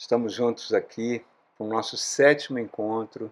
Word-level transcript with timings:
Estamos 0.00 0.32
juntos 0.32 0.72
aqui 0.72 1.22
no 1.58 1.66
nosso 1.66 1.94
sétimo 1.98 2.58
encontro, 2.58 3.30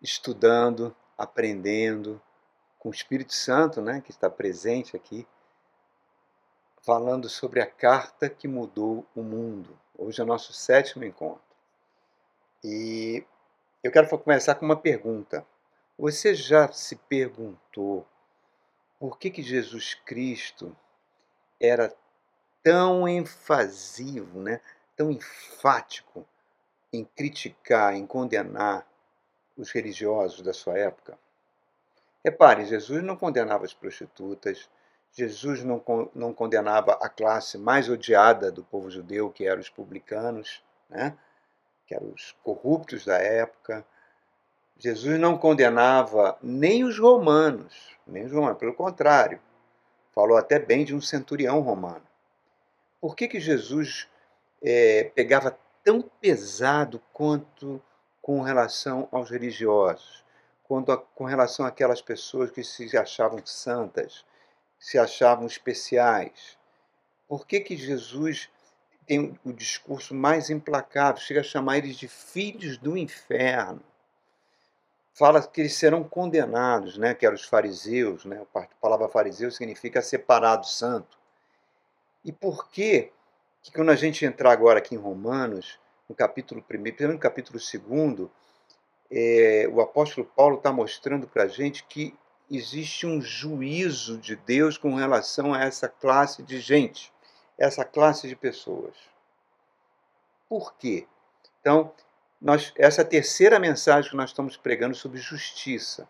estudando, 0.00 0.96
aprendendo 1.18 2.18
com 2.78 2.88
o 2.88 2.92
Espírito 2.92 3.34
Santo, 3.34 3.82
né, 3.82 4.00
que 4.00 4.10
está 4.10 4.30
presente 4.30 4.96
aqui, 4.96 5.28
falando 6.80 7.28
sobre 7.28 7.60
a 7.60 7.66
carta 7.66 8.30
que 8.30 8.48
mudou 8.48 9.06
o 9.14 9.22
mundo. 9.22 9.78
Hoje 9.98 10.18
é 10.18 10.24
o 10.24 10.26
nosso 10.26 10.54
sétimo 10.54 11.04
encontro. 11.04 11.42
E 12.64 13.22
eu 13.84 13.92
quero 13.92 14.08
começar 14.18 14.54
com 14.54 14.64
uma 14.64 14.80
pergunta. 14.80 15.46
Você 15.98 16.34
já 16.34 16.72
se 16.72 16.96
perguntou 16.96 18.06
por 18.98 19.18
que, 19.18 19.30
que 19.30 19.42
Jesus 19.42 19.92
Cristo 19.92 20.74
era 21.60 21.94
tão 22.62 23.06
enfasivo, 23.06 24.40
né? 24.40 24.58
Tão 25.02 25.10
enfático 25.10 26.24
em 26.92 27.04
criticar, 27.04 27.96
em 27.96 28.06
condenar 28.06 28.86
os 29.56 29.72
religiosos 29.72 30.42
da 30.42 30.52
sua 30.52 30.78
época? 30.78 31.18
Repare, 32.24 32.64
Jesus 32.64 33.02
não 33.02 33.16
condenava 33.16 33.64
as 33.64 33.74
prostitutas, 33.74 34.70
Jesus 35.10 35.64
não, 35.64 35.82
não 36.14 36.32
condenava 36.32 36.92
a 36.92 37.08
classe 37.08 37.58
mais 37.58 37.88
odiada 37.88 38.52
do 38.52 38.62
povo 38.62 38.88
judeu, 38.88 39.28
que 39.28 39.44
eram 39.44 39.60
os 39.60 39.68
publicanos, 39.68 40.62
né? 40.88 41.18
que 41.84 41.94
eram 41.94 42.12
os 42.12 42.30
corruptos 42.44 43.04
da 43.04 43.18
época. 43.18 43.84
Jesus 44.78 45.18
não 45.18 45.36
condenava 45.36 46.38
nem 46.40 46.84
os 46.84 46.96
romanos, 46.96 47.98
nem 48.06 48.24
os 48.24 48.32
romanos, 48.32 48.58
pelo 48.58 48.72
contrário, 48.72 49.40
falou 50.12 50.36
até 50.36 50.60
bem 50.60 50.84
de 50.84 50.94
um 50.94 51.00
centurião 51.00 51.60
romano. 51.60 52.06
Por 53.00 53.16
que, 53.16 53.26
que 53.26 53.40
Jesus 53.40 54.08
é, 54.62 55.10
pegava 55.14 55.58
tão 55.82 56.02
pesado 56.20 57.02
quanto 57.12 57.82
com 58.20 58.40
relação 58.40 59.08
aos 59.10 59.30
religiosos, 59.30 60.24
quanto 60.62 60.92
a, 60.92 60.96
com 60.96 61.24
relação 61.24 61.66
àquelas 61.66 62.00
pessoas 62.00 62.50
que 62.50 62.62
se 62.62 62.96
achavam 62.96 63.44
santas, 63.44 64.24
se 64.78 64.98
achavam 64.98 65.46
especiais? 65.46 66.56
Por 67.26 67.46
que, 67.46 67.60
que 67.60 67.76
Jesus 67.76 68.48
tem 69.06 69.38
o 69.44 69.52
discurso 69.52 70.14
mais 70.14 70.50
implacável, 70.50 71.20
chega 71.20 71.40
a 71.40 71.44
chamar 71.44 71.78
eles 71.78 71.96
de 71.96 72.06
filhos 72.06 72.78
do 72.78 72.96
inferno? 72.96 73.82
Fala 75.14 75.46
que 75.46 75.60
eles 75.60 75.74
serão 75.74 76.04
condenados, 76.04 76.96
né? 76.96 77.12
que 77.12 77.26
eram 77.26 77.34
os 77.34 77.44
fariseus, 77.44 78.24
né? 78.24 78.46
a 78.54 78.66
palavra 78.80 79.08
fariseu 79.08 79.50
significa 79.50 80.00
separado 80.00 80.66
santo. 80.66 81.18
E 82.24 82.32
por 82.32 82.68
que 82.70 83.12
que 83.62 83.72
quando 83.72 83.90
a 83.90 83.96
gente 83.96 84.24
entrar 84.24 84.50
agora 84.50 84.78
aqui 84.78 84.94
em 84.94 84.98
Romanos, 84.98 85.78
no 86.08 86.14
capítulo 86.14 86.60
1, 86.60 86.64
primeiro 86.64 87.12
no 87.12 87.18
capítulo 87.18 87.58
2, 87.58 88.28
é, 89.10 89.68
o 89.72 89.80
apóstolo 89.80 90.26
Paulo 90.26 90.56
está 90.56 90.72
mostrando 90.72 91.28
para 91.28 91.44
a 91.44 91.48
gente 91.48 91.84
que 91.84 92.14
existe 92.50 93.06
um 93.06 93.20
juízo 93.20 94.18
de 94.18 94.36
Deus 94.36 94.76
com 94.76 94.94
relação 94.94 95.54
a 95.54 95.62
essa 95.62 95.88
classe 95.88 96.42
de 96.42 96.60
gente, 96.60 97.12
essa 97.56 97.84
classe 97.84 98.26
de 98.26 98.34
pessoas. 98.34 98.94
Por 100.48 100.74
quê? 100.74 101.06
Então, 101.60 101.92
nós, 102.40 102.72
essa 102.76 103.02
é 103.02 103.04
terceira 103.04 103.58
mensagem 103.58 104.10
que 104.10 104.16
nós 104.16 104.30
estamos 104.30 104.56
pregando 104.56 104.94
sobre 104.94 105.18
justiça. 105.18 106.08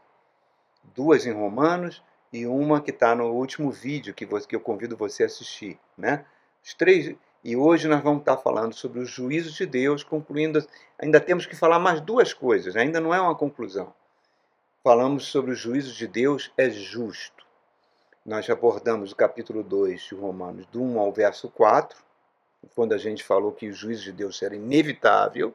Duas 0.94 1.26
em 1.26 1.32
Romanos 1.32 2.02
e 2.32 2.46
uma 2.46 2.80
que 2.80 2.90
está 2.90 3.14
no 3.14 3.26
último 3.26 3.70
vídeo 3.70 4.14
que, 4.14 4.24
você, 4.24 4.46
que 4.46 4.56
eu 4.56 4.60
convido 4.60 4.96
você 4.96 5.24
a 5.24 5.26
assistir. 5.26 5.78
Né? 5.96 6.24
Os 6.64 6.74
três, 6.74 7.14
e 7.44 7.56
hoje 7.56 7.88
nós 7.88 8.02
vamos 8.02 8.20
estar 8.20 8.36
falando 8.36 8.72
sobre 8.72 9.00
os 9.00 9.10
juízos 9.10 9.54
de 9.54 9.66
Deus, 9.66 10.04
concluindo. 10.04 10.64
Ainda 10.98 11.20
temos 11.20 11.44
que 11.44 11.56
falar 11.56 11.80
mais 11.80 12.00
duas 12.00 12.32
coisas, 12.32 12.76
ainda 12.76 13.00
não 13.00 13.12
é 13.12 13.20
uma 13.20 13.34
conclusão. 13.34 13.92
Falamos 14.84 15.26
sobre 15.26 15.50
os 15.50 15.58
juízos 15.58 15.96
de 15.96 16.06
Deus 16.06 16.52
é 16.56 16.70
justo. 16.70 17.44
Nós 18.24 18.48
abordamos 18.48 19.10
o 19.10 19.16
capítulo 19.16 19.64
2 19.64 20.00
de 20.02 20.14
Romanos, 20.14 20.66
do 20.66 20.80
1 20.80 21.00
ao 21.00 21.12
verso 21.12 21.48
4, 21.48 22.00
quando 22.76 22.92
a 22.92 22.98
gente 22.98 23.24
falou 23.24 23.50
que 23.50 23.68
o 23.68 23.72
juízo 23.72 24.04
de 24.04 24.12
Deus 24.12 24.40
era 24.40 24.54
inevitável. 24.54 25.52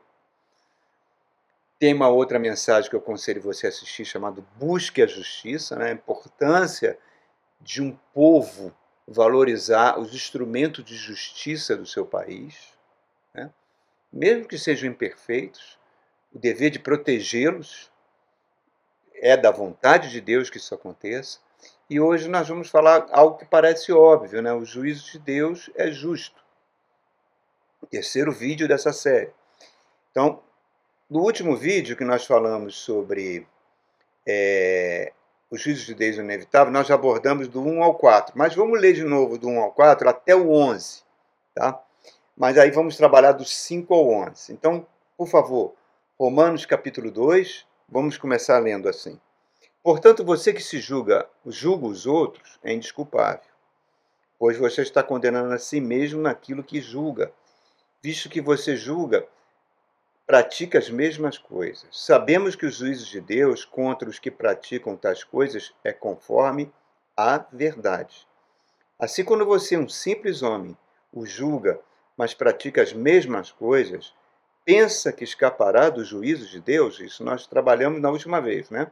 Tem 1.79 1.93
uma 1.93 2.09
outra 2.09 2.37
mensagem 2.37 2.89
que 2.89 2.95
eu 2.97 2.99
aconselho 2.99 3.41
você 3.41 3.67
a 3.67 3.69
assistir, 3.69 4.03
chamada 4.03 4.43
Busque 4.57 5.01
a 5.01 5.07
Justiça, 5.07 5.77
né? 5.77 5.91
a 5.91 5.93
importância 5.93 6.97
de 7.61 7.81
um 7.81 7.97
povo 8.13 8.75
valorizar 9.07 9.97
os 9.97 10.13
instrumentos 10.13 10.83
de 10.83 10.95
justiça 10.95 11.77
do 11.77 11.85
seu 11.85 12.05
país, 12.05 12.73
né? 13.33 13.49
mesmo 14.11 14.47
que 14.47 14.57
sejam 14.57 14.89
imperfeitos, 14.89 15.79
o 16.33 16.39
dever 16.39 16.69
de 16.69 16.79
protegê-los 16.79 17.89
é 19.15 19.37
da 19.37 19.49
vontade 19.49 20.11
de 20.11 20.19
Deus 20.19 20.49
que 20.49 20.57
isso 20.57 20.75
aconteça. 20.75 21.39
E 21.89 21.99
hoje 21.99 22.27
nós 22.27 22.47
vamos 22.47 22.69
falar 22.69 23.07
algo 23.11 23.37
que 23.37 23.45
parece 23.45 23.91
óbvio, 23.91 24.41
né? 24.41 24.53
O 24.53 24.65
juízo 24.65 25.11
de 25.11 25.19
Deus 25.19 25.69
é 25.75 25.89
justo. 25.89 26.43
Terceiro 27.89 28.31
vídeo 28.31 28.67
dessa 28.67 28.91
série. 28.91 29.31
Então, 30.11 30.43
no 31.09 31.21
último 31.21 31.55
vídeo 31.55 31.95
que 31.95 32.03
nós 32.03 32.25
falamos 32.25 32.75
sobre 32.75 33.47
é, 34.27 35.13
os 35.49 35.61
juízos 35.61 35.85
de 35.85 35.95
Deus 35.95 36.17
inevitável, 36.17 36.71
nós 36.71 36.87
já 36.87 36.95
abordamos 36.95 37.47
do 37.47 37.61
1 37.61 37.83
ao 37.83 37.95
4. 37.95 38.37
Mas 38.37 38.53
vamos 38.53 38.79
ler 38.79 38.93
de 38.93 39.03
novo 39.03 39.37
do 39.37 39.47
1 39.47 39.59
ao 39.59 39.71
4 39.71 40.09
até 40.09 40.35
o 40.35 40.51
11. 40.51 41.03
Tá? 41.55 41.81
Mas 42.35 42.57
aí 42.57 42.69
vamos 42.71 42.97
trabalhar 42.97 43.31
do 43.31 43.45
5 43.45 43.93
ao 43.93 44.09
11. 44.09 44.53
Então, 44.53 44.85
por 45.17 45.27
favor, 45.27 45.73
Romanos 46.19 46.65
capítulo 46.65 47.09
2, 47.09 47.65
vamos 47.87 48.17
começar 48.17 48.59
lendo 48.59 48.89
assim. 48.89 49.19
Portanto, 49.81 50.23
você 50.25 50.51
que 50.51 50.61
se 50.61 50.79
julga, 50.79 51.27
julga 51.45 51.87
os 51.87 52.05
outros, 52.05 52.59
é 52.61 52.73
indesculpável, 52.73 53.49
pois 54.37 54.57
você 54.57 54.81
está 54.81 55.01
condenando 55.01 55.53
a 55.53 55.57
si 55.57 55.79
mesmo 55.79 56.21
naquilo 56.21 56.63
que 56.63 56.81
julga, 56.81 57.31
visto 58.03 58.29
que 58.29 58.41
você 58.41 58.75
julga 58.75 59.25
pratica 60.27 60.77
as 60.77 60.89
mesmas 60.89 61.37
coisas. 61.37 61.87
Sabemos 61.89 62.53
que 62.53 62.65
os 62.65 62.75
juízos 62.75 63.07
de 63.07 63.21
Deus 63.21 63.63
contra 63.63 64.09
os 64.09 64.19
que 64.19 64.29
praticam 64.29 64.97
tais 64.97 65.23
coisas 65.23 65.73
é 65.85 65.93
conforme 65.93 66.69
a 67.15 67.37
verdade. 67.51 68.27
Assim, 68.99 69.23
quando 69.23 69.45
você, 69.45 69.77
um 69.77 69.87
simples 69.87 70.43
homem, 70.43 70.77
o 71.13 71.25
julga, 71.25 71.79
mas 72.17 72.33
pratica 72.33 72.81
as 72.81 72.91
mesmas 72.91 73.51
coisas, 73.51 74.13
pensa 74.65 75.13
que 75.13 75.23
escapará 75.23 75.89
dos 75.89 76.09
juízos 76.09 76.49
de 76.49 76.59
Deus? 76.59 76.99
Isso 76.99 77.23
nós 77.23 77.47
trabalhamos 77.47 78.01
na 78.01 78.09
última 78.09 78.41
vez, 78.41 78.69
né? 78.69 78.91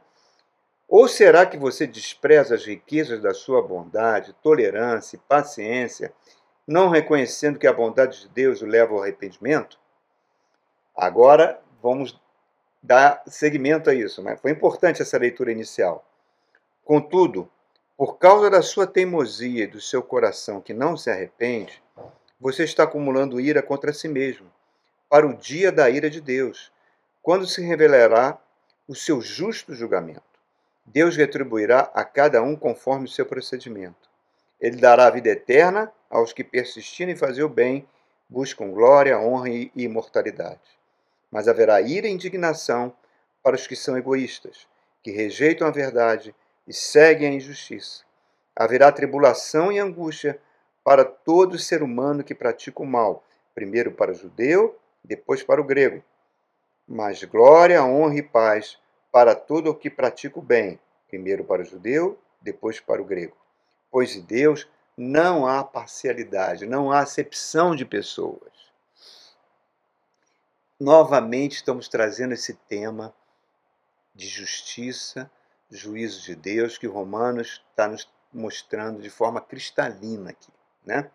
Ou 0.88 1.06
será 1.06 1.44
que 1.44 1.58
você 1.58 1.86
despreza 1.86 2.54
as 2.54 2.64
riquezas 2.64 3.20
da 3.20 3.34
sua 3.34 3.60
bondade, 3.60 4.34
tolerância 4.42 5.16
e 5.16 5.28
paciência, 5.28 6.14
não 6.66 6.88
reconhecendo 6.88 7.58
que 7.58 7.66
a 7.66 7.72
bondade 7.72 8.22
de 8.22 8.28
Deus 8.28 8.62
o 8.62 8.66
leva 8.66 8.94
ao 8.94 9.02
arrependimento? 9.02 9.78
Agora 10.96 11.60
vamos 11.82 12.18
dar 12.82 13.22
seguimento 13.26 13.90
a 13.90 13.94
isso, 13.94 14.22
mas 14.22 14.40
foi 14.40 14.50
importante 14.50 15.02
essa 15.02 15.18
leitura 15.18 15.52
inicial. 15.52 16.02
Contudo, 16.82 17.50
por 17.98 18.16
causa 18.16 18.48
da 18.48 18.62
sua 18.62 18.86
teimosia 18.86 19.64
e 19.64 19.66
do 19.66 19.78
seu 19.78 20.02
coração 20.02 20.58
que 20.58 20.72
não 20.72 20.96
se 20.96 21.10
arrepende, 21.10 21.82
você 22.40 22.64
está 22.64 22.84
acumulando 22.84 23.38
ira 23.38 23.62
contra 23.62 23.92
si 23.92 24.08
mesmo, 24.08 24.50
para 25.06 25.26
o 25.26 25.34
dia 25.34 25.70
da 25.70 25.90
ira 25.90 26.08
de 26.08 26.20
Deus, 26.20 26.72
quando 27.22 27.46
se 27.46 27.60
revelará 27.60 28.38
o 28.88 28.94
seu 28.94 29.20
justo 29.20 29.74
julgamento. 29.74 30.22
Deus 30.86 31.14
retribuirá 31.14 31.90
a 31.92 32.04
cada 32.06 32.42
um 32.42 32.56
conforme 32.56 33.04
o 33.04 33.10
seu 33.10 33.26
procedimento. 33.26 34.08
Ele 34.58 34.76
dará 34.76 35.08
a 35.08 35.10
vida 35.10 35.28
eterna 35.28 35.92
aos 36.08 36.32
que 36.32 36.42
persistirem 36.42 37.12
em 37.12 37.18
fazer 37.18 37.42
o 37.42 37.50
bem, 37.50 37.86
buscam 38.28 38.70
glória, 38.70 39.18
honra 39.18 39.50
e 39.50 39.70
imortalidade 39.74 40.76
mas 41.36 41.48
haverá 41.48 41.82
ira 41.82 42.08
e 42.08 42.10
indignação 42.10 42.94
para 43.42 43.56
os 43.56 43.66
que 43.66 43.76
são 43.76 43.94
egoístas, 43.94 44.66
que 45.02 45.10
rejeitam 45.10 45.68
a 45.68 45.70
verdade 45.70 46.34
e 46.66 46.72
seguem 46.72 47.28
a 47.28 47.32
injustiça. 47.34 48.04
Haverá 48.56 48.90
tribulação 48.90 49.70
e 49.70 49.78
angústia 49.78 50.40
para 50.82 51.04
todo 51.04 51.58
ser 51.58 51.82
humano 51.82 52.24
que 52.24 52.34
pratica 52.34 52.82
o 52.82 52.86
mal, 52.86 53.22
primeiro 53.54 53.92
para 53.92 54.12
o 54.12 54.14
judeu, 54.14 54.78
depois 55.04 55.42
para 55.42 55.60
o 55.60 55.64
grego. 55.64 56.02
Mas 56.88 57.22
glória, 57.24 57.84
honra 57.84 58.16
e 58.16 58.22
paz 58.22 58.78
para 59.12 59.34
todo 59.34 59.68
o 59.68 59.74
que 59.74 59.90
pratica 59.90 60.38
o 60.38 60.42
bem, 60.42 60.80
primeiro 61.06 61.44
para 61.44 61.60
o 61.60 61.66
judeu, 61.66 62.18
depois 62.40 62.80
para 62.80 63.02
o 63.02 63.04
grego. 63.04 63.36
Pois 63.90 64.16
em 64.16 64.22
Deus 64.22 64.66
não 64.96 65.46
há 65.46 65.62
parcialidade, 65.62 66.64
não 66.64 66.90
há 66.90 67.00
acepção 67.00 67.76
de 67.76 67.84
pessoas 67.84 68.55
novamente 70.78 71.56
estamos 71.56 71.88
trazendo 71.88 72.34
esse 72.34 72.54
tema 72.54 73.14
de 74.14 74.26
justiça, 74.26 75.30
juízo 75.70 76.22
de 76.22 76.34
Deus, 76.34 76.78
que 76.78 76.86
Romanos 76.86 77.62
está 77.70 77.88
nos 77.88 78.08
mostrando 78.32 79.00
de 79.00 79.10
forma 79.10 79.40
cristalina 79.40 80.30
aqui. 80.30 80.52
Né? 80.84 81.10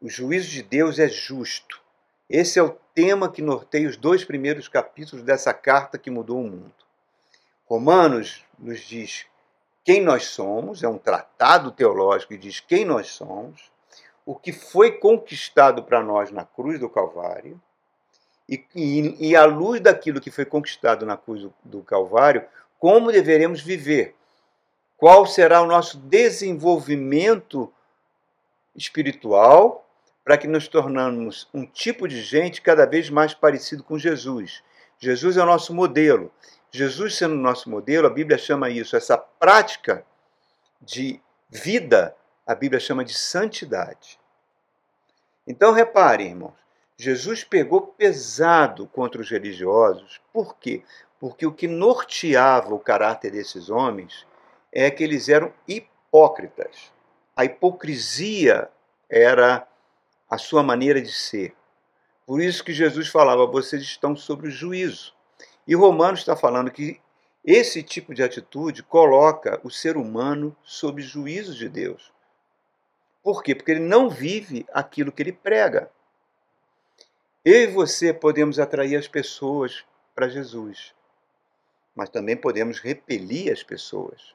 O 0.00 0.08
juízo 0.08 0.50
de 0.50 0.62
Deus 0.62 0.98
é 0.98 1.08
justo. 1.08 1.82
Esse 2.28 2.58
é 2.58 2.62
o 2.62 2.78
tema 2.94 3.30
que 3.30 3.42
norteia 3.42 3.88
os 3.88 3.96
dois 3.96 4.24
primeiros 4.24 4.68
capítulos 4.68 5.24
dessa 5.24 5.52
carta 5.52 5.98
que 5.98 6.10
mudou 6.10 6.40
o 6.40 6.48
mundo. 6.48 6.74
Romanos 7.66 8.44
nos 8.58 8.80
diz 8.80 9.26
quem 9.84 10.02
nós 10.02 10.26
somos, 10.26 10.82
é 10.82 10.88
um 10.88 10.98
tratado 10.98 11.70
teológico 11.70 12.32
que 12.32 12.38
diz 12.38 12.60
quem 12.60 12.84
nós 12.84 13.08
somos, 13.08 13.70
o 14.24 14.34
que 14.34 14.52
foi 14.52 14.92
conquistado 14.92 15.82
para 15.82 16.02
nós 16.02 16.30
na 16.30 16.44
cruz 16.44 16.80
do 16.80 16.88
Calvário, 16.88 17.60
e, 18.48 18.64
e, 18.74 19.30
e 19.30 19.36
à 19.36 19.44
luz 19.44 19.80
daquilo 19.80 20.20
que 20.20 20.30
foi 20.30 20.44
conquistado 20.44 21.06
na 21.06 21.16
cruz 21.16 21.42
do, 21.42 21.54
do 21.64 21.82
Calvário, 21.82 22.44
como 22.78 23.12
deveremos 23.12 23.60
viver, 23.60 24.14
qual 24.96 25.26
será 25.26 25.62
o 25.62 25.66
nosso 25.66 25.98
desenvolvimento 25.98 27.72
espiritual 28.74 29.88
para 30.24 30.38
que 30.38 30.46
nos 30.46 30.68
tornamos 30.68 31.48
um 31.52 31.66
tipo 31.66 32.08
de 32.08 32.20
gente 32.22 32.62
cada 32.62 32.86
vez 32.86 33.10
mais 33.10 33.34
parecido 33.34 33.82
com 33.82 33.98
Jesus. 33.98 34.62
Jesus 34.98 35.36
é 35.36 35.42
o 35.42 35.46
nosso 35.46 35.74
modelo. 35.74 36.32
Jesus 36.70 37.16
sendo 37.16 37.34
o 37.34 37.38
nosso 37.38 37.70
modelo, 37.70 38.06
a 38.06 38.10
Bíblia 38.10 38.38
chama 38.38 38.70
isso, 38.70 38.96
essa 38.96 39.16
prática 39.16 40.04
de 40.80 41.20
vida, 41.48 42.16
a 42.46 42.54
Bíblia 42.54 42.80
chama 42.80 43.04
de 43.04 43.14
santidade. 43.14 44.18
Então 45.46 45.72
reparem, 45.72 46.28
irmãos, 46.28 46.63
Jesus 46.96 47.42
pegou 47.42 47.80
pesado 47.80 48.86
contra 48.86 49.20
os 49.20 49.28
religiosos. 49.28 50.20
Por 50.32 50.56
quê? 50.56 50.82
Porque 51.18 51.46
o 51.46 51.52
que 51.52 51.66
norteava 51.66 52.74
o 52.74 52.78
caráter 52.78 53.32
desses 53.32 53.68
homens 53.68 54.26
é 54.72 54.90
que 54.90 55.02
eles 55.02 55.28
eram 55.28 55.52
hipócritas. 55.66 56.92
A 57.36 57.44
hipocrisia 57.44 58.70
era 59.10 59.66
a 60.30 60.38
sua 60.38 60.62
maneira 60.62 61.00
de 61.00 61.12
ser. 61.12 61.54
Por 62.26 62.40
isso 62.40 62.64
que 62.64 62.72
Jesus 62.72 63.08
falava: 63.08 63.46
vocês 63.46 63.82
estão 63.82 64.14
sob 64.16 64.48
o 64.48 64.50
juízo. 64.50 65.14
E 65.66 65.74
Romanos 65.74 66.20
está 66.20 66.36
falando 66.36 66.70
que 66.70 67.00
esse 67.44 67.82
tipo 67.82 68.14
de 68.14 68.22
atitude 68.22 68.82
coloca 68.82 69.60
o 69.64 69.70
ser 69.70 69.96
humano 69.96 70.56
sob 70.62 71.02
juízo 71.02 71.54
de 71.54 71.68
Deus. 71.68 72.12
Por 73.22 73.42
quê? 73.42 73.54
Porque 73.54 73.72
ele 73.72 73.80
não 73.80 74.08
vive 74.08 74.66
aquilo 74.72 75.12
que 75.12 75.22
ele 75.22 75.32
prega. 75.32 75.90
Eu 77.44 77.62
e 77.62 77.66
você 77.66 78.12
podemos 78.14 78.58
atrair 78.58 78.96
as 78.96 79.06
pessoas 79.06 79.84
para 80.14 80.28
Jesus, 80.28 80.94
mas 81.94 82.08
também 82.08 82.34
podemos 82.34 82.80
repelir 82.80 83.52
as 83.52 83.62
pessoas, 83.62 84.34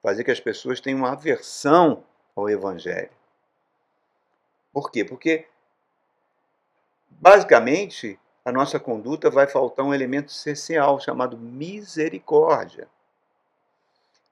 fazer 0.00 0.22
que 0.22 0.30
as 0.30 0.38
pessoas 0.38 0.80
tenham 0.80 1.00
uma 1.00 1.12
aversão 1.12 2.04
ao 2.36 2.48
Evangelho. 2.48 3.10
Por 4.72 4.90
quê? 4.92 5.04
Porque, 5.04 5.48
basicamente, 7.08 8.20
a 8.44 8.52
nossa 8.52 8.78
conduta 8.78 9.28
vai 9.28 9.48
faltar 9.48 9.84
um 9.84 9.94
elemento 9.94 10.28
essencial 10.30 11.00
chamado 11.00 11.36
misericórdia. 11.36 12.86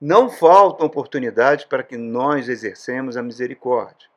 Não 0.00 0.30
faltam 0.30 0.86
oportunidades 0.86 1.64
para 1.64 1.82
que 1.82 1.96
nós 1.96 2.48
exercemos 2.48 3.16
a 3.16 3.22
misericórdia. 3.22 4.08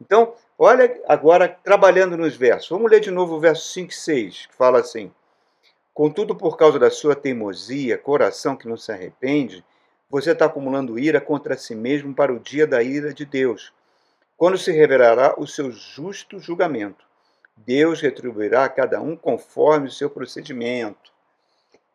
Então, 0.00 0.34
olha 0.58 1.00
agora 1.06 1.48
trabalhando 1.48 2.16
nos 2.16 2.36
versos. 2.36 2.68
Vamos 2.68 2.90
ler 2.90 3.00
de 3.00 3.10
novo 3.10 3.36
o 3.36 3.40
verso 3.40 3.72
5 3.72 3.92
e 3.92 3.94
6, 3.94 4.46
que 4.46 4.54
fala 4.54 4.80
assim: 4.80 5.12
Contudo, 5.94 6.34
por 6.34 6.56
causa 6.56 6.78
da 6.78 6.90
sua 6.90 7.14
teimosia, 7.14 7.96
coração 7.96 8.56
que 8.56 8.68
não 8.68 8.76
se 8.76 8.90
arrepende, 8.90 9.64
você 10.10 10.32
está 10.32 10.46
acumulando 10.46 10.98
ira 10.98 11.20
contra 11.20 11.56
si 11.56 11.74
mesmo 11.74 12.14
para 12.14 12.32
o 12.32 12.40
dia 12.40 12.66
da 12.66 12.82
ira 12.82 13.14
de 13.14 13.24
Deus, 13.24 13.72
quando 14.36 14.56
se 14.58 14.72
revelará 14.72 15.34
o 15.38 15.46
seu 15.46 15.70
justo 15.70 16.38
julgamento. 16.38 17.06
Deus 17.56 18.00
retribuirá 18.00 18.64
a 18.64 18.68
cada 18.68 19.00
um 19.00 19.16
conforme 19.16 19.88
o 19.88 19.92
seu 19.92 20.08
procedimento. 20.08 21.12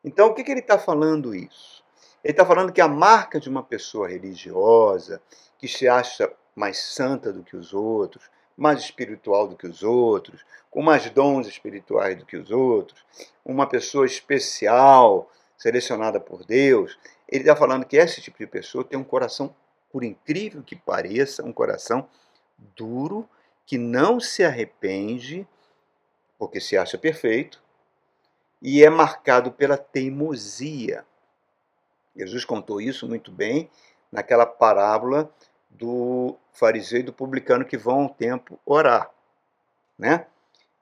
Então, 0.03 0.27
o 0.27 0.33
que, 0.33 0.43
que 0.43 0.51
ele 0.51 0.59
está 0.59 0.77
falando 0.77 1.33
isso? 1.33 1.81
Ele 2.23 2.33
está 2.33 2.45
falando 2.45 2.73
que 2.73 2.81
a 2.81 2.87
marca 2.87 3.39
de 3.39 3.49
uma 3.49 3.63
pessoa 3.63 4.09
religiosa, 4.09 5.21
que 5.57 5.67
se 5.67 5.87
acha 5.87 6.29
mais 6.55 6.77
santa 6.77 7.31
do 7.31 7.43
que 7.43 7.55
os 7.55 7.73
outros, 7.73 8.29
mais 8.55 8.79
espiritual 8.79 9.47
do 9.47 9.55
que 9.55 9.67
os 9.67 9.83
outros, 9.83 10.45
com 10.69 10.81
mais 10.81 11.09
dons 11.09 11.47
espirituais 11.47 12.17
do 12.17 12.25
que 12.25 12.37
os 12.37 12.51
outros, 12.51 13.05
uma 13.43 13.67
pessoa 13.67 14.05
especial, 14.05 15.31
selecionada 15.57 16.19
por 16.19 16.45
Deus, 16.45 16.97
ele 17.27 17.43
está 17.43 17.55
falando 17.55 17.85
que 17.85 17.97
esse 17.97 18.21
tipo 18.21 18.37
de 18.37 18.47
pessoa 18.47 18.83
tem 18.83 18.97
um 18.97 19.03
coração, 19.03 19.55
por 19.91 20.03
incrível 20.03 20.63
que 20.63 20.75
pareça, 20.75 21.43
um 21.43 21.53
coração 21.53 22.07
duro, 22.75 23.27
que 23.65 23.77
não 23.77 24.19
se 24.19 24.43
arrepende, 24.43 25.47
porque 26.37 26.59
se 26.59 26.77
acha 26.77 26.97
perfeito, 26.97 27.63
e 28.61 28.83
é 28.83 28.89
marcado 28.89 29.51
pela 29.51 29.77
teimosia. 29.77 31.05
Jesus 32.15 32.45
contou 32.45 32.79
isso 32.79 33.07
muito 33.07 33.31
bem 33.31 33.69
naquela 34.11 34.45
parábola 34.45 35.33
do 35.77 36.35
fariseu 36.51 36.99
e 36.99 37.03
do 37.03 37.13
publicano 37.13 37.65
que 37.65 37.77
vão 37.77 38.03
ao 38.03 38.09
templo 38.09 38.59
orar, 38.65 39.09
né? 39.97 40.25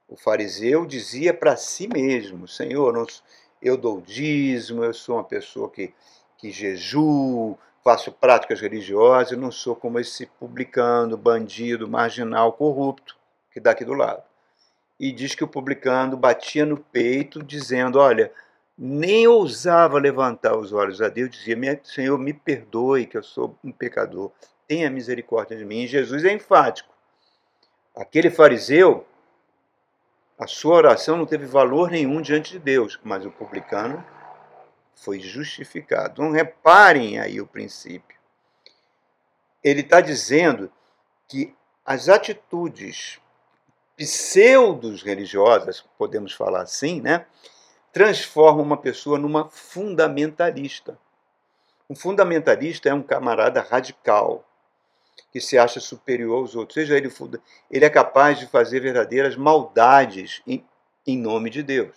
O 0.07 0.17
fariseu 0.17 0.85
dizia 0.85 1.33
para 1.33 1.55
si 1.55 1.87
mesmo: 1.87 2.47
Senhor, 2.47 3.07
eu 3.61 3.77
dou 3.77 4.01
dízimo, 4.01 4.83
eu 4.83 4.93
sou 4.93 5.15
uma 5.15 5.23
pessoa 5.23 5.69
que, 5.69 5.93
que 6.37 6.51
jejuo, 6.51 7.57
faço 7.83 8.11
práticas 8.11 8.59
religiosas, 8.59 9.37
não 9.37 9.51
sou 9.51 9.75
como 9.75 9.99
esse 9.99 10.25
publicano, 10.25 11.15
bandido, 11.15 11.87
marginal, 11.87 12.53
corrupto, 12.53 13.15
que 13.51 13.59
está 13.59 13.71
aqui 13.71 13.85
do 13.85 13.93
lado. 13.93 14.23
E 14.99 15.11
diz 15.11 15.33
que 15.33 15.43
o 15.43 15.47
publicano 15.47 16.17
batia 16.17 16.65
no 16.65 16.77
peito, 16.77 17.41
dizendo: 17.41 17.97
Olha, 17.97 18.31
nem 18.77 19.27
ousava 19.27 19.99
levantar 19.99 20.57
os 20.57 20.73
olhos 20.73 21.01
a 21.01 21.07
Deus, 21.07 21.29
dizia: 21.29 21.79
Senhor, 21.83 22.17
me 22.17 22.33
perdoe, 22.33 23.05
que 23.05 23.17
eu 23.17 23.23
sou 23.23 23.55
um 23.63 23.71
pecador, 23.71 24.31
tenha 24.71 24.89
misericórdia 24.89 25.57
de 25.57 25.65
mim. 25.65 25.81
E 25.81 25.87
Jesus 25.87 26.23
é 26.23 26.31
enfático. 26.31 26.93
Aquele 27.93 28.29
fariseu, 28.29 29.05
a 30.39 30.47
sua 30.47 30.75
oração 30.75 31.17
não 31.17 31.25
teve 31.25 31.45
valor 31.45 31.91
nenhum 31.91 32.21
diante 32.21 32.53
de 32.53 32.59
Deus, 32.59 32.97
mas 33.03 33.25
o 33.25 33.31
publicano 33.31 34.01
foi 34.95 35.19
justificado. 35.19 36.13
Então, 36.13 36.31
reparem 36.31 37.19
aí 37.19 37.41
o 37.41 37.45
princípio. 37.45 38.17
Ele 39.61 39.81
está 39.81 39.99
dizendo 39.99 40.71
que 41.27 41.53
as 41.85 42.07
atitudes 42.07 43.19
pseudos 43.97 45.03
religiosas, 45.03 45.83
podemos 45.97 46.31
falar 46.31 46.61
assim, 46.61 47.01
né, 47.01 47.25
transformam 47.91 48.63
uma 48.63 48.77
pessoa 48.77 49.19
numa 49.19 49.49
fundamentalista. 49.49 50.97
Um 51.89 51.95
fundamentalista 51.95 52.87
é 52.87 52.93
um 52.93 53.03
camarada 53.03 53.59
radical 53.59 54.47
que 55.31 55.41
se 55.41 55.57
acha 55.57 55.79
superior 55.79 56.37
aos 56.37 56.55
outros. 56.55 56.75
Seja 56.75 56.97
ele, 56.97 57.11
ele 57.69 57.85
é 57.85 57.89
capaz 57.89 58.39
de 58.39 58.47
fazer 58.47 58.79
verdadeiras 58.79 59.35
maldades 59.35 60.41
em, 60.47 60.65
em 61.05 61.17
nome 61.17 61.49
de 61.49 61.63
Deus. 61.63 61.95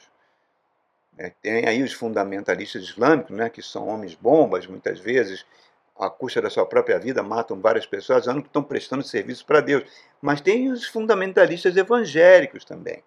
É, 1.16 1.30
tem 1.30 1.66
aí 1.66 1.82
os 1.82 1.92
fundamentalistas 1.92 2.82
islâmicos, 2.82 3.36
né, 3.36 3.48
que 3.48 3.62
são 3.62 3.86
homens 3.86 4.14
bombas, 4.14 4.66
muitas 4.66 4.98
vezes, 4.98 5.46
à 5.96 6.10
custa 6.10 6.42
da 6.42 6.50
sua 6.50 6.66
própria 6.66 6.98
vida, 6.98 7.22
matam 7.22 7.60
várias 7.60 7.86
pessoas, 7.86 8.26
achando 8.26 8.42
que 8.42 8.48
estão 8.48 8.62
prestando 8.62 9.02
serviço 9.02 9.46
para 9.46 9.60
Deus. 9.60 9.84
Mas 10.20 10.40
tem 10.40 10.70
os 10.70 10.86
fundamentalistas 10.86 11.76
evangélicos 11.76 12.64
também. 12.64 13.02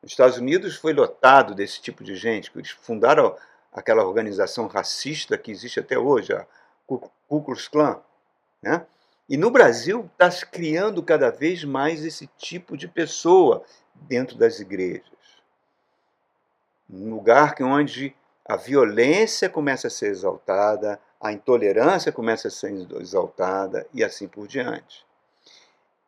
Nos 0.00 0.12
Estados 0.12 0.38
Unidos 0.38 0.76
foi 0.76 0.92
lotado 0.92 1.54
desse 1.54 1.80
tipo 1.80 2.04
de 2.04 2.14
gente, 2.14 2.52
que 2.52 2.58
eles 2.58 2.70
fundaram 2.70 3.36
aquela 3.72 4.04
organização 4.04 4.68
racista 4.68 5.36
que 5.36 5.50
existe 5.50 5.80
até 5.80 5.98
hoje, 5.98 6.32
a 6.32 6.46
Ku 6.86 7.10
Klux 7.28 7.66
Klan. 7.66 8.00
Né? 8.62 8.86
E 9.28 9.36
no 9.36 9.50
Brasil 9.50 10.08
está 10.12 10.30
se 10.30 10.46
criando 10.46 11.02
cada 11.02 11.30
vez 11.30 11.62
mais 11.64 12.04
esse 12.04 12.26
tipo 12.38 12.76
de 12.76 12.88
pessoa 12.88 13.62
dentro 13.94 14.38
das 14.38 14.58
igrejas 14.58 15.18
um 16.90 17.10
lugar 17.10 17.54
que 17.54 17.62
onde 17.62 18.14
a 18.46 18.56
violência 18.56 19.48
começa 19.48 19.88
a 19.88 19.90
ser 19.90 20.06
exaltada, 20.06 20.98
a 21.20 21.32
intolerância 21.32 22.10
começa 22.10 22.48
a 22.48 22.50
ser 22.50 22.72
exaltada 22.98 23.86
e 23.92 24.02
assim 24.02 24.26
por 24.26 24.46
diante. 24.46 25.06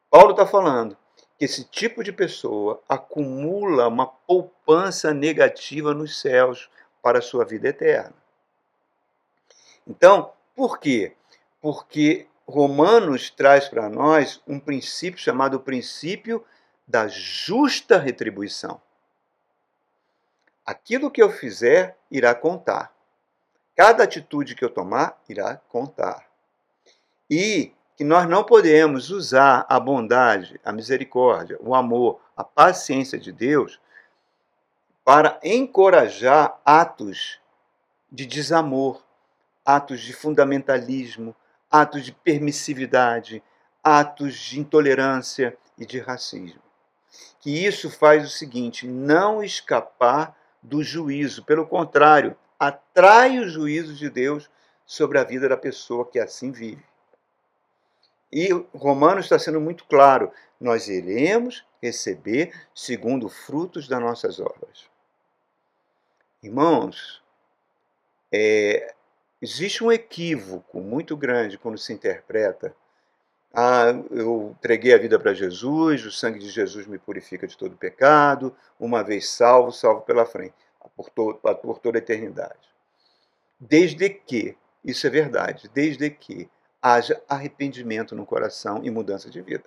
Paulo 0.09 0.31
está 0.31 0.47
falando 0.47 0.97
que 1.39 1.45
esse 1.45 1.65
tipo 1.65 2.03
de 2.03 2.13
pessoa 2.13 2.83
acumula 2.89 3.89
uma 3.89 4.07
poupança 4.07 5.13
negativa 5.13 5.93
nos 5.93 6.21
céus 6.21 6.71
para 7.03 7.19
a 7.19 7.23
sua 7.23 7.45
vida 7.45 7.69
eterna. 7.69 8.15
Então, 9.87 10.33
por 10.55 10.79
quê? 10.79 11.15
Porque 11.61 12.27
Romanos 12.51 13.31
traz 13.31 13.69
para 13.69 13.89
nós 13.89 14.43
um 14.47 14.61
princípio 14.61 15.19
chamado 15.19 15.61
princípio 15.61 16.45
da 16.87 17.09
justa 17.09 17.97
retribuição. 17.97 18.81
Aquilo 20.67 21.11
que 21.11 21.23
eu 21.23 21.31
fizer 21.31 21.97
irá 22.11 22.35
contar. 22.35 22.93
Cada 23.77 24.05
atitude 24.05 24.55
que 24.55 24.65
eu 24.65 24.69
tomar 24.69 25.19
irá 25.29 25.57
contar. 25.69 26.27
E 27.31 27.73
que 27.97 28.05
nós 28.05 28.29
não 28.29 28.43
podemos 28.43 29.11
usar 29.11 29.65
a 29.69 29.79
bondade, 29.79 30.61
a 30.65 30.73
misericórdia, 30.73 31.57
o 31.61 31.75
amor, 31.75 32.21
a 32.37 32.43
paciência 32.43 33.19
de 33.19 33.31
Deus 33.31 33.81
para 35.05 35.39
encorajar 35.43 36.61
atos 36.65 37.41
de 38.11 38.27
desamor, 38.27 39.05
atos 39.65 40.01
de 40.01 40.13
fundamentalismo, 40.13 41.35
atos 41.71 42.05
de 42.05 42.13
permissividade, 42.13 43.43
atos 43.83 44.35
de 44.35 44.61
intolerância 44.61 45.57
e 45.79 45.87
de 45.87 45.99
racismo. 45.99 46.61
Que 47.41 47.65
isso 47.65 47.91
faz 47.91 48.25
o 48.27 48.31
seguinte: 48.31 48.87
não 48.87 49.43
escapar 49.43 50.37
do 50.63 50.83
juízo, 50.83 51.45
pelo 51.45 51.67
contrário, 51.67 52.37
atrai 52.59 53.39
o 53.39 53.49
juízo 53.49 53.95
de 53.95 54.11
Deus 54.11 54.51
sobre 54.85 55.19
a 55.19 55.25
vida 55.25 55.49
da 55.49 55.57
pessoa 55.57 56.09
que 56.09 56.19
assim 56.19 56.53
vive. 56.53 56.85
E 58.33 58.49
Romanos 58.75 59.25
está 59.25 59.39
sendo 59.39 59.61
muito 59.61 59.85
claro: 59.87 60.31
nós 60.61 60.89
iremos 60.89 61.65
receber 61.83 62.53
segundo 62.75 63.29
frutos 63.29 63.89
das 63.89 64.01
nossas 64.01 64.39
obras. 64.39 64.91
Irmãos, 66.43 67.23
é, 68.33 68.95
existe 69.41 69.83
um 69.83 69.91
equívoco 69.91 70.81
muito 70.81 71.17
grande 71.17 71.59
quando 71.59 71.79
se 71.79 71.93
interpreta. 71.93 72.75
Ah, 73.53 73.87
eu 74.11 74.55
entreguei 74.59 74.95
a 74.95 74.99
vida 74.99 75.19
para 75.19 75.35
Jesus, 75.35 76.05
o 76.05 76.13
sangue 76.13 76.39
de 76.39 76.49
Jesus 76.49 76.87
me 76.87 76.99
purifica 76.99 77.47
de 77.47 77.57
todo 77.57 77.77
pecado, 77.77 78.55
uma 78.79 79.03
vez 79.03 79.29
salvo, 79.29 79.73
salvo 79.73 80.03
pela 80.03 80.25
frente, 80.25 80.55
por, 80.97 81.11
to 81.11 81.35
por 81.35 81.79
toda 81.79 81.99
a 81.99 82.01
eternidade. 82.01 82.71
Desde 83.59 84.09
que, 84.09 84.57
isso 84.85 85.07
é 85.07 85.11
verdade, 85.11 85.69
desde 85.75 86.09
que 86.11 86.49
haja 86.81 87.21
arrependimento 87.29 88.15
no 88.15 88.25
coração 88.25 88.81
e 88.85 88.91
mudança 88.91 89.29
de 89.29 89.43
vida. 89.43 89.65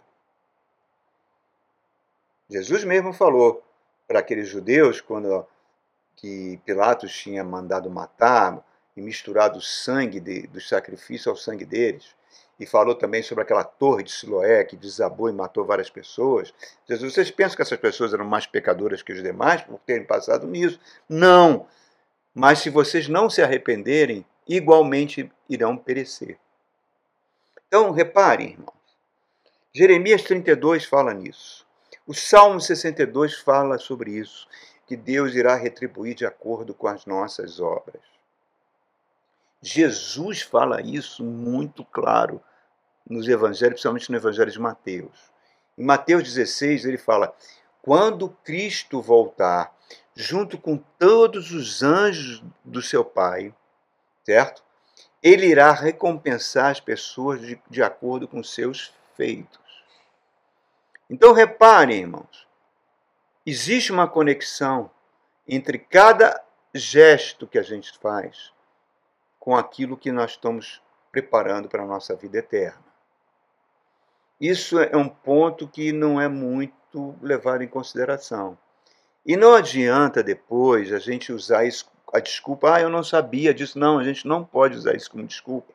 Jesus 2.49 2.83
mesmo 2.83 3.13
falou 3.13 3.63
para 4.07 4.19
aqueles 4.19 4.47
judeus, 4.47 5.01
quando 5.01 5.45
que 6.15 6.59
Pilatos 6.65 7.13
tinha 7.15 7.43
mandado 7.43 7.89
matar 7.89 8.63
e 8.95 9.01
misturado 9.01 9.59
o 9.59 9.61
sangue 9.61 10.19
de, 10.19 10.47
do 10.47 10.61
sacrifício 10.61 11.29
ao 11.29 11.35
sangue 11.35 11.65
deles, 11.65 12.15
e 12.59 12.65
falou 12.65 12.95
também 12.95 13.23
sobre 13.23 13.43
aquela 13.43 13.63
torre 13.63 14.03
de 14.03 14.11
Siloé 14.11 14.63
que 14.63 14.77
desabou 14.77 15.29
e 15.29 15.33
matou 15.33 15.65
várias 15.65 15.89
pessoas. 15.89 16.53
Jesus, 16.87 17.13
vocês 17.13 17.31
pensam 17.31 17.55
que 17.55 17.61
essas 17.61 17.79
pessoas 17.79 18.13
eram 18.13 18.25
mais 18.25 18.45
pecadoras 18.45 19.01
que 19.01 19.11
os 19.11 19.23
demais 19.23 19.61
por 19.61 19.79
terem 19.79 20.05
passado 20.05 20.47
nisso? 20.47 20.79
Não! 21.09 21.67
Mas 22.33 22.59
se 22.59 22.69
vocês 22.69 23.07
não 23.07 23.29
se 23.29 23.41
arrependerem, 23.41 24.25
igualmente 24.47 25.31
irão 25.49 25.75
perecer. 25.75 26.37
Então, 27.67 27.91
reparem, 27.91 28.51
irmãos. 28.51 28.73
Jeremias 29.73 30.21
32 30.23 30.85
fala 30.85 31.13
nisso. 31.13 31.65
O 32.05 32.13
Salmo 32.13 32.59
62 32.59 33.39
fala 33.39 33.77
sobre 33.77 34.11
isso, 34.11 34.47
que 34.85 34.95
Deus 34.95 35.33
irá 35.35 35.55
retribuir 35.55 36.13
de 36.13 36.25
acordo 36.25 36.73
com 36.73 36.87
as 36.87 37.05
nossas 37.05 37.59
obras. 37.59 38.12
Jesus 39.65 40.41
fala 40.41 40.81
isso 40.81 41.23
muito 41.23 41.85
claro 41.85 42.43
nos 43.09 43.27
evangelhos, 43.27 43.75
principalmente 43.75 44.11
no 44.11 44.17
evangelho 44.17 44.51
de 44.51 44.59
Mateus. 44.59 45.31
Em 45.77 45.83
Mateus 45.83 46.23
16, 46.23 46.85
ele 46.85 46.97
fala: 46.97 47.33
"Quando 47.81 48.29
Cristo 48.43 49.01
voltar, 49.01 49.73
junto 50.13 50.57
com 50.57 50.77
todos 50.99 51.51
os 51.51 51.81
anjos 51.81 52.43
do 52.63 52.81
seu 52.81 53.03
Pai, 53.05 53.55
certo? 54.23 54.61
ele 55.23 55.45
irá 55.45 55.71
recompensar 55.71 56.69
as 56.69 56.81
pessoas 56.81 57.39
de, 57.39 57.59
de 57.69 57.81
acordo 57.81 58.27
com 58.27 58.43
seus 58.43 58.93
feitos. 59.15 59.61
Então 61.09 61.31
reparem, 61.31 62.01
irmãos, 62.01 62.45
existe 63.45 63.93
uma 63.93 64.07
conexão 64.07 64.91
entre 65.47 65.79
cada 65.79 66.43
gesto 66.73 67.47
que 67.47 67.57
a 67.57 67.63
gente 67.63 67.97
faz 67.99 68.52
com 69.43 69.57
aquilo 69.57 69.97
que 69.97 70.09
nós 70.09 70.31
estamos 70.31 70.81
preparando 71.11 71.67
para 71.67 71.83
a 71.83 71.85
nossa 71.85 72.15
vida 72.15 72.37
eterna. 72.37 72.81
Isso 74.39 74.79
é 74.79 74.95
um 74.95 75.09
ponto 75.09 75.67
que 75.67 75.91
não 75.91 76.19
é 76.19 76.29
muito 76.29 77.13
levado 77.21 77.61
em 77.61 77.67
consideração. 77.67 78.57
E 79.25 79.35
não 79.35 79.53
adianta 79.53 80.23
depois 80.23 80.93
a 80.93 80.97
gente 80.97 81.33
usar 81.33 81.65
isso 81.65 81.91
a 82.13 82.21
desculpa, 82.21 82.73
ah, 82.73 82.79
eu 82.79 82.89
não 82.89 83.03
sabia 83.03 83.53
disso. 83.53 83.77
Não, 83.77 83.99
a 83.99 84.03
gente 84.05 84.25
não 84.25 84.45
pode 84.45 84.77
usar 84.77 84.95
isso 84.95 85.11
como 85.11 85.27
desculpa. 85.27 85.73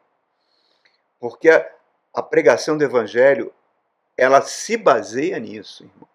Porque 1.20 1.50
a, 1.50 1.70
a 2.14 2.22
pregação 2.22 2.78
do 2.78 2.84
Evangelho, 2.84 3.52
ela 4.16 4.40
se 4.40 4.78
baseia 4.78 5.38
nisso, 5.38 5.84
irmãos. 5.84 6.08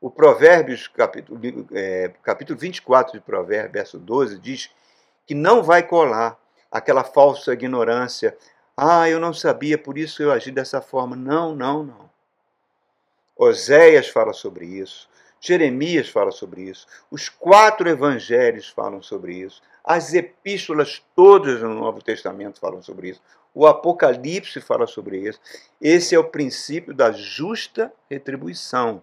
O 0.00 0.10
Provérbios, 0.10 0.88
capítulo, 0.88 1.38
é, 1.70 2.12
capítulo 2.24 2.58
24 2.58 3.12
de 3.12 3.20
Provérbios, 3.20 3.72
verso 3.72 3.98
12, 4.00 4.40
diz 4.40 4.68
que 5.24 5.32
não 5.32 5.62
vai 5.62 5.84
colar 5.84 6.44
aquela 6.76 7.04
falsa 7.04 7.52
ignorância. 7.52 8.36
Ah, 8.76 9.08
eu 9.08 9.18
não 9.18 9.32
sabia, 9.32 9.78
por 9.78 9.96
isso 9.96 10.22
eu 10.22 10.30
agi 10.30 10.50
dessa 10.50 10.80
forma. 10.80 11.16
Não, 11.16 11.54
não, 11.54 11.82
não. 11.82 12.10
Oséias 13.36 14.08
fala 14.08 14.32
sobre 14.32 14.66
isso. 14.66 15.08
Jeremias 15.40 16.08
fala 16.08 16.32
sobre 16.32 16.62
isso, 16.62 16.86
os 17.10 17.28
quatro 17.28 17.88
evangelhos 17.88 18.68
falam 18.68 19.02
sobre 19.02 19.34
isso, 19.34 19.62
as 19.84 20.12
epístolas 20.14 21.02
todas 21.14 21.60
no 21.62 21.74
Novo 21.74 22.02
Testamento 22.02 22.58
falam 22.58 22.82
sobre 22.82 23.10
isso, 23.10 23.20
o 23.54 23.66
Apocalipse 23.66 24.60
fala 24.60 24.86
sobre 24.86 25.18
isso. 25.18 25.40
Esse 25.80 26.14
é 26.14 26.18
o 26.18 26.28
princípio 26.28 26.92
da 26.92 27.10
justa 27.10 27.90
retribuição. 28.10 29.02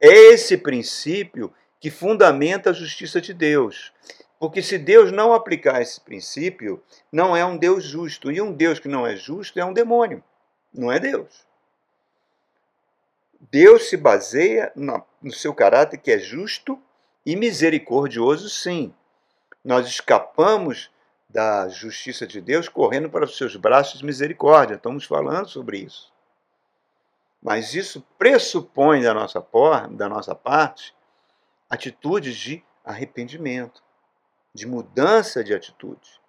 É 0.00 0.08
esse 0.08 0.56
princípio 0.56 1.52
que 1.78 1.90
fundamenta 1.90 2.70
a 2.70 2.72
justiça 2.72 3.20
de 3.20 3.34
Deus. 3.34 3.92
Porque 4.42 4.60
se 4.60 4.76
Deus 4.76 5.12
não 5.12 5.32
aplicar 5.32 5.80
esse 5.80 6.00
princípio, 6.00 6.82
não 7.12 7.36
é 7.36 7.44
um 7.44 7.56
Deus 7.56 7.84
justo. 7.84 8.28
E 8.28 8.40
um 8.40 8.52
Deus 8.52 8.80
que 8.80 8.88
não 8.88 9.06
é 9.06 9.14
justo 9.14 9.56
é 9.60 9.64
um 9.64 9.72
demônio, 9.72 10.20
não 10.74 10.90
é 10.90 10.98
Deus. 10.98 11.46
Deus 13.52 13.88
se 13.88 13.96
baseia 13.96 14.72
no 14.74 15.32
seu 15.32 15.54
caráter 15.54 15.96
que 15.98 16.10
é 16.10 16.18
justo 16.18 16.76
e 17.24 17.36
misericordioso, 17.36 18.50
sim. 18.50 18.92
Nós 19.64 19.86
escapamos 19.86 20.90
da 21.28 21.68
justiça 21.68 22.26
de 22.26 22.40
Deus 22.40 22.68
correndo 22.68 23.08
para 23.08 23.24
os 23.24 23.36
seus 23.36 23.54
braços 23.54 24.00
de 24.00 24.04
misericórdia. 24.04 24.74
Estamos 24.74 25.04
falando 25.04 25.48
sobre 25.48 25.78
isso. 25.78 26.12
Mas 27.40 27.76
isso 27.76 28.04
pressupõe 28.18 29.02
da 29.02 29.14
nossa, 29.14 29.46
da 29.92 30.08
nossa 30.08 30.34
parte 30.34 30.92
atitudes 31.70 32.34
de 32.34 32.60
arrependimento, 32.84 33.80
de 34.54 34.66
mudança 34.66 35.42
de 35.42 35.54
atitude. 35.54 36.20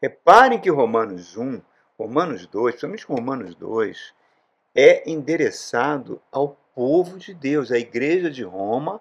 Reparem 0.00 0.60
que 0.60 0.70
Romanos 0.70 1.36
1, 1.36 1.60
Romanos 1.98 2.46
2, 2.46 2.74
principalmente 2.74 3.06
Romanos 3.06 3.54
2, 3.56 4.14
é 4.74 5.10
endereçado 5.10 6.22
ao 6.30 6.56
povo 6.74 7.18
de 7.18 7.34
Deus, 7.34 7.72
a 7.72 7.78
igreja 7.78 8.30
de 8.30 8.44
Roma, 8.44 9.00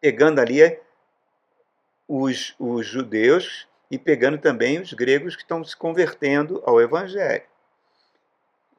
pegando 0.00 0.40
ali 0.40 0.80
os, 2.06 2.54
os 2.58 2.86
judeus 2.86 3.66
e 3.90 3.98
pegando 3.98 4.38
também 4.38 4.80
os 4.80 4.92
gregos 4.92 5.34
que 5.34 5.42
estão 5.42 5.64
se 5.64 5.76
convertendo 5.76 6.62
ao 6.64 6.80
Evangelho. 6.80 7.42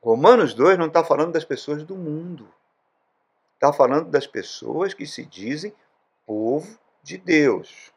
Romanos 0.01 0.53
2 0.53 0.77
não 0.77 0.87
está 0.87 1.03
falando 1.03 1.33
das 1.33 1.43
pessoas 1.43 1.83
do 1.83 1.95
mundo. 1.95 2.47
Está 3.55 3.73
falando 3.73 4.09
das 4.09 4.25
pessoas 4.25 4.93
que 4.93 5.05
se 5.05 5.25
dizem 5.25 5.73
povo 6.25 6.79
de 7.03 7.17
Deus. 7.17 7.91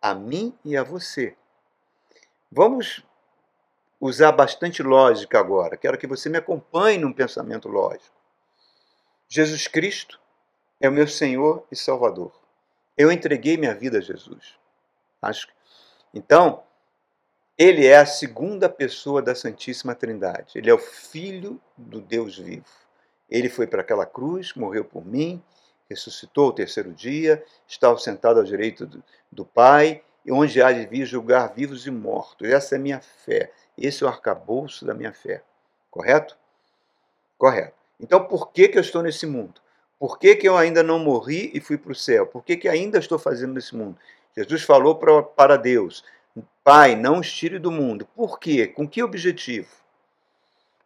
A 0.00 0.14
mim 0.14 0.56
e 0.64 0.76
a 0.76 0.82
você. 0.82 1.36
Vamos 2.50 3.04
usar 4.00 4.32
bastante 4.32 4.82
lógica 4.82 5.38
agora. 5.38 5.76
Quero 5.76 5.98
que 5.98 6.06
você 6.06 6.28
me 6.28 6.38
acompanhe 6.38 6.98
num 6.98 7.12
pensamento 7.12 7.68
lógico. 7.68 8.16
Jesus 9.28 9.68
Cristo 9.68 10.18
é 10.80 10.88
o 10.88 10.92
meu 10.92 11.06
Senhor 11.06 11.66
e 11.70 11.76
Salvador. 11.76 12.32
Eu 12.96 13.12
entreguei 13.12 13.56
minha 13.56 13.74
vida 13.74 13.98
a 13.98 14.00
Jesus. 14.00 14.58
Acho. 15.20 15.48
Então, 16.12 16.62
ele 17.56 17.86
é 17.86 17.98
a 17.98 18.06
segunda 18.06 18.68
pessoa 18.68 19.20
da 19.20 19.34
Santíssima 19.34 19.94
Trindade. 19.94 20.58
Ele 20.58 20.70
é 20.70 20.74
o 20.74 20.78
Filho 20.78 21.60
do 21.76 22.00
Deus 22.00 22.38
vivo. 22.38 22.64
Ele 23.28 23.48
foi 23.48 23.66
para 23.66 23.82
aquela 23.82 24.06
cruz, 24.06 24.54
morreu 24.54 24.84
por 24.84 25.04
mim, 25.04 25.42
ressuscitou 25.90 26.48
o 26.48 26.52
terceiro 26.52 26.92
dia, 26.92 27.44
está 27.66 27.94
sentado 27.98 28.38
à 28.38 28.44
direita 28.44 28.86
do, 28.86 29.02
do 29.30 29.44
Pai, 29.44 30.02
onde 30.30 30.62
há 30.62 30.70
de 30.70 30.86
vir 30.86 31.04
julgar 31.04 31.52
vivos 31.52 31.86
e 31.86 31.90
mortos. 31.90 32.48
Essa 32.48 32.76
é 32.76 32.78
a 32.78 32.80
minha 32.80 33.00
fé. 33.00 33.52
Esse 33.76 34.04
é 34.04 34.06
o 34.06 34.08
arcabouço 34.08 34.84
da 34.84 34.94
minha 34.94 35.12
fé. 35.12 35.42
Correto? 35.90 36.38
Correto. 37.36 37.74
Então, 37.98 38.24
por 38.24 38.52
que, 38.52 38.68
que 38.68 38.78
eu 38.78 38.82
estou 38.82 39.02
nesse 39.02 39.26
mundo? 39.26 39.60
Por 39.98 40.18
que, 40.18 40.36
que 40.36 40.48
eu 40.48 40.56
ainda 40.56 40.82
não 40.82 40.98
morri 40.98 41.50
e 41.52 41.60
fui 41.60 41.76
para 41.76 41.92
o 41.92 41.94
céu? 41.94 42.26
Por 42.26 42.44
que, 42.44 42.56
que 42.56 42.68
ainda 42.68 42.98
estou 42.98 43.18
fazendo 43.18 43.52
nesse 43.54 43.74
mundo? 43.74 43.98
Jesus 44.36 44.62
falou 44.62 44.94
para 44.96 45.56
Deus: 45.56 46.04
Pai, 46.62 46.94
não 46.94 47.18
os 47.18 47.30
tire 47.30 47.58
do 47.58 47.70
mundo. 47.70 48.06
Por 48.14 48.38
quê? 48.38 48.66
Com 48.66 48.88
que 48.88 49.02
objetivo? 49.02 49.68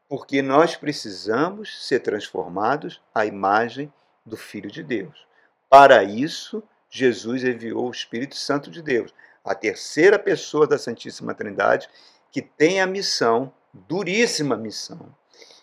Porque 0.08 0.42
nós 0.42 0.76
precisamos 0.76 1.86
ser 1.86 2.00
transformados 2.00 3.00
à 3.14 3.26
imagem 3.26 3.92
do 4.24 4.36
Filho 4.36 4.70
de 4.70 4.82
Deus. 4.82 5.26
Para 5.68 6.04
isso, 6.04 6.62
Jesus 6.88 7.44
enviou 7.44 7.88
o 7.88 7.90
Espírito 7.90 8.36
Santo 8.36 8.70
de 8.70 8.80
Deus, 8.80 9.12
a 9.44 9.54
terceira 9.54 10.18
pessoa 10.18 10.66
da 10.66 10.78
Santíssima 10.78 11.34
Trindade, 11.34 11.88
que 12.30 12.40
tem 12.40 12.80
a 12.80 12.86
missão, 12.86 13.52
duríssima 13.72 14.56
missão, 14.56 15.14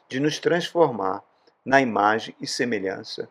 de 0.08 0.20
nos 0.20 0.40
transformar 0.40 1.24
na 1.66 1.82
imagem 1.82 2.36
e 2.40 2.48
semelhança 2.48 3.30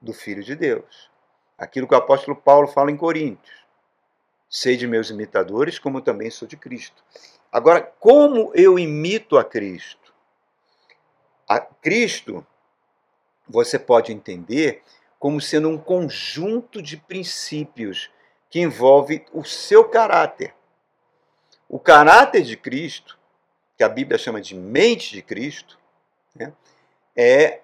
do 0.00 0.12
Filho 0.12 0.42
de 0.42 0.54
Deus. 0.54 1.10
Aquilo 1.58 1.86
que 1.86 1.94
o 1.94 1.98
apóstolo 1.98 2.36
Paulo 2.36 2.66
fala 2.66 2.90
em 2.90 2.96
Coríntios. 2.96 3.60
Sei 4.48 4.76
de 4.76 4.86
meus 4.86 5.10
imitadores, 5.10 5.78
como 5.78 6.00
também 6.00 6.30
sou 6.30 6.48
de 6.48 6.56
Cristo. 6.56 7.04
Agora, 7.52 7.82
como 7.82 8.52
eu 8.54 8.78
imito 8.78 9.36
a 9.36 9.44
Cristo? 9.44 10.14
A 11.48 11.60
Cristo, 11.60 12.46
você 13.50 13.78
pode 13.78 14.12
entender 14.12 14.82
como 15.18 15.40
sendo 15.40 15.68
um 15.68 15.76
conjunto 15.76 16.80
de 16.80 16.96
princípios 16.96 18.10
que 18.48 18.60
envolve 18.60 19.24
o 19.32 19.44
seu 19.44 19.84
caráter. 19.84 20.54
O 21.68 21.78
caráter 21.78 22.42
de 22.42 22.56
Cristo, 22.56 23.18
que 23.76 23.84
a 23.84 23.88
Bíblia 23.88 24.18
chama 24.18 24.40
de 24.40 24.54
mente 24.54 25.12
de 25.12 25.22
Cristo, 25.22 25.78
né, 26.34 26.52
é, 27.14 27.60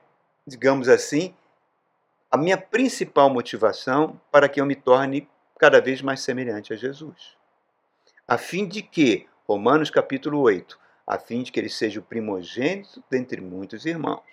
digamos 0.47 0.89
assim, 0.89 1.35
a 2.31 2.37
minha 2.37 2.59
principal 2.59 3.31
motivação 3.31 4.21
para 4.31 4.49
que 4.49 4.61
eu 4.61 4.67
me 4.67 4.77
torne 4.77 5.29
cada 5.59 5.81
vez 5.81 6.03
mais 6.03 6.21
semelhante 6.21 6.73
a 6.73 6.77
Jesus. 6.77 7.37
A 8.29 8.37
fim 8.37 8.67
de 8.67 8.83
que, 8.83 9.27
Romanos 9.47 9.89
capítulo 9.89 10.41
8, 10.41 10.79
a 11.07 11.19
fim 11.19 11.43
de 11.43 11.51
que 11.51 11.59
ele 11.59 11.71
seja 11.71 12.01
o 12.01 12.03
primogênito 12.03 13.03
dentre 13.09 13.41
muitos 13.41 13.87
irmãos. 13.87 14.25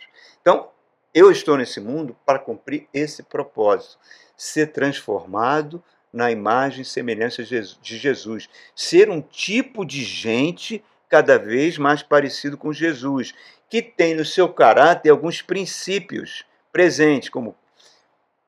Então, 0.41 0.72
eu 1.13 1.31
estou 1.31 1.57
nesse 1.57 1.79
mundo 1.79 2.15
para 2.25 2.39
cumprir 2.39 2.87
esse 2.93 3.23
propósito, 3.23 3.97
ser 4.35 4.67
transformado 4.71 5.83
na 6.11 6.31
imagem 6.31 6.81
e 6.81 6.85
semelhança 6.85 7.43
de 7.43 7.97
Jesus, 7.97 8.49
ser 8.75 9.09
um 9.09 9.21
tipo 9.21 9.85
de 9.85 10.03
gente 10.03 10.83
cada 11.09 11.37
vez 11.37 11.77
mais 11.77 12.01
parecido 12.01 12.57
com 12.57 12.73
Jesus, 12.73 13.33
que 13.69 13.81
tem 13.81 14.15
no 14.15 14.25
seu 14.25 14.49
caráter 14.49 15.09
alguns 15.09 15.41
princípios 15.41 16.45
presentes, 16.71 17.29
como 17.29 17.55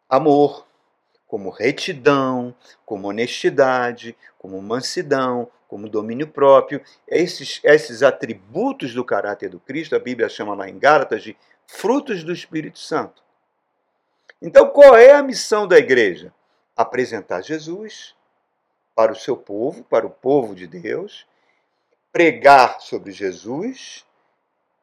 amor, 0.09 0.65
como 1.27 1.49
retidão, 1.49 2.55
como 2.85 3.07
honestidade, 3.07 4.15
como 4.37 4.61
mansidão, 4.61 5.49
como 5.67 5.89
domínio 5.89 6.27
próprio. 6.27 6.81
Esses, 7.07 7.59
esses 7.63 8.03
atributos 8.03 8.93
do 8.93 9.03
caráter 9.03 9.49
do 9.49 9.59
Cristo, 9.59 9.95
a 9.95 9.99
Bíblia 9.99 10.29
chama 10.29 10.55
lá 10.55 10.69
em 10.69 10.77
Gálatas 10.77 11.23
de 11.23 11.35
frutos 11.67 12.23
do 12.23 12.31
Espírito 12.31 12.79
Santo. 12.79 13.23
Então, 14.41 14.69
qual 14.69 14.95
é 14.95 15.11
a 15.11 15.23
missão 15.23 15.67
da 15.67 15.77
igreja? 15.77 16.33
Apresentar 16.75 17.41
Jesus 17.41 18.15
para 18.93 19.11
o 19.11 19.15
seu 19.15 19.35
povo, 19.35 19.83
para 19.83 20.05
o 20.05 20.09
povo 20.09 20.55
de 20.55 20.67
Deus, 20.67 21.25
pregar 22.11 22.79
sobre 22.79 23.11
Jesus 23.11 24.05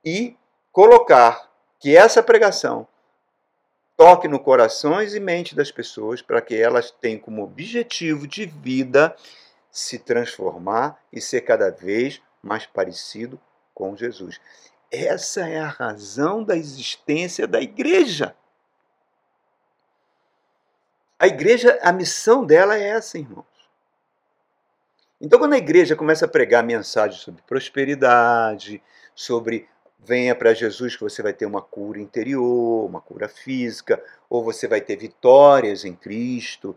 e 0.04 0.36
colocar 0.70 1.50
que 1.78 1.96
essa 1.96 2.22
pregação 2.22 2.86
toque 3.96 4.26
no 4.28 4.40
corações 4.40 5.14
e 5.14 5.20
mente 5.20 5.54
das 5.54 5.70
pessoas 5.70 6.20
para 6.20 6.42
que 6.42 6.56
elas 6.56 6.90
tenham 6.90 7.20
como 7.20 7.42
objetivo 7.42 8.26
de 8.26 8.46
vida 8.46 9.14
se 9.70 9.98
transformar 9.98 11.00
e 11.12 11.20
ser 11.20 11.42
cada 11.42 11.70
vez 11.70 12.20
mais 12.42 12.66
parecido 12.66 13.40
com 13.74 13.96
Jesus. 13.96 14.40
Essa 14.92 15.48
é 15.48 15.58
a 15.58 15.68
razão 15.68 16.44
da 16.44 16.54
existência 16.54 17.46
da 17.46 17.62
igreja. 17.62 18.36
A 21.18 21.26
igreja, 21.26 21.78
a 21.82 21.90
missão 21.90 22.44
dela 22.44 22.76
é 22.76 22.88
essa, 22.88 23.16
irmãos. 23.16 23.46
Então, 25.18 25.38
quando 25.38 25.54
a 25.54 25.58
igreja 25.58 25.96
começa 25.96 26.26
a 26.26 26.28
pregar 26.28 26.62
mensagens 26.62 27.22
sobre 27.22 27.40
prosperidade, 27.42 28.82
sobre 29.14 29.66
venha 29.98 30.34
para 30.34 30.52
Jesus 30.52 30.94
que 30.94 31.02
você 31.02 31.22
vai 31.22 31.32
ter 31.32 31.46
uma 31.46 31.62
cura 31.62 31.98
interior, 31.98 32.84
uma 32.84 33.00
cura 33.00 33.28
física, 33.28 34.02
ou 34.28 34.44
você 34.44 34.68
vai 34.68 34.80
ter 34.80 34.96
vitórias 34.96 35.84
em 35.86 35.94
Cristo. 35.94 36.76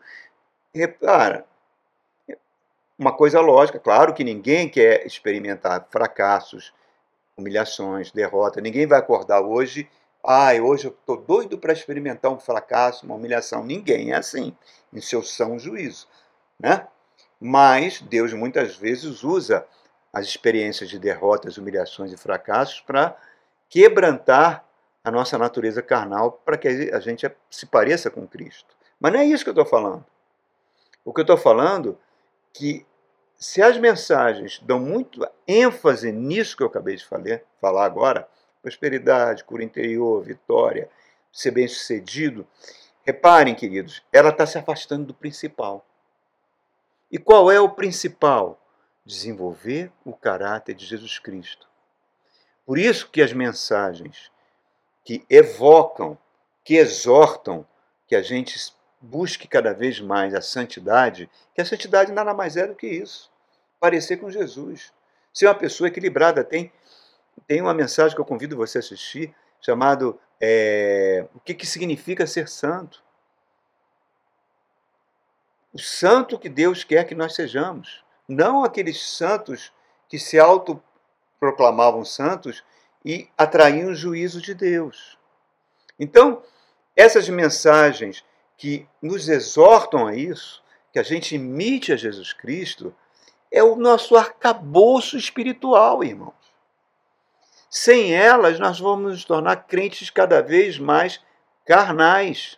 Repara, 0.74 1.46
uma 2.98 3.12
coisa 3.12 3.42
lógica, 3.42 3.80
claro 3.80 4.14
que 4.14 4.24
ninguém 4.24 4.70
quer 4.70 5.06
experimentar 5.06 5.88
fracassos, 5.90 6.72
humilhações, 7.38 8.12
derrota. 8.12 8.62
Ninguém 8.62 8.88
vai 8.88 9.00
acordar 9.00 9.42
hoje, 9.42 9.90
ai, 10.26 10.62
hoje 10.62 10.86
eu 10.86 10.92
estou 10.92 11.18
doido 11.18 11.58
para 11.58 11.74
experimentar 11.74 12.32
um 12.32 12.40
fracasso, 12.40 13.06
uma 13.06 13.16
humilhação. 13.16 13.64
Ninguém 13.64 14.12
é 14.12 14.18
assim, 14.18 14.56
em 14.94 15.02
seu 15.02 15.22
são 15.22 15.60
juízo. 15.60 16.08
Né? 16.60 16.88
Mas 17.40 18.02
Deus 18.02 18.34
muitas 18.34 18.76
vezes 18.76 19.24
usa 19.24 19.66
as 20.14 20.26
experiências 20.26 20.90
de 20.90 20.98
derrotas, 20.98 21.58
humilhações 21.58 22.12
e 22.14 22.18
fracassos 22.18 22.80
para 22.80 23.18
quebrantar 23.70 24.64
a 25.04 25.12
nossa 25.12 25.38
natureza 25.38 25.82
carnal 25.82 26.32
para 26.32 26.58
que 26.58 26.68
a 26.68 27.00
gente 27.00 27.30
se 27.50 27.66
pareça 27.66 28.10
com 28.10 28.26
Cristo. 28.26 28.76
Mas 29.00 29.12
não 29.12 29.20
é 29.20 29.26
isso 29.26 29.44
que 29.44 29.50
eu 29.50 29.54
estou 29.54 29.66
falando. 29.66 30.06
O 31.04 31.14
que 31.14 31.20
eu 31.20 31.24
estou 31.24 31.38
falando 31.38 32.00
é 32.00 32.58
que 32.58 32.86
se 33.38 33.62
as 33.62 33.78
mensagens 33.78 34.60
dão 34.64 34.80
muito 34.80 35.28
ênfase 35.48 36.12
nisso 36.12 36.56
que 36.56 36.64
eu 36.64 36.68
acabei 36.68 36.96
de 36.96 37.06
falar 37.60 37.86
agora, 37.86 38.28
prosperidade, 38.62 39.44
cura 39.44 39.64
interior, 39.64 40.24
vitória, 40.24 40.90
ser 41.32 41.52
bem 41.52 41.68
sucedido, 41.68 42.48
reparem, 43.06 43.54
queridos, 43.54 44.02
ela 44.12 44.30
está 44.30 44.46
se 44.46 44.58
afastando 44.58 45.06
do 45.06 45.14
principal. 45.14 45.86
E 47.12 47.18
qual 47.18 47.52
é 47.52 47.60
o 47.60 47.70
principal? 47.70 48.60
desenvolver 49.06 49.92
o 50.04 50.14
caráter 50.14 50.74
de 50.74 50.86
Jesus 50.86 51.20
Cristo. 51.20 51.70
Por 52.66 52.80
isso 52.80 53.10
que 53.10 53.22
as 53.22 53.32
mensagens 53.32 54.32
que 55.04 55.24
evocam, 55.30 56.18
que 56.64 56.76
exortam 56.76 57.66
que 58.08 58.16
a 58.16 58.24
gente 58.24 58.58
busque 59.06 59.48
cada 59.48 59.74
vez 59.74 60.00
mais 60.00 60.34
a 60.34 60.42
santidade, 60.42 61.30
que 61.54 61.62
a 61.62 61.66
santidade 61.66 62.12
nada 62.12 62.34
mais 62.34 62.58
é 62.58 62.66
do 62.68 62.76
que 62.76 62.88
isso, 62.88 63.32
parecer 63.80 64.18
com 64.18 64.30
Jesus, 64.30 64.92
ser 65.34 65.48
uma 65.48 65.56
pessoa 65.56 65.88
equilibrada. 65.88 66.44
Tem, 66.44 66.72
tem 67.48 67.62
uma 67.62 67.74
mensagem 67.74 68.16
que 68.16 68.22
eu 68.22 68.26
convido 68.26 68.56
você 68.56 68.78
a 68.78 68.80
assistir, 68.80 69.34
chamado 69.62 70.20
é, 70.42 71.28
O 71.36 71.40
que, 71.40 71.54
que 71.54 71.66
significa 71.66 72.26
ser 72.26 72.48
santo? 72.48 73.04
O 75.74 75.80
santo 75.80 76.40
que 76.40 76.50
Deus 76.50 76.84
quer 76.84 77.04
que 77.06 77.16
nós 77.16 77.36
sejamos 77.36 78.04
não 78.28 78.64
aqueles 78.64 79.02
santos 79.02 79.72
que 80.10 80.18
se 80.18 80.40
autoproclamavam 80.40 82.04
santos 82.04 82.64
e 83.04 83.30
atraíam 83.38 83.90
o 83.90 83.96
juízo 83.96 84.42
de 84.42 84.54
Deus. 84.56 85.18
Então, 86.00 86.42
essas 86.96 87.30
mensagens 87.30 88.24
que 88.58 88.88
nos 89.02 89.28
exortam 89.28 90.08
a 90.08 90.16
isso, 90.16 90.64
que 90.92 91.00
a 91.00 91.04
gente 91.04 91.36
imite 91.36 91.92
a 91.92 91.96
Jesus 91.96 92.34
Cristo, 92.34 92.96
é 93.52 93.64
o 93.64 93.76
nosso 93.76 94.16
arcabouço 94.16 95.18
espiritual, 95.18 96.04
irmãos. 96.04 96.34
Sem 97.70 98.14
elas, 98.14 98.60
nós 98.60 98.80
vamos 98.80 99.12
nos 99.12 99.26
tornar 99.26 99.68
crentes 99.68 100.10
cada 100.10 100.42
vez 100.42 100.80
mais 100.80 101.22
carnais 101.66 102.58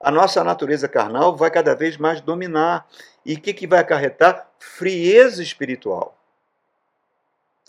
a 0.00 0.10
nossa 0.10 0.44
natureza 0.44 0.88
carnal 0.88 1.36
vai 1.36 1.50
cada 1.50 1.74
vez 1.74 1.96
mais 1.96 2.20
dominar. 2.20 2.86
E 3.24 3.34
o 3.34 3.40
que, 3.40 3.52
que 3.52 3.66
vai 3.66 3.80
acarretar? 3.80 4.48
Frieza 4.58 5.42
espiritual. 5.42 6.16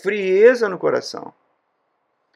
Frieza 0.02 0.70
no 0.70 0.78
coração. 0.78 1.34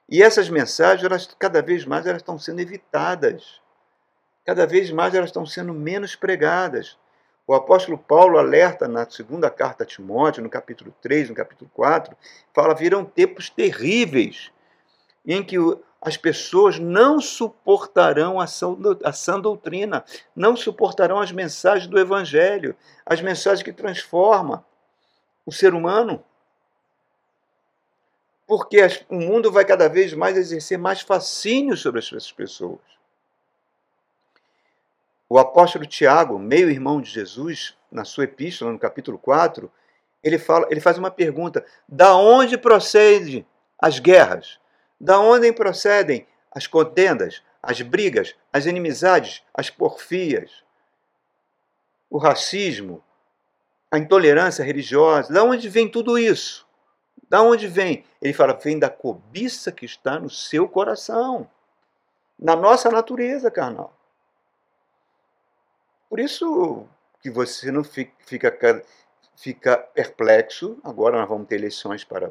E 0.10 0.24
essas 0.24 0.50
mensagens, 0.50 1.06
elas, 1.06 1.30
cada 1.38 1.62
vez 1.62 1.86
mais, 1.86 2.06
elas 2.06 2.22
estão 2.22 2.40
sendo 2.40 2.60
evitadas. 2.60 3.62
Cada 4.46 4.66
vez 4.66 4.92
mais 4.92 5.14
elas 5.14 5.30
estão 5.30 5.46
sendo 5.46 5.74
menos 5.74 6.16
pregadas. 6.16 6.98
O 7.46 7.54
apóstolo 7.54 7.98
Paulo 7.98 8.38
alerta 8.38 8.88
na 8.88 9.10
segunda 9.10 9.50
carta 9.50 9.84
a 9.84 9.88
Timóteo, 9.88 10.44
no 10.44 10.50
capítulo 10.50 10.94
3, 11.02 11.30
no 11.30 11.36
capítulo 11.36 11.70
4, 11.74 12.16
fala: 12.54 12.74
virão 12.74 13.06
tempos 13.06 13.50
terríveis 13.50 14.52
em 15.26 15.44
que 15.44 15.58
as 16.02 16.18
pessoas 16.18 16.80
não 16.80 17.22
suportarão 17.22 18.40
a 18.40 18.48
sã 18.48 19.40
doutrina, 19.40 20.04
não 20.36 20.56
suportarão 20.56 21.20
as 21.20 21.32
mensagens 21.32 21.88
do 21.88 22.00
Evangelho, 22.00 22.76
as 23.06 23.22
mensagens 23.22 23.62
que 23.62 23.72
transformam 23.72 24.64
o 25.46 25.52
ser 25.52 25.76
humano. 25.76 26.24
Porque 28.48 28.80
o 29.08 29.16
mundo 29.16 29.52
vai 29.52 29.64
cada 29.64 29.88
vez 29.88 30.14
mais 30.14 30.36
exercer 30.36 30.78
mais 30.78 31.02
fascínio 31.02 31.78
sobre 31.78 32.00
essas 32.00 32.32
pessoas. 32.32 32.80
O 35.34 35.40
apóstolo 35.40 35.86
Tiago, 35.86 36.38
meio-irmão 36.38 37.00
de 37.00 37.10
Jesus, 37.10 37.78
na 37.90 38.04
sua 38.04 38.26
epístola, 38.26 38.70
no 38.70 38.78
capítulo 38.78 39.18
4, 39.18 39.72
ele, 40.22 40.38
fala, 40.38 40.68
ele 40.70 40.82
faz 40.82 40.98
uma 40.98 41.10
pergunta: 41.10 41.66
da 41.88 42.18
onde 42.18 42.58
procede 42.58 43.48
as 43.80 43.98
guerras? 43.98 44.60
Da 45.00 45.22
onde 45.22 45.50
procedem 45.54 46.28
as 46.54 46.68
contendas, 46.68 47.42
as 47.64 47.82
brigas, 47.82 48.36
as 48.52 48.66
inimizades, 48.66 49.42
as 49.54 49.70
porfias, 49.70 50.66
o 52.10 52.18
racismo, 52.18 53.02
a 53.90 53.98
intolerância 53.98 54.66
religiosa? 54.66 55.32
Da 55.34 55.46
onde 55.46 55.70
vem 55.70 55.90
tudo 55.90 56.20
isso? 56.20 56.68
Da 57.30 57.42
onde 57.42 57.70
vem? 57.70 58.04
Ele 58.22 58.34
fala, 58.34 58.52
vem 58.52 58.78
da 58.78 58.90
cobiça 58.90 59.72
que 59.72 59.86
está 59.86 60.20
no 60.20 60.30
seu 60.30 60.68
coração, 60.68 61.50
na 62.38 62.54
nossa 62.54 62.92
natureza 62.92 63.50
carnal. 63.50 64.01
Por 66.12 66.20
isso 66.20 66.90
que 67.22 67.32
você 67.32 67.72
não 67.72 67.86
fica, 67.86 68.52
fica 69.38 69.78
perplexo. 69.78 70.78
Agora 70.84 71.18
nós 71.18 71.30
vamos 71.30 71.48
ter 71.48 71.56
eleições 71.56 72.04
para 72.04 72.30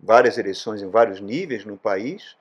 várias 0.00 0.38
eleições 0.38 0.80
em 0.80 0.88
vários 0.88 1.20
níveis 1.20 1.66
no 1.66 1.76
país, 1.76 2.34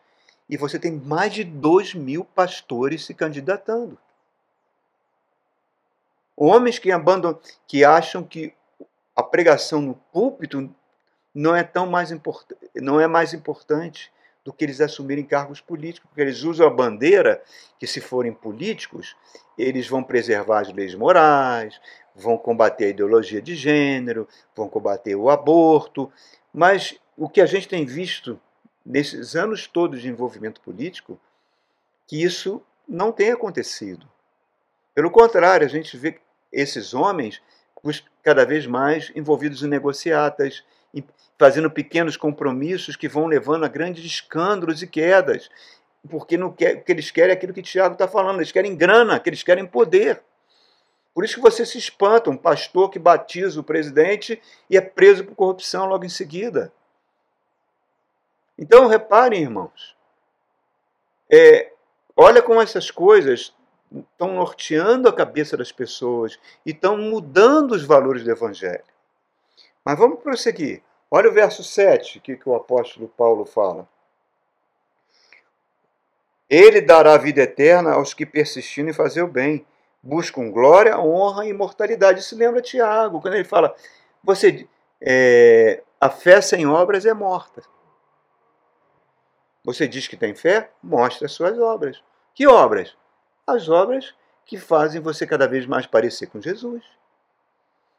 e 0.47 0.55
você 0.55 0.79
tem 0.79 0.93
mais 0.93 1.33
de 1.33 1.43
2 1.43 1.95
mil 1.95 2.23
pastores 2.23 3.05
se 3.05 3.13
candidatando. 3.13 3.97
Homens 6.33 6.79
que 6.79 6.93
abandonam, 6.93 7.37
que 7.67 7.83
acham 7.83 8.23
que 8.23 8.53
a 9.13 9.21
pregação 9.21 9.81
no 9.81 9.95
púlpito 10.13 10.73
não 11.35 11.53
é 11.53 11.61
tão 11.61 11.85
mais 11.85 12.09
não 12.75 13.01
é 13.01 13.05
mais 13.05 13.33
importante 13.33 14.09
do 14.43 14.51
que 14.51 14.65
eles 14.65 14.81
assumirem 14.81 15.23
cargos 15.23 15.61
políticos, 15.61 16.09
porque 16.09 16.21
eles 16.21 16.43
usam 16.43 16.65
a 16.65 16.69
bandeira 16.69 17.41
que 17.79 17.85
se 17.85 18.01
forem 18.01 18.33
políticos, 18.33 19.15
eles 19.57 19.87
vão 19.87 20.03
preservar 20.03 20.61
as 20.61 20.73
leis 20.73 20.95
morais, 20.95 21.79
vão 22.15 22.37
combater 22.37 22.85
a 22.85 22.89
ideologia 22.89 23.41
de 23.41 23.55
gênero, 23.55 24.27
vão 24.55 24.67
combater 24.67 25.15
o 25.15 25.29
aborto, 25.29 26.11
mas 26.53 26.99
o 27.15 27.29
que 27.29 27.41
a 27.41 27.45
gente 27.45 27.67
tem 27.67 27.85
visto 27.85 28.39
nesses 28.85 29.35
anos 29.35 29.67
todos 29.67 30.01
de 30.01 30.09
envolvimento 30.09 30.59
político, 30.61 31.19
que 32.07 32.21
isso 32.21 32.61
não 32.87 33.11
tem 33.11 33.31
acontecido. 33.31 34.07
Pelo 34.93 35.11
contrário, 35.11 35.65
a 35.65 35.69
gente 35.69 35.95
vê 35.95 36.19
esses 36.51 36.93
homens 36.93 37.41
cada 38.21 38.45
vez 38.45 38.67
mais 38.67 39.11
envolvidos 39.15 39.63
em 39.63 39.67
negociatas, 39.67 40.63
fazendo 41.37 41.71
pequenos 41.71 42.15
compromissos 42.15 42.95
que 42.95 43.07
vão 43.07 43.25
levando 43.25 43.65
a 43.65 43.67
grandes 43.67 44.05
escândalos 44.05 44.81
e 44.81 44.87
quedas. 44.87 45.49
Porque 46.09 46.37
não 46.37 46.51
quer, 46.51 46.77
o 46.77 46.83
que 46.83 46.91
eles 46.91 47.09
querem 47.09 47.31
é 47.31 47.33
aquilo 47.33 47.53
que 47.53 47.61
Tiago 47.61 47.93
está 47.93 48.07
falando, 48.07 48.37
eles 48.37 48.51
querem 48.51 48.75
grana, 48.75 49.19
que 49.19 49.29
eles 49.29 49.43
querem 49.43 49.65
poder. 49.65 50.21
Por 51.13 51.25
isso 51.25 51.35
que 51.35 51.41
você 51.41 51.65
se 51.65 51.77
espanta, 51.77 52.29
um 52.29 52.37
pastor 52.37 52.89
que 52.89 52.99
batiza 52.99 53.59
o 53.59 53.63
presidente 53.63 54.41
e 54.69 54.77
é 54.77 54.81
preso 54.81 55.25
por 55.25 55.35
corrupção 55.35 55.85
logo 55.85 56.05
em 56.05 56.09
seguida. 56.09 56.71
Então, 58.57 58.87
reparem, 58.87 59.41
irmãos, 59.41 59.95
é, 61.29 61.71
olha 62.15 62.41
como 62.41 62.61
essas 62.61 62.91
coisas 62.91 63.53
estão 64.13 64.35
norteando 64.35 65.09
a 65.09 65.13
cabeça 65.13 65.57
das 65.57 65.71
pessoas 65.71 66.39
e 66.65 66.71
estão 66.71 66.97
mudando 66.97 67.71
os 67.71 67.83
valores 67.83 68.23
do 68.23 68.31
Evangelho. 68.31 68.83
Mas 69.83 69.97
vamos 69.97 70.19
prosseguir. 70.19 70.83
Olha 71.09 71.29
o 71.29 71.33
verso 71.33 71.63
7 71.63 72.19
que, 72.19 72.37
que 72.37 72.47
o 72.47 72.55
apóstolo 72.55 73.07
Paulo 73.09 73.45
fala. 73.45 73.87
Ele 76.49 76.81
dará 76.81 77.17
vida 77.17 77.41
eterna 77.41 77.93
aos 77.93 78.13
que 78.13 78.25
persistiram 78.25 78.89
em 78.89 78.93
fazer 78.93 79.21
o 79.21 79.27
bem, 79.27 79.65
buscam 80.03 80.51
glória, 80.51 80.99
honra 80.99 81.45
e 81.45 81.49
imortalidade. 81.49 82.19
Isso 82.19 82.35
lembra 82.35 82.61
Tiago, 82.61 83.21
quando 83.21 83.35
ele 83.35 83.43
fala: 83.43 83.73
você, 84.23 84.67
é, 85.01 85.81
a 85.99 86.09
fé 86.09 86.41
sem 86.41 86.67
obras 86.67 87.05
é 87.05 87.13
morta. 87.13 87.63
Você 89.63 89.87
diz 89.87 90.07
que 90.07 90.17
tem 90.17 90.33
fé? 90.33 90.71
Mostre 90.81 91.25
as 91.25 91.31
suas 91.31 91.57
obras. 91.57 92.03
Que 92.33 92.47
obras? 92.47 92.97
As 93.45 93.69
obras 93.69 94.13
que 94.45 94.57
fazem 94.57 94.99
você 94.99 95.25
cada 95.25 95.47
vez 95.47 95.65
mais 95.65 95.85
parecer 95.85 96.27
com 96.27 96.41
Jesus, 96.41 96.83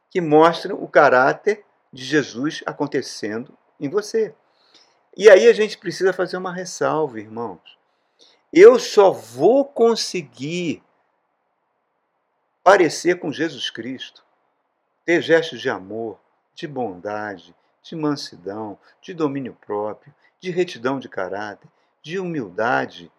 que 0.09 0.21
mostram 0.21 0.75
o 0.75 0.87
caráter 0.87 1.65
de 1.93 2.03
Jesus 2.03 2.63
acontecendo 2.65 3.55
em 3.79 3.87
você. 3.87 4.33
E 5.15 5.29
aí 5.29 5.47
a 5.47 5.53
gente 5.53 5.77
precisa 5.77 6.11
fazer 6.11 6.37
uma 6.37 6.51
ressalva, 6.51 7.19
irmãos. 7.19 7.77
Eu 8.51 8.79
só 8.79 9.11
vou 9.11 9.63
conseguir 9.63 10.81
parecer 12.63 13.19
com 13.19 13.31
Jesus 13.31 13.69
Cristo, 13.69 14.25
ter 15.05 15.21
gestos 15.21 15.61
de 15.61 15.69
amor, 15.69 16.19
de 16.55 16.67
bondade, 16.67 17.55
de 17.83 17.95
mansidão, 17.95 18.77
de 19.01 19.13
domínio 19.13 19.55
próprio, 19.65 20.13
de 20.39 20.49
retidão 20.49 20.99
de 20.99 21.07
caráter, 21.07 21.69
de 22.01 22.17
humildade. 22.17 23.11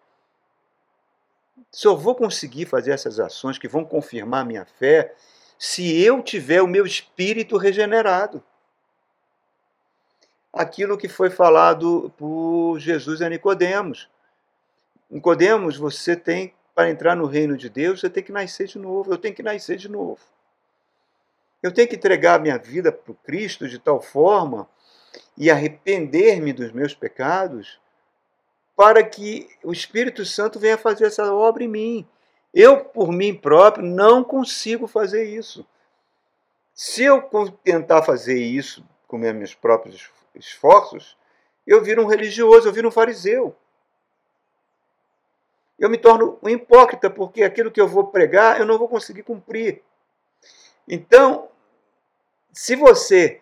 Só 1.71 1.95
vou 1.95 2.15
conseguir 2.15 2.65
fazer 2.65 2.91
essas 2.91 3.19
ações 3.19 3.57
que 3.57 3.67
vão 3.67 3.85
confirmar 3.85 4.45
minha 4.45 4.65
fé 4.65 5.15
se 5.57 6.01
eu 6.01 6.21
tiver 6.21 6.61
o 6.61 6.67
meu 6.67 6.85
espírito 6.85 7.55
regenerado 7.57 8.43
aquilo 10.55 10.97
que 10.97 11.09
foi 11.09 11.29
falado 11.29 12.11
por 12.17 12.79
Jesus 12.79 13.21
a 13.21 13.27
Nicodemos. 13.27 14.09
Nicodemos, 15.11 15.75
você 15.75 16.15
tem 16.15 16.53
para 16.73 16.89
entrar 16.89 17.15
no 17.15 17.25
reino 17.25 17.57
de 17.57 17.69
Deus, 17.69 17.99
você 17.99 18.09
tem 18.09 18.23
que 18.23 18.31
nascer 18.31 18.67
de 18.67 18.79
novo. 18.79 19.11
Eu 19.11 19.17
tenho 19.17 19.35
que 19.35 19.43
nascer 19.43 19.77
de 19.77 19.89
novo. 19.89 20.19
Eu 21.61 21.73
tenho 21.73 21.87
que 21.87 21.95
entregar 21.95 22.35
a 22.35 22.39
minha 22.39 22.57
vida 22.57 22.91
para 22.91 23.11
o 23.11 23.15
Cristo 23.15 23.67
de 23.67 23.79
tal 23.79 24.01
forma 24.01 24.67
e 25.37 25.51
arrepender-me 25.51 26.53
dos 26.53 26.71
meus 26.71 26.93
pecados 26.93 27.79
para 28.75 29.03
que 29.03 29.49
o 29.63 29.71
Espírito 29.71 30.25
Santo 30.25 30.59
venha 30.59 30.77
fazer 30.77 31.05
essa 31.05 31.33
obra 31.33 31.63
em 31.63 31.67
mim. 31.67 32.07
Eu, 32.53 32.83
por 32.85 33.11
mim 33.11 33.33
próprio, 33.33 33.85
não 33.85 34.23
consigo 34.23 34.87
fazer 34.87 35.25
isso. 35.25 35.65
Se 36.73 37.03
eu 37.03 37.21
tentar 37.63 38.03
fazer 38.03 38.37
isso 38.37 38.85
com 39.07 39.17
meus 39.17 39.53
próprios 39.53 40.09
esforços, 40.37 41.17
eu 41.65 41.83
viro 41.83 42.03
um 42.03 42.07
religioso, 42.07 42.67
eu 42.67 42.73
viro 42.73 42.87
um 42.87 42.91
fariseu. 42.91 43.55
Eu 45.77 45.89
me 45.89 45.97
torno 45.97 46.39
um 46.41 46.49
hipócrita, 46.49 47.09
porque 47.09 47.43
aquilo 47.43 47.71
que 47.71 47.81
eu 47.81 47.87
vou 47.87 48.07
pregar 48.07 48.59
eu 48.59 48.65
não 48.65 48.77
vou 48.77 48.87
conseguir 48.87 49.23
cumprir. 49.23 49.81
Então, 50.87 51.49
se 52.53 52.75
você 52.75 53.41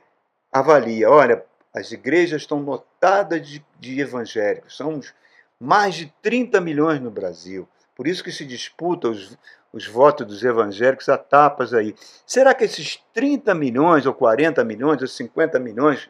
avalia, 0.52 1.10
olha, 1.10 1.46
as 1.74 1.92
igrejas 1.92 2.42
estão 2.42 2.62
lotadas 2.62 3.48
de, 3.48 3.64
de 3.80 4.00
evangélicos, 4.00 4.76
somos 4.76 5.14
mais 5.60 5.96
de 5.96 6.14
30 6.22 6.60
milhões 6.62 7.00
no 7.00 7.12
Brasil, 7.12 7.68
por 7.96 8.08
isso 8.08 8.24
que 8.24 8.32
se 8.32 8.46
disputa 8.46 9.10
os, 9.10 9.38
os 9.72 9.88
votos 9.88 10.26
dos 10.26 10.44
evangélicos 10.44 11.10
a 11.10 11.18
tapas 11.18 11.74
aí. 11.74 11.96
Será 12.26 12.54
que 12.54 12.64
esses 12.64 13.04
30 13.14 13.54
milhões, 13.54 14.06
ou 14.06 14.14
40 14.14 14.64
milhões, 14.64 15.02
ou 15.02 15.08
50 15.08 15.60
milhões, 15.60 16.10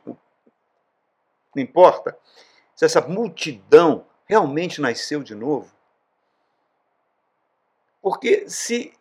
não 1.56 1.64
importa, 1.64 2.18
se 2.76 2.86
essa 2.86 3.02
multidão 3.02 4.06
realmente 4.26 4.82
nasceu 4.82 5.24
de 5.24 5.36
novo. 5.36 5.72
Porque 8.02 8.50
se 8.50 8.94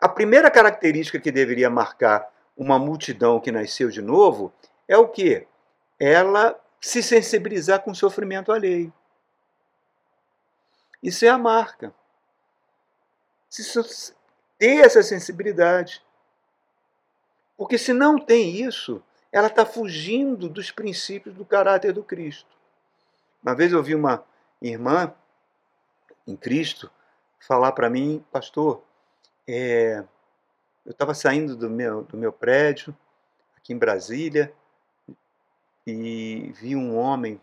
a 0.00 0.08
primeira 0.08 0.50
característica 0.50 1.18
que 1.18 1.32
deveria 1.32 1.70
marcar 1.70 2.30
uma 2.56 2.78
multidão 2.78 3.40
que 3.40 3.50
nasceu 3.50 3.88
de 3.88 4.02
novo 4.02 4.52
é 4.86 4.96
o 4.96 5.08
que? 5.08 5.46
Ela 5.98 6.58
se 6.80 7.02
sensibilizar 7.02 7.80
com 7.80 7.92
o 7.92 7.94
sofrimento 7.94 8.52
alheio. 8.52 8.92
Isso 11.02 11.24
é 11.24 11.28
a 11.28 11.38
marca. 11.38 11.94
Ter 14.58 14.84
essa 14.84 15.02
sensibilidade. 15.02 16.04
Porque 17.56 17.78
se 17.78 17.92
não 17.92 18.18
tem 18.18 18.56
isso, 18.56 19.02
ela 19.34 19.48
está 19.48 19.66
fugindo 19.66 20.48
dos 20.48 20.70
princípios 20.70 21.34
do 21.34 21.44
caráter 21.44 21.92
do 21.92 22.04
Cristo. 22.04 22.48
Uma 23.42 23.52
vez 23.52 23.72
eu 23.72 23.78
ouvi 23.78 23.92
uma 23.92 24.24
irmã 24.62 25.12
em 26.24 26.36
Cristo 26.36 26.88
falar 27.40 27.72
para 27.72 27.90
mim, 27.90 28.24
pastor, 28.30 28.80
é, 29.44 30.04
eu 30.86 30.92
estava 30.92 31.14
saindo 31.14 31.56
do 31.56 31.68
meu, 31.68 32.04
do 32.04 32.16
meu 32.16 32.32
prédio, 32.32 32.96
aqui 33.56 33.72
em 33.72 33.76
Brasília, 33.76 34.54
e 35.84 36.52
vi 36.54 36.76
um 36.76 36.96
homem 36.96 37.40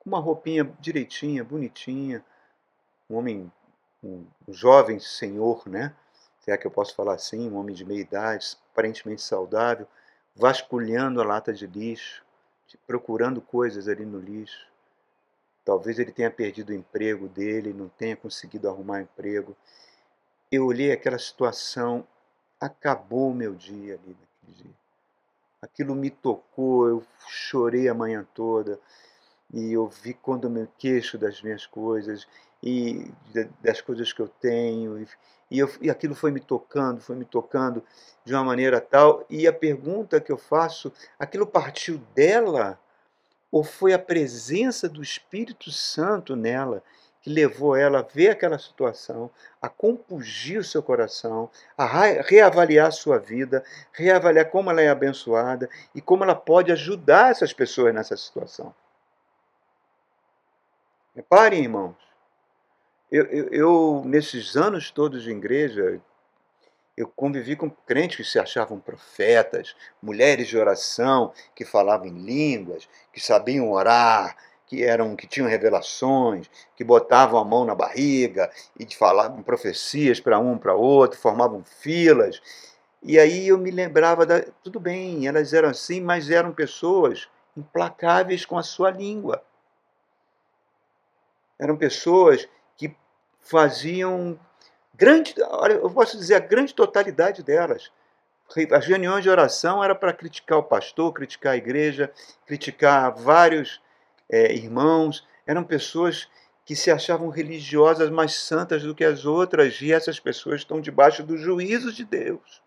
com 0.00 0.10
uma 0.10 0.18
roupinha 0.18 0.64
direitinha, 0.80 1.44
bonitinha, 1.44 2.24
um 3.08 3.14
homem, 3.14 3.52
um, 4.02 4.26
um 4.48 4.52
jovem 4.52 4.98
senhor, 4.98 5.62
né? 5.68 5.94
Se 6.40 6.50
é 6.50 6.56
que 6.56 6.66
eu 6.66 6.72
posso 6.72 6.92
falar 6.92 7.14
assim, 7.14 7.48
um 7.48 7.56
homem 7.56 7.72
de 7.72 7.84
meia 7.84 8.00
idade, 8.00 8.58
aparentemente 8.72 9.22
saudável, 9.22 9.86
vasculhando 10.34 11.20
a 11.20 11.24
lata 11.24 11.52
de 11.52 11.66
lixo, 11.66 12.24
procurando 12.86 13.40
coisas 13.40 13.88
ali 13.88 14.04
no 14.04 14.18
lixo. 14.18 14.66
Talvez 15.64 15.98
ele 15.98 16.12
tenha 16.12 16.30
perdido 16.30 16.70
o 16.70 16.74
emprego 16.74 17.28
dele, 17.28 17.72
não 17.72 17.88
tenha 17.88 18.16
conseguido 18.16 18.68
arrumar 18.68 19.02
emprego. 19.02 19.56
Eu 20.50 20.66
olhei 20.66 20.92
aquela 20.92 21.18
situação, 21.18 22.06
acabou 22.60 23.30
o 23.30 23.34
meu 23.34 23.54
dia 23.54 23.94
ali 23.94 24.16
naquele 24.20 24.64
dia. 24.64 24.74
Aquilo 25.62 25.94
me 25.94 26.10
tocou, 26.10 26.88
eu 26.88 27.04
chorei 27.28 27.88
a 27.88 27.94
manhã 27.94 28.26
toda. 28.34 28.80
e 29.52 29.72
eu 29.72 29.88
vi 29.88 30.14
quando 30.14 30.48
me 30.48 30.66
queixo 30.78 31.18
das 31.18 31.42
minhas 31.42 31.66
coisas 31.66 32.26
e 32.62 33.10
das 33.62 33.80
coisas 33.80 34.12
que 34.12 34.20
eu 34.20 34.28
tenho 34.28 35.06
e, 35.50 35.58
eu, 35.58 35.70
e 35.80 35.90
aquilo 35.90 36.14
foi 36.14 36.30
me 36.30 36.40
tocando, 36.40 37.00
foi 37.00 37.16
me 37.16 37.24
tocando 37.24 37.82
de 38.24 38.32
uma 38.34 38.44
maneira 38.44 38.80
tal 38.80 39.24
e 39.28 39.46
a 39.46 39.52
pergunta 39.52 40.20
que 40.20 40.30
eu 40.30 40.38
faço, 40.38 40.92
aquilo 41.18 41.46
partiu 41.46 41.98
dela 42.14 42.78
ou 43.50 43.64
foi 43.64 43.92
a 43.92 43.98
presença 43.98 44.88
do 44.88 45.02
Espírito 45.02 45.70
Santo 45.72 46.36
nela 46.36 46.82
que 47.22 47.28
levou 47.28 47.76
ela 47.76 47.98
a 47.98 48.02
ver 48.02 48.30
aquela 48.30 48.58
situação, 48.58 49.30
a 49.60 49.68
compungir 49.68 50.58
o 50.58 50.64
seu 50.64 50.82
coração, 50.82 51.50
a 51.76 51.84
reavaliar 51.84 52.88
a 52.88 52.92
sua 52.92 53.18
vida, 53.18 53.62
reavaliar 53.92 54.50
como 54.50 54.70
ela 54.70 54.80
é 54.80 54.88
abençoada 54.88 55.68
e 55.94 56.00
como 56.00 56.24
ela 56.24 56.34
pode 56.34 56.72
ajudar 56.72 57.30
essas 57.30 57.52
pessoas 57.52 57.94
nessa 57.94 58.16
situação. 58.16 58.74
Reparem, 61.14 61.62
irmãos, 61.62 62.09
eu, 63.10 63.24
eu, 63.26 63.48
eu 63.48 64.02
nesses 64.04 64.56
anos 64.56 64.90
todos 64.90 65.22
de 65.22 65.30
igreja, 65.30 66.00
eu 66.96 67.08
convivi 67.08 67.56
com 67.56 67.70
crentes 67.70 68.16
que 68.16 68.24
se 68.24 68.38
achavam 68.38 68.78
profetas, 68.78 69.74
mulheres 70.02 70.48
de 70.48 70.58
oração 70.58 71.32
que 71.54 71.64
falavam 71.64 72.06
em 72.06 72.24
línguas, 72.24 72.88
que 73.12 73.20
sabiam 73.20 73.72
orar, 73.72 74.36
que 74.66 74.84
eram 74.84 75.16
que 75.16 75.26
tinham 75.26 75.48
revelações, 75.48 76.48
que 76.76 76.84
botavam 76.84 77.40
a 77.40 77.44
mão 77.44 77.64
na 77.64 77.74
barriga 77.74 78.50
e 78.78 78.86
falavam 78.94 79.42
profecias 79.42 80.20
para 80.20 80.38
um 80.38 80.56
para 80.56 80.74
outro, 80.74 81.18
formavam 81.18 81.64
filas. 81.64 82.40
E 83.02 83.18
aí 83.18 83.48
eu 83.48 83.58
me 83.58 83.70
lembrava 83.70 84.26
da 84.26 84.42
tudo 84.62 84.78
bem, 84.78 85.26
elas 85.26 85.52
eram 85.52 85.70
assim, 85.70 86.00
mas 86.00 86.30
eram 86.30 86.52
pessoas 86.52 87.28
implacáveis 87.56 88.44
com 88.44 88.58
a 88.58 88.62
sua 88.62 88.90
língua. 88.90 89.42
Eram 91.58 91.76
pessoas 91.76 92.48
faziam 93.40 94.38
grande, 94.94 95.34
olha, 95.42 95.74
eu 95.74 95.90
posso 95.90 96.16
dizer 96.16 96.34
a 96.34 96.40
grande 96.40 96.74
totalidade 96.74 97.42
delas. 97.42 97.90
As 98.72 98.86
reuniões 98.86 99.22
de 99.22 99.30
oração 99.30 99.82
era 99.82 99.94
para 99.94 100.12
criticar 100.12 100.58
o 100.58 100.62
pastor, 100.62 101.12
criticar 101.12 101.52
a 101.52 101.56
igreja, 101.56 102.12
criticar 102.46 103.14
vários 103.14 103.80
é, 104.28 104.52
irmãos, 104.52 105.26
eram 105.46 105.64
pessoas 105.64 106.28
que 106.64 106.76
se 106.76 106.90
achavam 106.90 107.28
religiosas 107.28 108.10
mais 108.10 108.34
santas 108.34 108.82
do 108.82 108.94
que 108.94 109.04
as 109.04 109.24
outras, 109.24 109.80
e 109.80 109.92
essas 109.92 110.20
pessoas 110.20 110.60
estão 110.60 110.80
debaixo 110.80 111.22
do 111.22 111.36
juízo 111.36 111.92
de 111.92 112.04
Deus. 112.04 112.62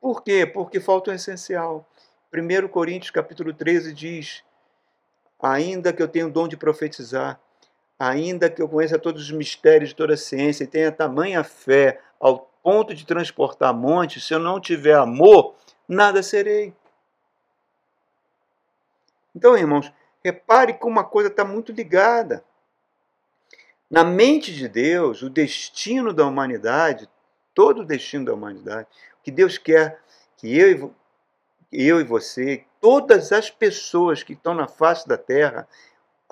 Por 0.00 0.22
quê? 0.22 0.44
Porque 0.44 0.80
falta 0.80 1.10
o 1.10 1.14
essencial. 1.14 1.88
1 2.30 2.68
Coríntios 2.68 3.10
capítulo 3.10 3.54
13 3.54 3.94
diz: 3.94 4.44
Ainda 5.40 5.92
que 5.92 6.02
eu 6.02 6.08
tenha 6.08 6.26
o 6.26 6.30
dom 6.30 6.46
de 6.46 6.58
profetizar, 6.58 7.40
ainda 7.98 8.50
que 8.50 8.60
eu 8.60 8.68
conheça 8.68 8.98
todos 8.98 9.22
os 9.22 9.30
mistérios 9.30 9.90
de 9.90 9.96
toda 9.96 10.14
a 10.14 10.16
ciência 10.16 10.64
e 10.64 10.66
tenha 10.66 10.90
tamanha 10.90 11.44
fé 11.44 12.00
ao 12.18 12.50
ponto 12.62 12.94
de 12.94 13.06
transportar 13.06 13.74
montes, 13.74 14.26
se 14.26 14.34
eu 14.34 14.38
não 14.38 14.60
tiver 14.60 14.94
amor, 14.94 15.54
nada 15.86 16.22
serei. 16.22 16.74
Então, 19.34 19.56
irmãos, 19.56 19.92
repare 20.24 20.74
como 20.74 20.92
uma 20.92 21.04
coisa 21.04 21.28
está 21.28 21.44
muito 21.44 21.72
ligada. 21.72 22.44
Na 23.90 24.02
mente 24.02 24.54
de 24.54 24.68
Deus, 24.68 25.22
o 25.22 25.28
destino 25.28 26.12
da 26.12 26.26
humanidade, 26.26 27.08
todo 27.54 27.82
o 27.82 27.84
destino 27.84 28.24
da 28.24 28.34
humanidade, 28.34 28.88
o 29.20 29.22
que 29.22 29.30
Deus 29.30 29.58
quer 29.58 30.00
que 30.36 30.56
eu 30.56 30.92
e, 31.72 31.86
eu 31.86 32.00
e 32.00 32.04
você, 32.04 32.64
todas 32.80 33.30
as 33.32 33.50
pessoas 33.50 34.22
que 34.22 34.32
estão 34.32 34.54
na 34.54 34.66
face 34.66 35.06
da 35.06 35.18
terra, 35.18 35.68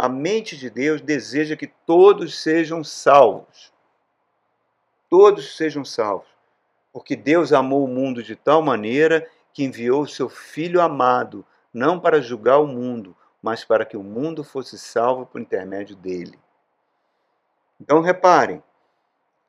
a 0.03 0.09
mente 0.09 0.57
de 0.57 0.69
Deus 0.69 1.01
deseja 1.01 1.55
que 1.55 1.69
todos 1.69 2.43
sejam 2.43 2.83
salvos. 2.83 3.73
Todos 5.09 5.57
sejam 5.57 5.85
salvos. 5.85 6.27
Porque 6.93 7.15
Deus 7.15 7.53
amou 7.53 7.85
o 7.85 7.89
mundo 7.89 8.21
de 8.21 8.35
tal 8.35 8.61
maneira 8.63 9.31
que 9.55 9.63
enviou 9.63 10.03
o 10.03 10.09
seu 10.09 10.29
Filho 10.29 10.81
amado 10.81 11.47
não 11.73 12.01
para 12.01 12.21
julgar 12.21 12.59
o 12.59 12.67
mundo, 12.67 13.17
mas 13.41 13.65
para 13.65 13.85
que 13.87 13.97
o 13.97 14.03
mundo 14.03 14.43
fosse 14.43 14.77
salvo 14.77 15.25
por 15.25 15.41
intermédio 15.41 15.95
dele. 15.95 16.37
Então 17.81 18.01
reparem, 18.01 18.61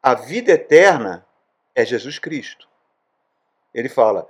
a 0.04 0.14
vida 0.14 0.52
eterna 0.52 1.26
é 1.74 1.84
Jesus 1.84 2.20
Cristo. 2.20 2.70
Ele 3.74 3.90
fala: 3.90 4.30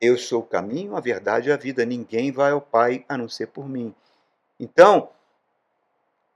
Eu 0.00 0.16
sou 0.16 0.42
o 0.42 0.46
caminho, 0.46 0.94
a 0.94 1.00
verdade 1.00 1.48
e 1.48 1.52
a 1.52 1.56
vida. 1.56 1.84
Ninguém 1.84 2.30
vai 2.30 2.52
ao 2.52 2.60
Pai 2.60 3.04
a 3.08 3.18
não 3.18 3.28
ser 3.28 3.48
por 3.48 3.68
mim. 3.68 3.92
Então, 4.60 5.10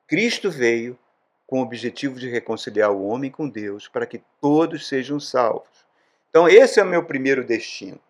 Cristo 0.06 0.50
veio 0.50 0.98
com 1.46 1.60
o 1.60 1.62
objetivo 1.62 2.18
de 2.18 2.28
reconciliar 2.28 2.90
o 2.90 3.06
homem 3.06 3.30
com 3.30 3.48
Deus 3.48 3.88
para 3.88 4.06
que 4.06 4.22
todos 4.40 4.88
sejam 4.88 5.20
salvos. 5.20 5.84
Então, 6.30 6.48
esse 6.48 6.80
é 6.80 6.82
o 6.82 6.86
meu 6.86 7.04
primeiro 7.04 7.44
destino. 7.44 8.00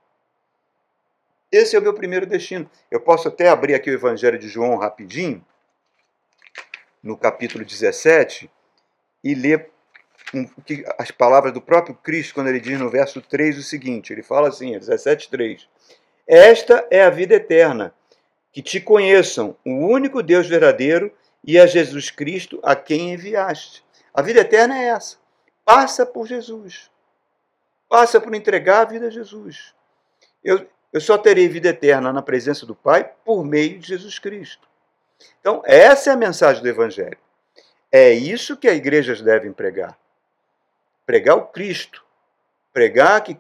Esse 1.53 1.77
é 1.77 1.79
o 1.79 1.83
meu 1.83 1.95
primeiro 1.95 2.27
destino. 2.27 2.69
Eu 2.91 3.01
posso 3.01 3.29
até 3.29 3.49
abrir 3.49 3.75
aqui 3.75 3.91
o 3.91 3.95
Evangelho 3.95 4.39
de 4.39 4.49
João 4.49 4.77
rapidinho, 4.77 5.45
no 7.03 7.17
capítulo 7.17 7.65
17, 7.65 8.51
e 9.23 9.35
ler 9.35 9.71
as 10.99 11.11
palavras 11.11 11.53
do 11.53 11.61
próprio 11.61 11.95
Cristo, 11.95 12.35
quando 12.35 12.49
ele 12.49 12.59
diz 12.59 12.79
no 12.79 12.91
verso 12.91 13.21
3 13.21 13.59
o 13.59 13.63
seguinte: 13.63 14.13
ele 14.13 14.23
fala 14.23 14.49
assim, 14.49 14.73
17,3: 14.73 15.67
Esta 16.27 16.87
é 16.91 17.03
a 17.05 17.11
vida 17.11 17.35
eterna, 17.35 17.95
que 18.53 18.63
te 18.63 18.81
conheçam, 18.81 19.57
o 19.65 19.87
único 19.87 20.23
Deus 20.23 20.49
verdadeiro 20.49 21.13
e 21.47 21.59
a 21.59 21.67
Jesus 21.67 22.11
Cristo 22.11 22.59
a 22.63 22.75
quem 22.75 23.13
enviaste. 23.13 23.85
A 24.13 24.23
vida 24.23 24.41
eterna 24.41 24.79
é 24.79 24.87
essa. 24.87 25.19
Passa 25.65 26.07
por 26.07 26.27
Jesus. 26.27 26.91
Passa 27.89 28.21
por 28.21 28.35
entregar 28.35 28.81
a 28.81 28.85
vida 28.85 29.07
a 29.07 29.11
Jesus. 29.11 29.75
Eu, 30.43 30.67
eu 30.93 31.01
só 31.01 31.19
terei 31.19 31.49
vida 31.49 31.69
eterna 31.69 32.13
na 32.13 32.23
presença 32.23 32.65
do 32.65 32.75
Pai 32.75 33.13
por 33.25 33.45
meio 33.45 33.79
de 33.79 33.89
Jesus 33.89 34.19
Cristo. 34.19 34.67
Então, 35.41 35.63
essa 35.65 36.11
é 36.11 36.13
a 36.13 36.17
mensagem 36.17 36.63
do 36.63 36.69
Evangelho. 36.69 37.19
É 37.91 38.13
isso 38.13 38.57
que 38.57 38.69
as 38.69 38.77
igrejas 38.77 39.21
devem 39.21 39.53
pregar. 39.53 39.97
Pregar 41.07 41.37
o 41.37 41.47
Cristo. 41.47 42.05
Pregar 42.73 43.23
que 43.23 43.37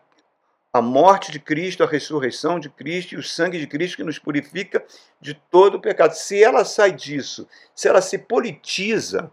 a 0.75 0.83
morte 0.83 1.31
de 1.31 1.39
Cristo, 1.39 1.85
a 1.85 1.87
ressurreição 1.87 2.59
de 2.59 2.69
Cristo 2.69 3.15
e 3.15 3.17
o 3.17 3.23
sangue 3.23 3.61
de 3.61 3.67
Cristo 3.69 3.99
que 3.99 4.03
nos 4.03 4.19
purifica 4.19 4.85
de 5.21 5.33
todo 5.33 5.77
o 5.77 5.81
pecado. 5.81 6.15
Se 6.15 6.43
ela 6.43 6.65
sai 6.65 6.91
disso, 6.91 7.47
se 7.73 7.87
ela 7.87 8.03
se 8.03 8.19
politiza 8.19 9.33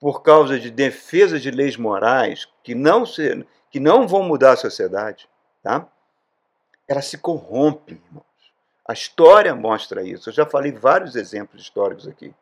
por 0.00 0.22
causa 0.22 0.58
de 0.58 0.72
defesa 0.72 1.38
de 1.38 1.52
leis 1.52 1.76
morais 1.76 2.48
que 2.64 2.74
não, 2.74 3.06
se, 3.06 3.46
que 3.70 3.78
não 3.78 4.08
vão 4.08 4.24
mudar 4.24 4.54
a 4.54 4.56
sociedade, 4.56 5.30
tá? 5.62 5.86
ela 6.88 7.00
se 7.00 7.16
corrompe, 7.16 7.92
irmãos. 7.92 8.24
A 8.84 8.92
história 8.92 9.54
mostra 9.54 10.02
isso. 10.02 10.30
Eu 10.30 10.34
já 10.34 10.44
falei 10.44 10.72
vários 10.72 11.14
exemplos 11.14 11.62
históricos 11.62 12.08
aqui. 12.08 12.34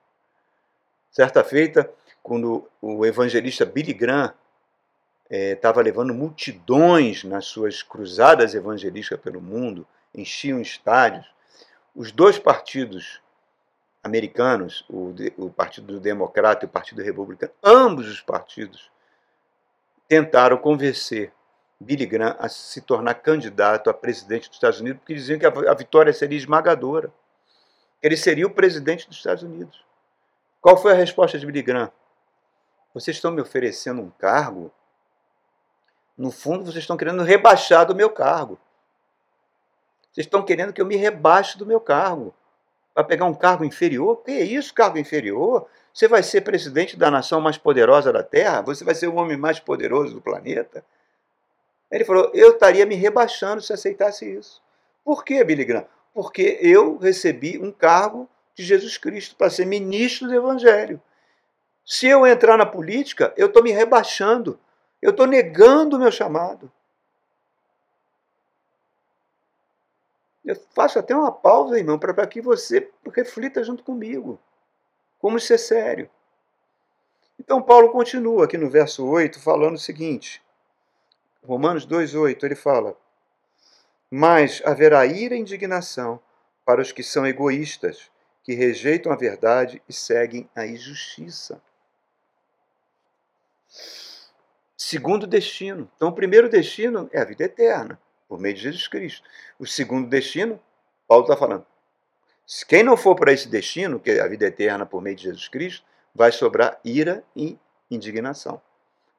Certa 1.10 1.44
feita, 1.44 1.92
quando 2.22 2.66
o 2.80 3.04
evangelista 3.04 3.66
Billy 3.66 3.92
Graham 3.92 4.32
estava 5.30 5.80
é, 5.80 5.84
levando 5.84 6.12
multidões 6.12 7.22
nas 7.22 7.46
suas 7.46 7.82
cruzadas 7.82 8.54
evangelísticas 8.54 9.20
pelo 9.20 9.40
mundo, 9.40 9.86
enchiam 10.14 10.60
estádios, 10.60 11.26
os 11.94 12.10
dois 12.10 12.38
partidos 12.38 13.20
americanos, 14.02 14.84
o, 14.88 15.14
o 15.36 15.50
Partido 15.50 16.00
Democrata 16.00 16.64
e 16.64 16.68
o 16.68 16.70
Partido 16.70 17.02
Republicano, 17.02 17.52
ambos 17.62 18.08
os 18.08 18.20
partidos 18.20 18.90
tentaram 20.08 20.56
convencer 20.56 21.32
Billy 21.78 22.04
Graham 22.04 22.36
a 22.38 22.48
se 22.48 22.80
tornar 22.80 23.14
candidato 23.14 23.88
a 23.88 23.94
presidente 23.94 24.48
dos 24.48 24.56
Estados 24.56 24.80
Unidos, 24.80 24.98
porque 25.00 25.14
diziam 25.14 25.38
que 25.38 25.46
a 25.46 25.74
vitória 25.74 26.12
seria 26.12 26.36
esmagadora. 26.36 27.12
Ele 28.02 28.16
seria 28.16 28.46
o 28.46 28.50
presidente 28.50 29.06
dos 29.06 29.18
Estados 29.18 29.42
Unidos. 29.42 29.84
Qual 30.60 30.76
foi 30.76 30.92
a 30.92 30.96
resposta 30.96 31.38
de 31.38 31.46
Billy 31.46 31.62
Graham? 31.62 31.90
Vocês 32.92 33.16
estão 33.16 33.30
me 33.30 33.40
oferecendo 33.40 34.02
um 34.02 34.10
cargo? 34.10 34.72
No 36.16 36.30
fundo, 36.30 36.64
vocês 36.64 36.84
estão 36.84 36.96
querendo 36.96 37.22
rebaixar 37.22 37.86
do 37.86 37.94
meu 37.94 38.10
cargo. 38.10 38.58
Vocês 40.12 40.26
estão 40.26 40.42
querendo 40.42 40.72
que 40.72 40.80
eu 40.80 40.86
me 40.86 40.96
rebaixe 40.96 41.56
do 41.56 41.64
meu 41.64 41.80
cargo. 41.80 42.34
Para 42.92 43.04
pegar 43.04 43.24
um 43.24 43.34
cargo 43.34 43.64
inferior? 43.64 44.22
Que 44.24 44.32
é 44.32 44.44
isso, 44.44 44.74
cargo 44.74 44.98
inferior? 44.98 45.66
Você 45.92 46.08
vai 46.08 46.22
ser 46.22 46.42
presidente 46.42 46.96
da 46.96 47.10
nação 47.10 47.40
mais 47.40 47.56
poderosa 47.56 48.12
da 48.12 48.22
Terra? 48.22 48.62
Você 48.62 48.84
vai 48.84 48.94
ser 48.94 49.06
o 49.06 49.14
homem 49.14 49.36
mais 49.36 49.60
poderoso 49.60 50.14
do 50.14 50.20
planeta? 50.20 50.84
Ele 51.90 52.04
falou: 52.04 52.30
eu 52.34 52.52
estaria 52.52 52.86
me 52.86 52.94
rebaixando 52.94 53.60
se 53.60 53.72
aceitasse 53.72 54.30
isso. 54.30 54.62
Por 55.04 55.24
que, 55.24 55.42
Billy 55.42 55.64
Graham? 55.64 55.86
Porque 56.14 56.58
eu 56.60 56.96
recebi 56.98 57.58
um 57.58 57.72
cargo 57.72 58.28
de 58.54 58.64
Jesus 58.64 58.98
Cristo 58.98 59.36
para 59.36 59.50
ser 59.50 59.64
ministro 59.64 60.28
do 60.28 60.34
Evangelho. 60.34 61.00
Se 61.84 62.06
eu 62.06 62.26
entrar 62.26 62.56
na 62.56 62.66
política, 62.66 63.32
eu 63.36 63.46
estou 63.46 63.62
me 63.62 63.72
rebaixando. 63.72 64.58
Eu 65.00 65.10
estou 65.10 65.26
negando 65.26 65.96
o 65.96 65.98
meu 65.98 66.12
chamado. 66.12 66.70
Eu 70.44 70.56
faço 70.74 70.98
até 70.98 71.14
uma 71.14 71.30
pausa, 71.30 71.78
irmão, 71.78 71.98
para 71.98 72.26
que 72.26 72.40
você 72.40 72.90
reflita 73.14 73.62
junto 73.62 73.84
comigo. 73.84 74.40
Como 75.18 75.36
isso 75.36 75.52
é 75.52 75.58
sério. 75.58 76.10
Então, 77.38 77.62
Paulo 77.62 77.90
continua 77.90 78.44
aqui 78.44 78.58
no 78.58 78.68
verso 78.68 79.06
8, 79.06 79.40
falando 79.40 79.74
o 79.74 79.78
seguinte: 79.78 80.42
Romanos 81.44 81.86
2,8, 81.86 82.42
ele 82.44 82.54
fala: 82.54 82.96
Mas 84.10 84.62
haverá 84.64 85.06
ira 85.06 85.34
e 85.34 85.40
indignação 85.40 86.20
para 86.64 86.80
os 86.80 86.92
que 86.92 87.02
são 87.02 87.26
egoístas, 87.26 88.10
que 88.42 88.54
rejeitam 88.54 89.12
a 89.12 89.16
verdade 89.16 89.82
e 89.88 89.92
seguem 89.92 90.48
a 90.54 90.66
injustiça. 90.66 91.62
Segundo 94.82 95.26
destino. 95.26 95.90
Então, 95.94 96.08
o 96.08 96.12
primeiro 96.12 96.48
destino 96.48 97.10
é 97.12 97.20
a 97.20 97.24
vida 97.26 97.44
eterna, 97.44 98.00
por 98.26 98.40
meio 98.40 98.54
de 98.54 98.62
Jesus 98.62 98.88
Cristo. 98.88 99.28
O 99.58 99.66
segundo 99.66 100.08
destino, 100.08 100.58
Paulo 101.06 101.24
está 101.24 101.36
falando. 101.36 101.66
Quem 102.66 102.82
não 102.82 102.96
for 102.96 103.14
para 103.14 103.30
esse 103.30 103.46
destino, 103.46 104.00
que 104.00 104.10
é 104.10 104.22
a 104.22 104.26
vida 104.26 104.46
eterna 104.46 104.86
por 104.86 105.02
meio 105.02 105.14
de 105.14 105.24
Jesus 105.24 105.48
Cristo, 105.48 105.84
vai 106.14 106.32
sobrar 106.32 106.80
ira 106.82 107.22
e 107.36 107.58
indignação. 107.90 108.58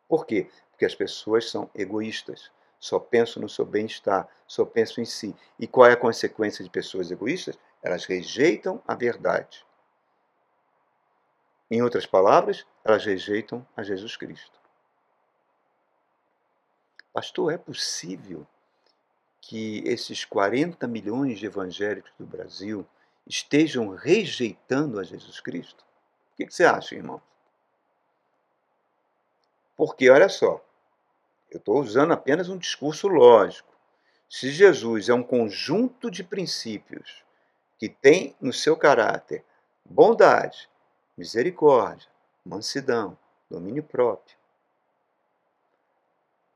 Por 0.10 0.26
quê? 0.26 0.50
Porque 0.72 0.84
as 0.84 0.96
pessoas 0.96 1.52
são 1.52 1.70
egoístas, 1.76 2.50
só 2.80 2.98
pensam 2.98 3.44
no 3.44 3.48
seu 3.48 3.64
bem-estar, 3.64 4.28
só 4.48 4.66
pensam 4.66 5.04
em 5.04 5.06
si. 5.06 5.36
E 5.60 5.68
qual 5.68 5.88
é 5.88 5.94
a 5.94 5.96
consequência 5.96 6.64
de 6.64 6.72
pessoas 6.72 7.12
egoístas? 7.12 7.56
Elas 7.84 8.06
rejeitam 8.06 8.82
a 8.88 8.96
verdade. 8.96 9.64
Em 11.70 11.84
outras 11.84 12.08
palavras, 12.08 12.66
elas 12.84 13.06
rejeitam 13.06 13.64
a 13.78 13.84
Jesus 13.84 14.18
Cristo. 14.18 14.61
Pastor, 17.14 17.52
é 17.52 17.58
possível 17.58 18.48
que 19.42 19.84
esses 19.86 20.24
40 20.24 20.88
milhões 20.88 21.40
de 21.40 21.46
evangélicos 21.46 22.12
do 22.18 22.26
Brasil 22.26 22.88
estejam 23.28 23.90
rejeitando 23.90 25.00
a 25.00 25.04
Jesus 25.04 25.40
Cristo? 25.40 25.84
O 26.32 26.36
que 26.38 26.50
você 26.50 26.64
acha, 26.64 26.96
irmão? 26.96 27.22
Porque, 29.76 30.10
olha 30.10 30.30
só, 30.30 30.64
eu 31.50 31.58
estou 31.58 31.82
usando 31.82 32.14
apenas 32.14 32.48
um 32.48 32.58
discurso 32.58 33.08
lógico. 33.08 33.76
Se 34.30 34.50
Jesus 34.50 35.10
é 35.10 35.14
um 35.14 35.24
conjunto 35.24 36.10
de 36.10 36.24
princípios 36.24 37.24
que 37.78 37.90
tem 37.90 38.36
no 38.40 38.54
seu 38.54 38.78
caráter 38.78 39.44
bondade, 39.84 40.70
misericórdia, 41.18 42.10
mansidão, 42.46 43.18
domínio 43.50 43.84
próprio. 43.84 44.41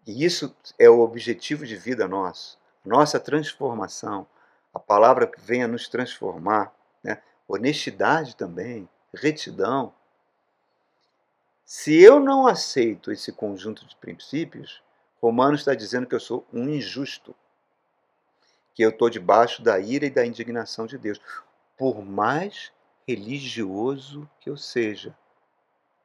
E 0.06 0.24
isso 0.24 0.56
é 0.78 0.90
o 0.90 1.00
objetivo 1.00 1.66
de 1.66 1.76
vida 1.76 2.08
nosso, 2.08 2.60
nossa 2.84 3.20
transformação, 3.20 4.28
a 4.74 4.80
palavra 4.80 5.26
que 5.26 5.40
venha 5.42 5.68
nos 5.68 5.88
transformar, 5.88 6.74
né? 7.04 7.22
honestidade 7.48 8.36
também, 8.36 8.88
retidão. 9.14 9.94
Se 11.64 12.00
eu 12.00 12.20
não 12.20 12.46
aceito 12.46 13.12
esse 13.12 13.32
conjunto 13.32 13.86
de 13.88 13.96
princípios, 13.96 14.84
Romanos 15.22 15.62
está 15.62 15.74
dizendo 15.74 16.06
que 16.06 16.14
eu 16.14 16.20
sou 16.20 16.46
um 16.54 16.70
injusto 16.70 17.36
que 18.76 18.84
eu 18.84 18.90
estou 18.90 19.10
debaixo 19.10 19.64
da 19.64 19.80
ira 19.80 20.06
e 20.06 20.10
da 20.10 20.26
indignação 20.26 20.86
de 20.86 20.98
Deus. 20.98 21.20
Por 21.78 22.04
mais 22.04 22.72
religioso 23.08 24.30
que 24.40 24.50
eu 24.50 24.58
seja, 24.58 25.16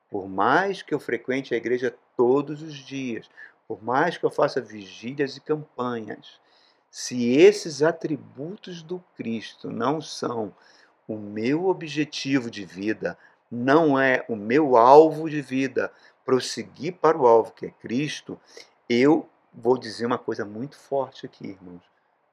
por 0.09 0.29
mais 0.29 0.81
que 0.81 0.95
eu 0.95 1.01
frequente 1.01 1.53
a 1.53 1.57
igreja 1.57 1.95
todos 2.17 2.63
os 2.63 2.75
dias, 2.75 3.29
por 3.70 3.85
mais 3.85 4.18
que 4.18 4.24
eu 4.24 4.30
faça 4.30 4.61
vigílias 4.61 5.37
e 5.37 5.40
campanhas, 5.40 6.40
se 6.90 7.37
esses 7.37 7.85
atributos 7.85 8.83
do 8.83 8.98
Cristo 9.14 9.70
não 9.70 10.00
são 10.00 10.52
o 11.06 11.16
meu 11.16 11.66
objetivo 11.66 12.50
de 12.50 12.64
vida, 12.64 13.16
não 13.48 13.96
é 13.96 14.24
o 14.28 14.35
meu 14.35 14.76
alvo 14.76 15.30
de 15.30 15.40
vida, 15.40 15.92
prosseguir 16.24 16.94
para 16.94 17.16
o 17.16 17.28
alvo 17.28 17.52
que 17.52 17.66
é 17.66 17.70
Cristo, 17.70 18.37
eu 18.88 19.30
vou 19.54 19.78
dizer 19.78 20.04
uma 20.04 20.18
coisa 20.18 20.44
muito 20.44 20.76
forte 20.76 21.24
aqui, 21.24 21.46
irmãos. 21.46 21.85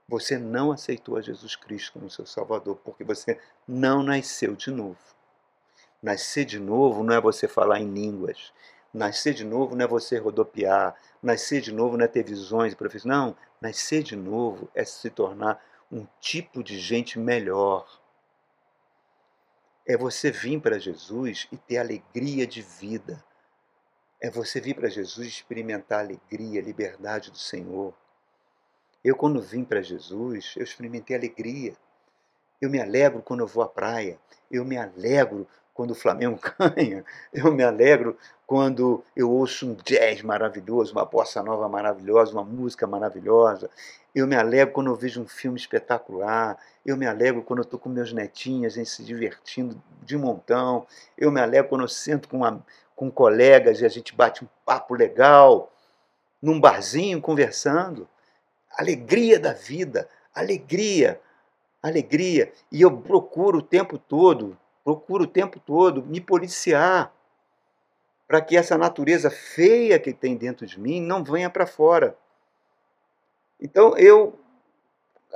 Você 0.09 0.39
não 0.39 0.71
aceitou 0.71 1.17
a 1.17 1.21
Jesus 1.21 1.55
Cristo 1.55 1.93
como 1.93 2.09
seu 2.09 2.25
Salvador 2.25 2.77
porque 2.83 3.03
você 3.03 3.39
não 3.67 4.01
nasceu 4.01 4.55
de 4.55 4.71
novo. 4.71 4.97
Nascer 6.01 6.45
de 6.45 6.57
novo 6.57 7.03
não 7.03 7.13
é 7.13 7.21
você 7.21 7.47
falar 7.47 7.79
em 7.79 7.93
línguas. 7.93 8.51
Nascer 8.93 9.33
de 9.33 9.43
novo 9.43 9.75
não 9.75 9.85
é 9.85 9.87
você 9.87 10.17
rodopiar. 10.17 10.95
Nascer 11.21 11.61
de 11.61 11.71
novo 11.71 11.97
não 11.97 12.05
é 12.05 12.07
ter 12.07 12.23
visões 12.23 12.73
e 12.73 12.75
profissões. 12.75 13.05
Não, 13.05 13.35
nascer 13.61 14.03
de 14.03 14.15
novo 14.15 14.69
é 14.73 14.83
se 14.83 15.09
tornar 15.09 15.63
um 15.91 16.05
tipo 16.19 16.63
de 16.63 16.79
gente 16.79 17.19
melhor. 17.19 17.87
É 19.85 19.95
você 19.95 20.31
vir 20.31 20.59
para 20.61 20.79
Jesus 20.79 21.47
e 21.51 21.57
ter 21.57 21.77
alegria 21.77 22.45
de 22.45 22.61
vida. 22.61 23.23
É 24.21 24.29
você 24.29 24.59
vir 24.59 24.75
para 24.75 24.89
Jesus 24.89 25.27
e 25.27 25.29
experimentar 25.29 25.99
a 25.99 26.01
alegria, 26.01 26.59
a 26.59 26.63
liberdade 26.63 27.31
do 27.31 27.37
Senhor. 27.37 27.93
Eu, 29.03 29.15
quando 29.15 29.41
vim 29.41 29.63
para 29.63 29.81
Jesus, 29.81 30.53
eu 30.57 30.63
experimentei 30.63 31.15
alegria. 31.15 31.73
Eu 32.59 32.69
me 32.69 32.81
alegro 32.81 33.21
quando 33.21 33.41
eu 33.41 33.47
vou 33.47 33.63
à 33.63 33.69
praia. 33.69 34.19
Eu 34.49 34.65
me 34.65 34.75
alegro 34.75 35.47
quando 35.77 35.91
o 35.91 35.95
Flamengo 35.95 36.39
ganha. 36.75 37.05
Eu 37.31 37.53
me 37.53 37.63
alegro 37.63 38.17
quando 38.47 39.03
eu 39.15 39.29
ouço 39.29 39.69
um 39.69 39.75
jazz 39.75 40.23
maravilhoso, 40.23 40.91
uma 40.91 41.05
bossa 41.05 41.43
nova 41.43 41.69
maravilhosa, 41.69 42.31
uma 42.33 42.43
música 42.43 42.87
maravilhosa. 42.87 43.69
Eu 44.15 44.25
me 44.25 44.35
alegro 44.35 44.73
quando 44.73 44.87
eu 44.87 44.95
vejo 44.95 45.21
um 45.21 45.27
filme 45.27 45.59
espetacular. 45.59 46.57
Eu 46.83 46.97
me 46.97 47.05
alegro 47.05 47.43
quando 47.43 47.59
eu 47.59 47.63
estou 47.63 47.79
com 47.79 47.89
meus 47.89 48.11
netinhos, 48.11 48.73
a 48.73 48.77
gente 48.77 48.89
se 48.89 49.03
divertindo 49.03 49.79
de 50.01 50.17
montão. 50.17 50.87
Eu 51.15 51.31
me 51.31 51.39
alegro 51.39 51.69
quando 51.69 51.81
eu 51.81 51.87
sento 51.87 52.27
com, 52.27 52.37
uma, 52.37 52.65
com 52.95 53.11
colegas 53.11 53.79
e 53.79 53.85
a 53.85 53.89
gente 53.89 54.15
bate 54.15 54.43
um 54.43 54.47
papo 54.65 54.95
legal, 54.95 55.71
num 56.41 56.59
barzinho, 56.59 57.21
conversando 57.21 58.09
alegria 58.75 59.39
da 59.39 59.53
vida, 59.53 60.09
alegria, 60.33 61.21
alegria. 61.83 62.51
E 62.71 62.81
eu 62.81 62.97
procuro 62.97 63.59
o 63.59 63.63
tempo 63.63 63.99
todo, 63.99 64.57
procuro 64.87 65.25
o 65.25 65.27
tempo 65.27 65.59
todo 65.59 66.01
me 66.01 66.21
policiar 66.21 67.13
para 68.25 68.39
que 68.39 68.55
essa 68.55 68.77
natureza 68.77 69.29
feia 69.29 69.99
que 69.99 70.13
tem 70.13 70.37
dentro 70.37 70.65
de 70.65 70.79
mim 70.79 71.01
não 71.01 71.25
venha 71.25 71.49
para 71.49 71.67
fora. 71.67 72.17
Então 73.59 73.97
eu 73.97 74.39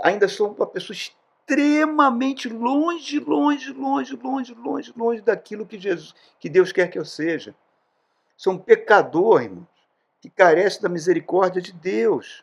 ainda 0.02 0.30
sou 0.30 0.54
uma 0.54 0.66
pessoa 0.66 0.96
extremamente 0.96 2.48
longe, 2.48 3.20
longe, 3.20 3.74
longe, 3.74 4.16
longe, 4.16 4.54
longe, 4.54 4.94
longe 4.96 5.22
daquilo 5.22 5.66
que 5.66 5.78
Jesus, 5.78 6.16
que 6.40 6.48
Deus 6.48 6.72
quer 6.72 6.88
que 6.88 6.98
eu 6.98 7.04
seja. 7.04 7.54
Sou 8.38 8.54
um 8.54 8.58
pecador, 8.58 9.44
irmãos, 9.44 9.68
que 10.22 10.30
carece 10.30 10.82
da 10.82 10.88
misericórdia 10.88 11.62
de 11.62 11.74
Deus. 11.74 12.42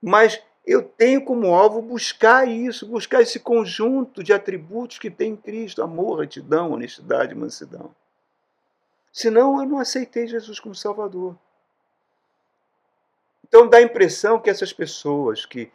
Mas 0.00 0.42
eu 0.64 0.82
tenho 0.82 1.24
como 1.24 1.54
alvo 1.54 1.82
buscar 1.82 2.46
isso, 2.46 2.86
buscar 2.86 3.20
esse 3.20 3.40
conjunto 3.40 4.22
de 4.22 4.32
atributos 4.32 4.98
que 4.98 5.10
tem 5.10 5.32
em 5.32 5.36
Cristo: 5.36 5.82
amor, 5.82 6.20
retidão, 6.20 6.72
honestidade, 6.72 7.34
mansidão. 7.34 7.94
Senão 9.12 9.60
eu 9.60 9.66
não 9.66 9.78
aceitei 9.78 10.26
Jesus 10.26 10.60
como 10.60 10.74
Salvador. 10.74 11.36
Então 13.46 13.68
dá 13.68 13.78
a 13.78 13.82
impressão 13.82 14.38
que 14.40 14.48
essas 14.48 14.72
pessoas 14.72 15.44
que 15.44 15.70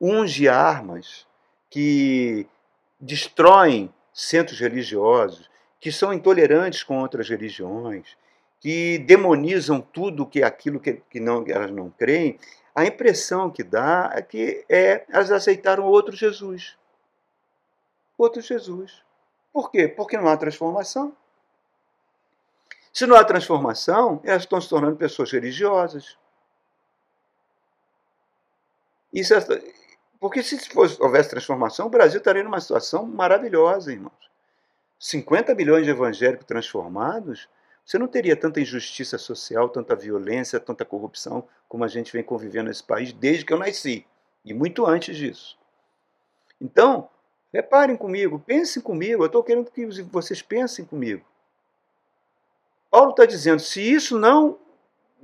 ungem 0.00 0.48
armas, 0.48 1.26
que 1.70 2.46
destroem 3.00 3.92
centros 4.12 4.60
religiosos, 4.60 5.48
que 5.80 5.90
são 5.90 6.12
intolerantes 6.12 6.82
com 6.82 6.98
outras 6.98 7.28
religiões, 7.28 8.16
que 8.60 8.98
demonizam 8.98 9.80
tudo 9.80 10.26
que 10.26 10.42
é 10.42 10.44
aquilo 10.44 10.80
que, 10.80 10.94
que 11.10 11.20
não, 11.20 11.44
elas 11.46 11.70
não 11.70 11.90
creem, 11.90 12.38
a 12.74 12.84
impressão 12.84 13.50
que 13.50 13.62
dá 13.62 14.10
é 14.14 14.22
que 14.22 14.64
é, 14.68 15.04
elas 15.08 15.30
aceitaram 15.30 15.84
outro 15.84 16.14
Jesus. 16.16 16.76
Outro 18.18 18.40
Jesus. 18.42 19.02
Por 19.52 19.70
quê? 19.70 19.86
Porque 19.86 20.16
não 20.16 20.28
há 20.28 20.36
transformação. 20.36 21.16
Se 22.92 23.06
não 23.06 23.16
há 23.16 23.24
transformação, 23.24 24.20
elas 24.24 24.42
estão 24.42 24.60
se 24.60 24.68
tornando 24.68 24.96
pessoas 24.96 25.30
religiosas. 25.30 26.16
Isso 29.12 29.34
porque 30.18 30.42
se 30.42 30.58
fosse, 30.70 31.00
houvesse 31.02 31.28
transformação, 31.28 31.86
o 31.86 31.90
Brasil 31.90 32.18
estaria 32.18 32.42
numa 32.42 32.60
situação 32.60 33.06
maravilhosa, 33.06 33.92
irmãos. 33.92 34.30
50 34.98 35.54
milhões 35.54 35.84
de 35.84 35.90
evangélicos 35.90 36.46
transformados 36.46 37.48
você 37.84 37.98
não 37.98 38.08
teria 38.08 38.34
tanta 38.34 38.60
injustiça 38.60 39.18
social, 39.18 39.68
tanta 39.68 39.94
violência, 39.94 40.58
tanta 40.58 40.84
corrupção 40.84 41.46
como 41.68 41.84
a 41.84 41.88
gente 41.88 42.12
vem 42.12 42.22
convivendo 42.22 42.68
nesse 42.68 42.82
país 42.82 43.12
desde 43.12 43.44
que 43.44 43.52
eu 43.52 43.58
nasci 43.58 44.06
e 44.44 44.54
muito 44.54 44.86
antes 44.86 45.16
disso. 45.16 45.58
Então, 46.60 47.10
reparem 47.52 47.96
comigo, 47.96 48.38
pensem 48.38 48.80
comigo, 48.82 49.22
eu 49.22 49.26
estou 49.26 49.42
querendo 49.42 49.70
que 49.70 49.86
vocês 50.04 50.40
pensem 50.40 50.84
comigo. 50.84 51.24
Paulo 52.90 53.10
está 53.10 53.26
dizendo: 53.26 53.60
se 53.60 53.82
isso 53.82 54.18
não 54.18 54.58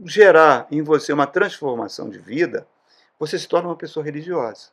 gerar 0.05 0.67
em 0.71 0.83
você 0.83 1.13
uma 1.13 1.27
transformação 1.27 2.11
de 2.11 2.19
vida, 2.19 2.67
você 3.19 3.39
se 3.39 3.49
torna 3.49 3.69
uma 3.69 3.77
pessoa 3.77 4.05
religiosa. 4.05 4.71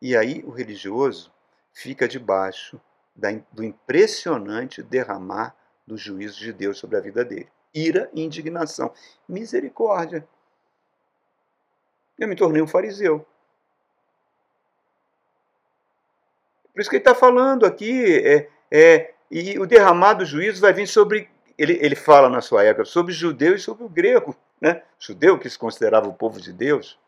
E 0.00 0.16
aí 0.16 0.42
o 0.46 0.50
religioso 0.50 1.30
fica 1.72 2.08
debaixo 2.08 2.80
do 3.52 3.62
impressionante 3.62 4.82
derramar 4.82 5.54
do 5.86 5.96
juízo 5.96 6.38
de 6.38 6.52
Deus 6.52 6.78
sobre 6.78 6.96
a 6.96 7.00
vida 7.00 7.24
dele. 7.24 7.48
Ira 7.74 8.10
e 8.12 8.22
indignação. 8.22 8.92
Misericórdia. 9.28 10.26
Eu 12.18 12.28
me 12.28 12.36
tornei 12.36 12.60
um 12.60 12.66
fariseu. 12.66 13.26
Por 16.72 16.80
isso 16.80 16.90
que 16.90 16.96
ele 16.96 17.00
está 17.00 17.14
falando 17.14 17.66
aqui, 17.66 18.18
é, 18.26 18.48
é, 18.70 19.14
e 19.30 19.58
o 19.58 19.66
derramado 19.66 20.24
juízo 20.24 20.60
vai 20.60 20.72
vir 20.72 20.86
sobre, 20.86 21.28
ele, 21.58 21.78
ele 21.80 21.96
fala 21.96 22.28
na 22.28 22.40
sua 22.40 22.62
época, 22.64 22.84
sobre 22.84 23.12
o 23.12 23.14
judeu 23.14 23.54
e 23.54 23.58
sobre 23.58 23.84
o 23.84 23.88
grego. 23.88 24.36
Né? 24.60 24.82
Judeu 24.98 25.38
que 25.38 25.48
se 25.48 25.58
considerava 25.58 26.08
o 26.08 26.14
povo 26.14 26.40
de 26.40 26.52
Deus. 26.52 26.98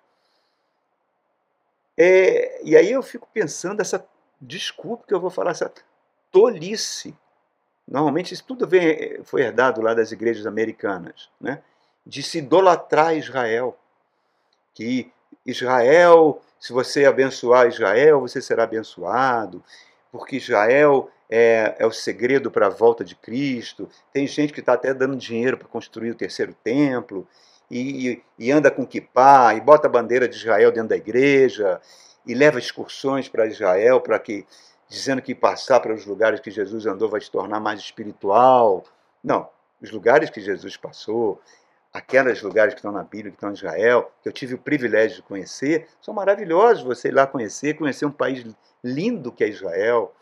É, 1.96 2.60
e 2.64 2.76
aí 2.76 2.90
eu 2.90 3.02
fico 3.02 3.28
pensando, 3.32 3.80
essa 3.80 4.06
desculpa 4.40 5.04
que 5.06 5.14
eu 5.14 5.20
vou 5.20 5.30
falar, 5.30 5.50
essa 5.50 5.72
tolice. 6.30 7.16
Normalmente 7.86 8.32
isso 8.32 8.44
tudo 8.44 8.66
vem, 8.66 9.22
foi 9.24 9.42
herdado 9.42 9.80
lá 9.80 9.94
das 9.94 10.12
igrejas 10.12 10.46
americanas, 10.46 11.28
né? 11.40 11.62
de 12.06 12.22
se 12.22 12.38
idolatrar 12.38 13.16
Israel. 13.16 13.76
Que 14.74 15.12
Israel 15.44 16.40
se 16.62 16.72
você 16.72 17.04
abençoar 17.04 17.66
Israel, 17.66 18.20
você 18.20 18.40
será 18.40 18.62
abençoado, 18.62 19.64
porque 20.12 20.36
Israel 20.36 21.10
é, 21.28 21.74
é 21.76 21.84
o 21.84 21.90
segredo 21.90 22.52
para 22.52 22.68
a 22.68 22.70
volta 22.70 23.02
de 23.02 23.16
Cristo. 23.16 23.88
Tem 24.12 24.28
gente 24.28 24.52
que 24.52 24.60
está 24.60 24.74
até 24.74 24.94
dando 24.94 25.16
dinheiro 25.16 25.58
para 25.58 25.66
construir 25.66 26.12
o 26.12 26.14
terceiro 26.14 26.54
templo, 26.62 27.26
e, 27.68 28.22
e 28.38 28.52
anda 28.52 28.70
com 28.70 28.86
kippah, 28.86 29.54
e 29.56 29.60
bota 29.60 29.88
a 29.88 29.90
bandeira 29.90 30.28
de 30.28 30.36
Israel 30.36 30.70
dentro 30.70 30.90
da 30.90 30.96
igreja, 30.96 31.80
e 32.24 32.32
leva 32.32 32.60
excursões 32.60 33.28
para 33.28 33.48
Israel, 33.48 34.00
para 34.00 34.20
que 34.20 34.46
dizendo 34.92 35.22
que 35.22 35.34
passar 35.34 35.80
para 35.80 35.94
os 35.94 36.04
lugares 36.04 36.38
que 36.38 36.50
Jesus 36.50 36.84
andou 36.84 37.08
vai 37.08 37.18
te 37.18 37.30
tornar 37.30 37.58
mais 37.58 37.80
espiritual. 37.80 38.84
Não, 39.24 39.48
os 39.80 39.90
lugares 39.90 40.28
que 40.28 40.38
Jesus 40.38 40.76
passou, 40.76 41.40
aqueles 41.90 42.42
lugares 42.42 42.74
que 42.74 42.80
estão 42.80 42.92
na 42.92 43.02
Bíblia, 43.02 43.30
que 43.30 43.36
estão 43.36 43.48
em 43.48 43.54
Israel, 43.54 44.12
que 44.22 44.28
eu 44.28 44.32
tive 44.32 44.54
o 44.54 44.58
privilégio 44.58 45.16
de 45.16 45.22
conhecer, 45.22 45.88
são 45.98 46.12
maravilhosos 46.12 46.84
você 46.84 47.08
ir 47.08 47.12
lá 47.12 47.26
conhecer, 47.26 47.74
conhecer 47.74 48.04
um 48.04 48.12
país 48.12 48.44
lindo 48.84 49.32
que 49.32 49.42
é 49.42 49.48
Israel. 49.48 50.14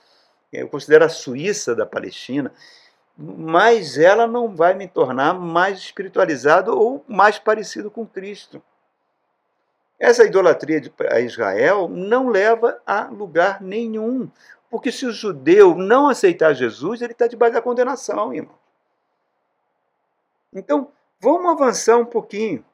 Eu 0.52 0.68
considero 0.68 1.04
a 1.04 1.08
Suíça 1.08 1.74
da 1.74 1.84
Palestina, 1.84 2.52
mas 3.18 3.98
ela 3.98 4.28
não 4.28 4.54
vai 4.54 4.72
me 4.74 4.86
tornar 4.86 5.34
mais 5.34 5.80
espiritualizado 5.80 6.78
ou 6.78 7.04
mais 7.08 7.40
parecido 7.40 7.90
com 7.90 8.06
Cristo. 8.06 8.62
Essa 9.98 10.24
idolatria 10.24 10.80
a 11.10 11.20
Israel 11.20 11.86
não 11.86 12.30
leva 12.30 12.80
a 12.86 13.02
lugar 13.08 13.60
nenhum, 13.60 14.30
porque 14.70 14.92
se 14.92 15.04
o 15.04 15.12
judeu 15.12 15.74
não 15.74 16.08
aceitar 16.08 16.54
Jesus, 16.54 17.02
ele 17.02 17.12
está 17.12 17.26
debaixo 17.26 17.54
da 17.54 17.62
condenação, 17.62 18.32
irmão. 18.32 18.58
Então, 20.52 20.90
Vamos 21.20 21.52
avançar 21.52 21.98
um 21.98 22.06
pouquinho. 22.06 22.64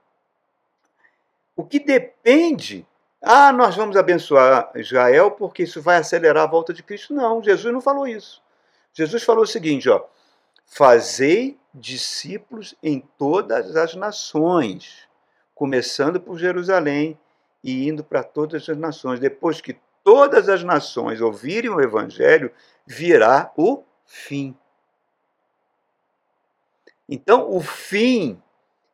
O 1.56 1.64
que 1.64 1.80
depende. 1.80 2.86
Ah, 3.20 3.52
nós 3.52 3.74
vamos 3.74 3.96
abençoar 3.96 4.70
Israel 4.76 5.32
porque 5.32 5.64
isso 5.64 5.82
vai 5.82 5.96
acelerar 5.96 6.44
a 6.44 6.50
volta 6.50 6.72
de 6.72 6.82
Cristo. 6.82 7.12
Não, 7.12 7.42
Jesus 7.42 7.74
não 7.74 7.80
falou 7.80 8.06
isso. 8.06 8.40
Jesus 8.92 9.24
falou 9.24 9.42
o 9.42 9.48
seguinte, 9.48 9.88
ó: 9.88 10.04
Fazei 10.64 11.58
discípulos 11.74 12.76
em 12.80 13.00
todas 13.18 13.74
as 13.74 13.96
nações, 13.96 15.08
começando 15.52 16.20
por 16.20 16.38
Jerusalém 16.38 17.18
e 17.64 17.88
indo 17.88 18.04
para 18.04 18.22
todas 18.22 18.68
as 18.68 18.76
nações. 18.76 19.18
Depois 19.18 19.60
que 19.60 19.76
todas 20.06 20.48
as 20.48 20.62
nações 20.62 21.20
ouvirem 21.20 21.68
o 21.68 21.80
evangelho, 21.80 22.52
virá 22.86 23.52
o 23.56 23.82
fim. 24.06 24.56
Então, 27.08 27.50
o 27.50 27.60
fim 27.60 28.40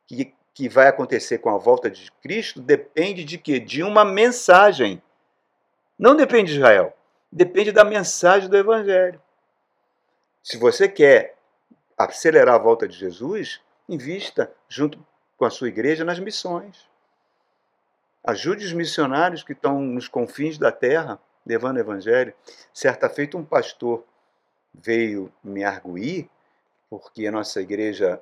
que, 0.07 0.33
que 0.55 0.67
vai 0.67 0.87
acontecer 0.87 1.37
com 1.37 1.51
a 1.51 1.57
volta 1.59 1.87
de 1.87 2.11
Cristo 2.13 2.59
depende 2.59 3.23
de 3.23 3.37
quê? 3.37 3.59
De 3.59 3.83
uma 3.83 4.03
mensagem. 4.03 5.03
Não 5.99 6.15
depende 6.15 6.51
de 6.51 6.57
Israel. 6.57 6.97
Depende 7.31 7.71
da 7.71 7.85
mensagem 7.85 8.49
do 8.49 8.57
Evangelho. 8.57 9.21
Se 10.41 10.57
você 10.57 10.89
quer 10.89 11.37
acelerar 11.95 12.55
a 12.55 12.63
volta 12.63 12.87
de 12.87 12.97
Jesus, 12.97 13.61
invista 13.87 14.51
junto 14.67 14.97
com 15.37 15.45
a 15.45 15.51
sua 15.51 15.67
igreja 15.67 16.03
nas 16.03 16.17
missões. 16.17 16.91
Ajude 18.23 18.65
os 18.65 18.73
missionários 18.73 19.43
que 19.43 19.53
estão 19.53 19.81
nos 19.81 20.07
confins 20.07 20.57
da 20.57 20.71
terra 20.71 21.19
levando 21.45 21.77
o 21.77 21.79
evangelho. 21.79 22.33
Certa 22.73 23.09
feita, 23.09 23.37
um 23.37 23.43
pastor 23.43 24.05
veio 24.73 25.31
me 25.43 25.63
arguir 25.63 26.29
porque 26.89 27.27
a 27.27 27.31
nossa 27.31 27.61
igreja 27.61 28.21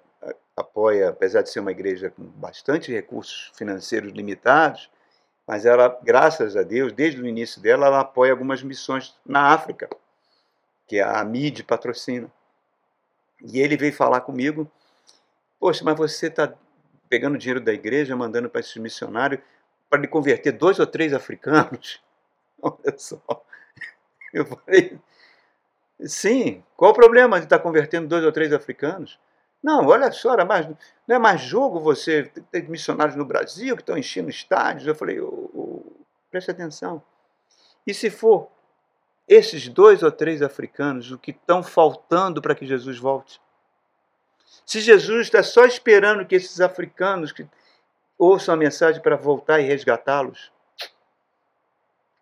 apoia, 0.55 1.09
apesar 1.09 1.41
de 1.41 1.49
ser 1.49 1.59
uma 1.59 1.71
igreja 1.71 2.09
com 2.09 2.23
bastante 2.23 2.91
recursos 2.91 3.51
financeiros 3.55 4.11
limitados, 4.11 4.89
mas 5.45 5.65
ela, 5.65 5.99
graças 6.03 6.55
a 6.55 6.63
Deus, 6.63 6.93
desde 6.93 7.21
o 7.21 7.27
início 7.27 7.61
dela, 7.61 7.87
ela 7.87 7.99
apoia 7.99 8.31
algumas 8.31 8.63
missões 8.63 9.15
na 9.25 9.53
África, 9.53 9.89
que 10.87 10.99
a 10.99 11.23
MID 11.23 11.63
patrocina. 11.63 12.31
E 13.41 13.59
ele 13.59 13.75
veio 13.75 13.93
falar 13.93 14.21
comigo, 14.21 14.71
poxa, 15.59 15.83
mas 15.83 15.97
você 15.97 16.27
está 16.27 16.53
pegando 17.09 17.37
dinheiro 17.37 17.59
da 17.59 17.73
igreja, 17.73 18.15
mandando 18.15 18.49
para 18.49 18.61
esses 18.61 18.77
missionários 18.77 19.41
para 19.91 20.01
lhe 20.01 20.07
converter 20.07 20.53
dois 20.53 20.79
ou 20.79 20.87
três 20.87 21.13
africanos? 21.13 22.01
Olha 22.63 22.97
só. 22.97 23.21
Eu 24.33 24.45
falei, 24.45 24.97
Sim. 26.05 26.63
Qual 26.75 26.91
o 26.91 26.95
problema 26.95 27.37
de 27.37 27.45
estar 27.45 27.59
convertendo 27.59 28.07
dois 28.07 28.23
ou 28.23 28.31
três 28.31 28.51
africanos? 28.53 29.19
Não, 29.61 29.85
olha 29.85 30.11
só, 30.11 30.33
era 30.33 30.43
mais, 30.43 30.67
não 31.07 31.15
é 31.15 31.19
mais 31.19 31.41
jogo 31.41 31.79
você 31.79 32.23
ter 32.51 32.67
missionários 32.67 33.15
no 33.15 33.25
Brasil 33.25 33.75
que 33.75 33.83
estão 33.83 33.97
enchendo 33.97 34.29
estádios. 34.29 34.87
Eu 34.87 34.95
falei, 34.95 35.19
oh, 35.19 35.51
oh, 35.53 35.83
preste 36.31 36.49
atenção. 36.49 37.03
E 37.85 37.93
se 37.93 38.09
for 38.09 38.47
esses 39.27 39.67
dois 39.67 40.01
ou 40.01 40.11
três 40.11 40.41
africanos 40.41 41.11
o 41.11 41.17
que 41.17 41.31
estão 41.31 41.61
faltando 41.61 42.41
para 42.41 42.55
que 42.55 42.65
Jesus 42.65 42.97
volte? 42.97 43.39
Se 44.65 44.79
Jesus 44.79 45.27
está 45.27 45.43
só 45.43 45.65
esperando 45.65 46.25
que 46.25 46.35
esses 46.35 46.59
africanos 46.59 47.31
que 47.31 47.47
ouçam 48.21 48.53
a 48.53 48.57
mensagem 48.57 49.01
para 49.01 49.15
voltar 49.15 49.59
e 49.59 49.63
resgatá-los, 49.63 50.51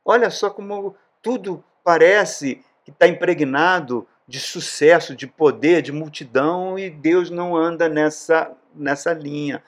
olha 0.06 0.30
só 0.30 0.50
como 0.50 0.96
tudo 1.22 1.62
parece 1.84 2.64
que 2.86 2.92
está 2.92 3.06
impregnado 3.06 4.08
de 4.26 4.40
sucesso, 4.40 5.14
de 5.14 5.28
poder, 5.28 5.82
de 5.82 5.92
multidão, 5.92 6.80
e 6.80 6.90
Deus 6.90 7.30
não 7.30 7.54
anda 7.54 7.90
nessa, 7.90 8.50
nessa 8.74 9.12
linha. 9.12 9.62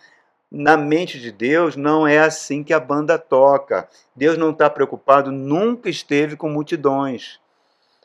Na 0.50 0.78
mente 0.78 1.20
de 1.20 1.34
Deus, 1.34 1.76
não 1.76 2.08
é 2.08 2.20
assim 2.20 2.64
que 2.64 2.74
a 2.74 2.80
banda 2.80 3.18
toca. 3.18 3.90
Deus 4.16 4.38
não 4.38 4.52
está 4.52 4.70
preocupado, 4.70 5.32
nunca 5.32 5.90
esteve 5.90 6.38
com 6.38 6.48
multidões. 6.48 7.42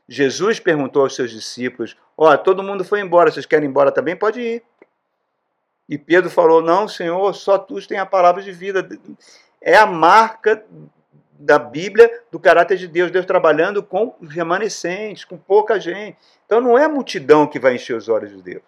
Jesus 0.08 0.58
perguntou 0.58 1.02
aos 1.02 1.14
seus 1.14 1.30
discípulos: 1.30 1.96
Ó, 2.16 2.32
oh, 2.32 2.38
todo 2.38 2.62
mundo 2.62 2.84
foi 2.84 3.00
embora, 3.00 3.30
vocês 3.30 3.46
querem 3.46 3.66
ir 3.66 3.70
embora 3.70 3.92
também? 3.92 4.16
Pode 4.16 4.40
ir. 4.40 4.62
E 5.88 5.96
Pedro 5.96 6.30
falou: 6.30 6.60
Não, 6.60 6.88
Senhor, 6.88 7.32
só 7.34 7.58
tu 7.58 7.84
tens 7.86 8.00
a 8.00 8.06
palavra 8.06 8.42
de 8.42 8.52
vida. 8.52 8.86
É 9.60 9.76
a 9.76 9.86
marca 9.86 10.64
da 11.38 11.58
Bíblia 11.58 12.22
do 12.30 12.40
caráter 12.40 12.76
de 12.76 12.88
Deus, 12.88 13.10
Deus 13.10 13.26
trabalhando 13.26 13.82
com 13.82 14.14
remanescentes, 14.22 15.24
com 15.24 15.36
pouca 15.36 15.78
gente. 15.78 16.16
Então 16.44 16.60
não 16.60 16.78
é 16.78 16.84
a 16.84 16.88
multidão 16.88 17.46
que 17.46 17.58
vai 17.58 17.74
encher 17.74 17.96
os 17.96 18.08
olhos 18.08 18.30
de 18.30 18.42
Deus. 18.42 18.64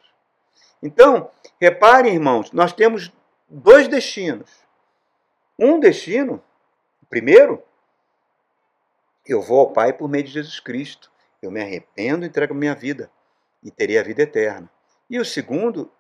Então, 0.83 1.31
reparem, 1.61 2.15
irmãos, 2.15 2.53
nós 2.53 2.73
temos 2.73 3.13
dois 3.49 3.89
destinos. 3.89 4.51
Um 5.59 5.81
destino, 5.81 6.43
primeiro, 7.11 7.63
eu 9.27 9.43
vou 9.43 9.61
ao 9.61 9.73
Pai 9.73 9.93
por 9.93 10.09
meio 10.09 10.25
de 10.25 10.31
Jesus 10.31 10.61
Cristo. 10.61 11.11
Eu 11.43 11.51
me 11.51 11.61
arrependo, 11.61 12.25
entrego 12.25 12.55
minha 12.55 12.75
vida 12.75 13.11
e 13.63 13.71
terei 13.71 13.99
a 13.99 14.03
vida 14.03 14.23
eterna. 14.23 14.71
E 15.11 15.19
o 15.19 15.25
segundo, 15.25 15.91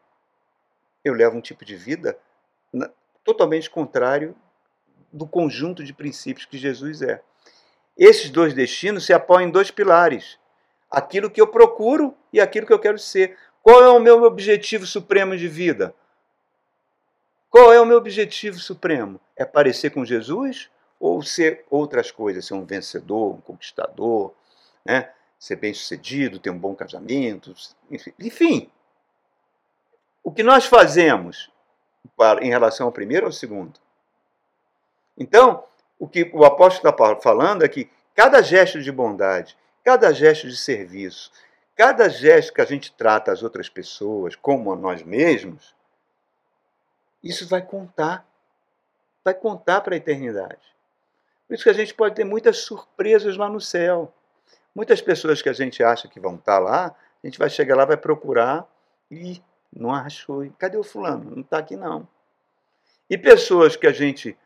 eu 1.04 1.14
levo 1.14 1.36
um 1.36 1.40
tipo 1.40 1.64
de 1.64 1.76
vida 1.76 2.18
totalmente 3.24 3.68
contrário 3.68 4.34
do 5.12 5.26
conjunto 5.26 5.84
de 5.84 5.92
princípios 5.92 6.46
que 6.46 6.58
Jesus 6.58 7.02
é. 7.02 7.22
Esses 7.96 8.30
dois 8.30 8.54
destinos 8.54 9.04
se 9.04 9.12
apoiam 9.12 9.48
em 9.48 9.50
dois 9.50 9.70
pilares: 9.70 10.38
aquilo 10.90 11.30
que 11.30 11.40
eu 11.40 11.46
procuro 11.46 12.14
e 12.32 12.40
aquilo 12.40 12.66
que 12.66 12.72
eu 12.72 12.78
quero 12.78 12.98
ser. 12.98 13.36
Qual 13.62 13.82
é 13.82 13.88
o 13.88 14.00
meu 14.00 14.22
objetivo 14.22 14.86
supremo 14.86 15.36
de 15.36 15.48
vida? 15.48 15.94
Qual 17.50 17.72
é 17.72 17.80
o 17.80 17.84
meu 17.84 17.98
objetivo 17.98 18.58
supremo? 18.58 19.20
É 19.36 19.44
parecer 19.44 19.90
com 19.90 20.04
Jesus 20.04 20.70
ou 20.98 21.22
ser 21.22 21.64
outras 21.68 22.10
coisas? 22.10 22.46
Ser 22.46 22.54
um 22.54 22.64
vencedor, 22.64 23.34
um 23.34 23.40
conquistador, 23.40 24.32
né? 24.84 25.10
ser 25.38 25.56
bem-sucedido, 25.56 26.38
ter 26.38 26.50
um 26.50 26.58
bom 26.58 26.74
casamento, 26.74 27.54
enfim. 28.18 28.70
O 30.28 30.30
que 30.30 30.42
nós 30.42 30.66
fazemos 30.66 31.50
em 32.42 32.50
relação 32.50 32.84
ao 32.84 32.92
primeiro 32.92 33.24
ou 33.24 33.28
ao 33.28 33.32
segundo? 33.32 33.80
Então, 35.16 35.64
o 35.98 36.06
que 36.06 36.30
o 36.34 36.44
apóstolo 36.44 36.90
está 36.90 37.16
falando 37.16 37.64
é 37.64 37.68
que 37.68 37.90
cada 38.14 38.42
gesto 38.42 38.78
de 38.82 38.92
bondade, 38.92 39.56
cada 39.82 40.12
gesto 40.12 40.46
de 40.46 40.54
serviço, 40.54 41.32
cada 41.74 42.10
gesto 42.10 42.52
que 42.52 42.60
a 42.60 42.66
gente 42.66 42.92
trata 42.92 43.32
as 43.32 43.42
outras 43.42 43.70
pessoas 43.70 44.36
como 44.36 44.70
a 44.70 44.76
nós 44.76 45.02
mesmos, 45.02 45.74
isso 47.24 47.48
vai 47.48 47.62
contar. 47.62 48.26
Vai 49.24 49.32
contar 49.32 49.80
para 49.80 49.94
a 49.94 49.96
eternidade. 49.96 50.60
Por 51.46 51.54
isso 51.54 51.64
que 51.64 51.70
a 51.70 51.72
gente 51.72 51.94
pode 51.94 52.14
ter 52.14 52.24
muitas 52.24 52.58
surpresas 52.58 53.34
lá 53.38 53.48
no 53.48 53.62
céu. 53.62 54.12
Muitas 54.74 55.00
pessoas 55.00 55.40
que 55.40 55.48
a 55.48 55.54
gente 55.54 55.82
acha 55.82 56.06
que 56.06 56.20
vão 56.20 56.34
estar 56.34 56.58
lá, 56.58 56.94
a 57.24 57.26
gente 57.26 57.38
vai 57.38 57.48
chegar 57.48 57.74
lá, 57.74 57.86
vai 57.86 57.96
procurar 57.96 58.66
e 59.10 59.40
não 59.72 59.92
achou. 59.92 60.48
Cadê 60.58 60.76
o 60.76 60.82
fulano? 60.82 61.30
Não 61.30 61.42
está 61.42 61.58
aqui 61.58 61.76
não. 61.76 62.08
E 63.08 63.16
pessoas 63.16 63.76
que 63.76 63.86
a 63.86 63.92
gente 63.92 64.36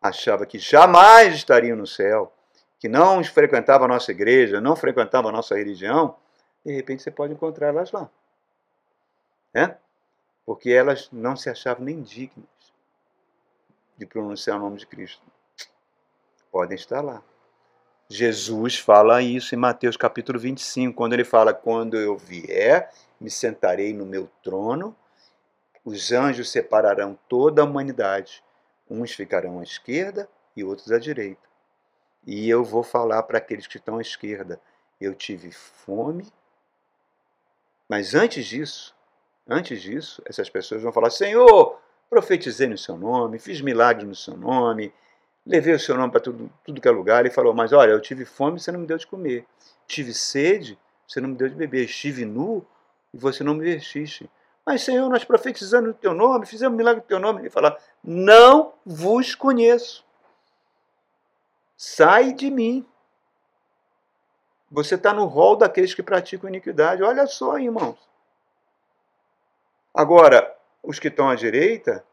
achava 0.00 0.46
que 0.46 0.58
jamais 0.58 1.34
estariam 1.34 1.76
no 1.76 1.86
céu, 1.86 2.32
que 2.78 2.88
não 2.88 3.22
frequentavam 3.24 3.86
a 3.86 3.88
nossa 3.88 4.10
igreja, 4.10 4.60
não 4.60 4.76
frequentavam 4.76 5.30
a 5.30 5.32
nossa 5.32 5.56
religião, 5.56 6.16
de 6.64 6.72
repente 6.72 7.02
você 7.02 7.10
pode 7.10 7.32
encontrar 7.32 7.68
elas 7.68 7.90
lá. 7.92 8.10
É? 9.54 9.76
Porque 10.44 10.70
elas 10.70 11.08
não 11.10 11.36
se 11.36 11.48
achavam 11.48 11.84
nem 11.84 12.02
dignas 12.02 12.46
de 13.96 14.04
pronunciar 14.04 14.58
o 14.58 14.60
nome 14.60 14.76
de 14.76 14.86
Cristo. 14.86 15.22
Podem 16.50 16.76
estar 16.76 17.00
lá. 17.00 17.22
Jesus 18.08 18.78
fala 18.78 19.22
isso 19.22 19.54
em 19.54 19.58
Mateus 19.58 19.96
capítulo 19.96 20.38
25, 20.38 20.94
quando 20.94 21.14
ele 21.14 21.24
fala: 21.24 21.52
Quando 21.52 21.96
eu 21.96 22.16
vier, 22.16 22.92
me 23.20 23.30
sentarei 23.30 23.92
no 23.92 24.04
meu 24.04 24.28
trono, 24.42 24.96
os 25.84 26.12
anjos 26.12 26.50
separarão 26.50 27.18
toda 27.28 27.62
a 27.62 27.64
humanidade, 27.64 28.42
uns 28.88 29.12
ficarão 29.12 29.60
à 29.60 29.62
esquerda 29.62 30.28
e 30.56 30.64
outros 30.64 30.90
à 30.90 30.98
direita. 30.98 31.46
E 32.26 32.48
eu 32.48 32.64
vou 32.64 32.82
falar 32.82 33.22
para 33.22 33.38
aqueles 33.38 33.66
que 33.66 33.76
estão 33.76 33.98
à 33.98 34.00
esquerda: 34.00 34.60
Eu 35.00 35.14
tive 35.14 35.52
fome, 35.52 36.32
mas 37.88 38.14
antes 38.14 38.46
disso, 38.46 38.94
antes 39.48 39.80
disso, 39.80 40.20
essas 40.24 40.50
pessoas 40.50 40.82
vão 40.82 40.92
falar: 40.92 41.10
Senhor, 41.10 41.80
profetizei 42.10 42.66
no 42.66 42.76
seu 42.76 42.96
nome, 42.96 43.38
fiz 43.38 43.60
milagres 43.60 44.06
no 44.06 44.14
seu 44.14 44.36
nome 44.36 44.92
Levei 45.46 45.72
o 45.72 45.78
seu 45.78 45.96
nome 45.96 46.10
para 46.10 46.20
tudo, 46.20 46.50
tudo 46.64 46.80
que 46.80 46.88
é 46.88 46.90
lugar. 46.90 47.20
Ele 47.20 47.32
falou: 47.32 47.54
Mas 47.54 47.72
olha, 47.72 47.92
eu 47.92 48.00
tive 48.00 48.24
fome 48.24 48.58
você 48.58 48.72
não 48.72 48.80
me 48.80 48.86
deu 48.86 48.98
de 48.98 49.06
comer. 49.06 49.46
Tive 49.86 50.12
sede, 50.12 50.76
você 51.06 51.20
não 51.20 51.28
me 51.28 51.36
deu 51.36 51.48
de 51.48 51.54
beber. 51.54 51.84
Estive 51.84 52.24
nu 52.24 52.66
e 53.16 53.18
você 53.18 53.42
não 53.42 53.54
me 53.54 53.64
vestiste. 53.64 54.30
Mas, 54.64 54.82
Senhor, 54.82 55.08
nós 55.08 55.24
profetizamos 55.24 55.88
no 55.88 55.94
teu 55.94 56.12
nome, 56.12 56.44
fizemos 56.44 56.76
milagre 56.76 57.00
no 57.00 57.08
teu 57.08 57.18
nome. 57.18 57.40
Ele 57.40 57.50
fala: 57.50 57.78
Não 58.04 58.74
vos 58.84 59.34
conheço. 59.34 60.04
Sai 61.76 62.32
de 62.32 62.50
mim. 62.50 62.86
Você 64.70 64.96
está 64.96 65.12
no 65.12 65.24
rol 65.24 65.56
daqueles 65.56 65.94
que 65.94 66.02
praticam 66.02 66.48
iniquidade. 66.48 67.02
Olha 67.02 67.26
só, 67.26 67.58
irmãos. 67.58 67.96
Agora, 69.94 70.54
os 70.82 70.98
que 70.98 71.08
estão 71.08 71.30
à 71.30 71.34
direita 71.34 72.04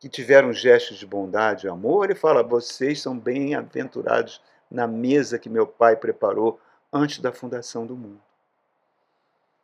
que 0.00 0.08
tiveram 0.08 0.52
gestos 0.52 0.96
de 0.96 1.06
bondade 1.06 1.66
e 1.66 1.70
amor, 1.70 2.06
ele 2.06 2.14
fala: 2.14 2.42
vocês 2.42 3.00
são 3.00 3.16
bem-aventurados 3.16 4.42
na 4.68 4.86
mesa 4.86 5.38
que 5.38 5.48
meu 5.48 5.66
pai 5.66 5.94
preparou 5.94 6.58
antes 6.92 7.18
da 7.18 7.30
fundação 7.30 7.86
do 7.86 7.96
mundo. 7.96 8.29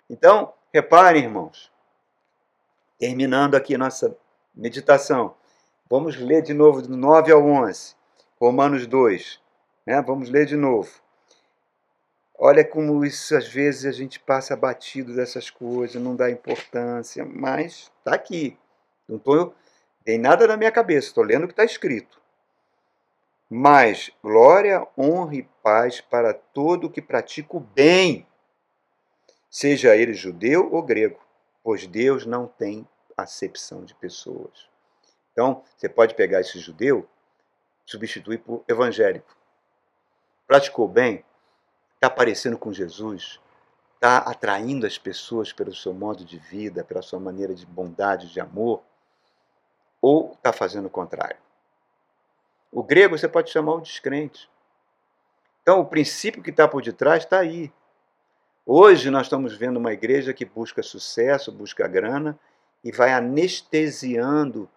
Então, 0.09 0.53
reparem, 0.73 1.25
irmãos, 1.25 1.73
terminando 2.99 3.55
aqui 3.55 3.77
nossa 3.77 4.17
meditação, 4.55 5.35
vamos 5.89 6.17
ler 6.17 6.43
de 6.43 6.55
novo 6.55 6.83
do 6.83 6.97
9 6.97 7.33
ao 7.33 7.45
11, 7.45 7.95
Romanos 8.41 8.87
2. 8.87 9.41
Né? 9.87 10.01
Vamos 10.03 10.31
ler 10.31 10.47
de 10.47 10.57
novo. 10.57 10.91
Olha 12.39 12.65
como 12.65 13.05
isso 13.05 13.35
às 13.35 13.49
vezes 13.49 13.87
a 13.87 13.93
gente 13.93 14.21
passa 14.21 14.55
batido 14.55 15.15
dessas 15.15 15.49
coisas, 15.51 16.01
não 16.01 16.15
dá 16.15 16.31
importância, 16.31 17.25
mas 17.25 17.91
está 17.99 18.15
aqui. 18.15 18.59
Não 19.09 19.17
estou 19.17 19.55
tem 20.07 20.19
nada 20.19 20.47
na 20.47 20.57
minha 20.57 20.71
cabeça, 20.71 21.09
estou 21.09 21.25
lendo 21.25 21.45
o 21.45 21.47
que 21.49 21.53
está 21.53 21.65
escrito. 21.65 22.21
Mas 23.51 24.13
glória, 24.23 24.87
honra 24.97 25.35
e 25.35 25.43
paz 25.65 26.01
para 26.01 26.33
todo 26.33 26.89
que 26.89 27.03
pratica 27.03 27.57
o 27.57 27.61
bem, 27.61 28.25
seja 29.49 29.97
ele 29.97 30.15
judeu 30.15 30.73
ou 30.73 30.83
grego, 30.83 31.21
pois 31.63 31.87
Deus 31.87 32.27
não 32.27 32.47
tem 32.47 32.87
acepção 33.17 33.85
de 33.85 33.95
pessoas. 33.95 34.69
Então, 35.33 35.63
você 35.77 35.89
pode 35.89 36.15
pegar 36.15 36.41
esse 36.41 36.59
judeu, 36.59 37.09
substituir 37.85 38.39
por 38.39 38.65
evangélico. 38.69 39.37
Praticou 40.47 40.89
bem, 40.89 41.25
está 41.95 42.09
parecendo 42.09 42.57
com 42.57 42.73
Jesus, 42.73 43.41
está 43.95 44.19
atraindo 44.19 44.87
as 44.87 44.97
pessoas 44.97 45.53
pelo 45.53 45.75
seu 45.75 45.93
modo 45.93 46.25
de 46.25 46.39
vida, 46.39 46.85
pela 46.85 47.03
sua 47.03 47.19
maneira 47.19 47.55
de 47.55 47.67
bondade, 47.67 48.33
de 48.33 48.41
amor 48.41 48.83
ou 50.01 50.33
está 50.35 50.53
fazendo 50.53 50.87
o 50.87 50.91
contrário. 50.91 51.39
O 52.71 52.83
grego 52.83 53.19
você 53.19 53.29
pode 53.29 53.51
chamar 53.51 53.75
o 53.75 53.81
descrente. 53.81 54.49
Então, 55.63 55.81
o 55.81 55.87
princípio 55.87 56.43
que 56.43 56.51
está 56.51 56.69
por 56.69 56.83
detrás 56.83 57.25
está 57.25 57.41
aí. 57.41 57.73
Hoje 58.69 59.11
nós 59.11 59.27
estamos 59.27 59.55
vendo 59.57 59.77
uma 59.77 59.93
igreja 59.93 60.35
que 60.35 60.45
busca 60.45 60.83
sucesso, 60.83 61.53
busca 61.53 61.87
grana 61.87 62.37
e 62.83 62.91
vai 62.91 63.13
anestesiando 63.13 64.69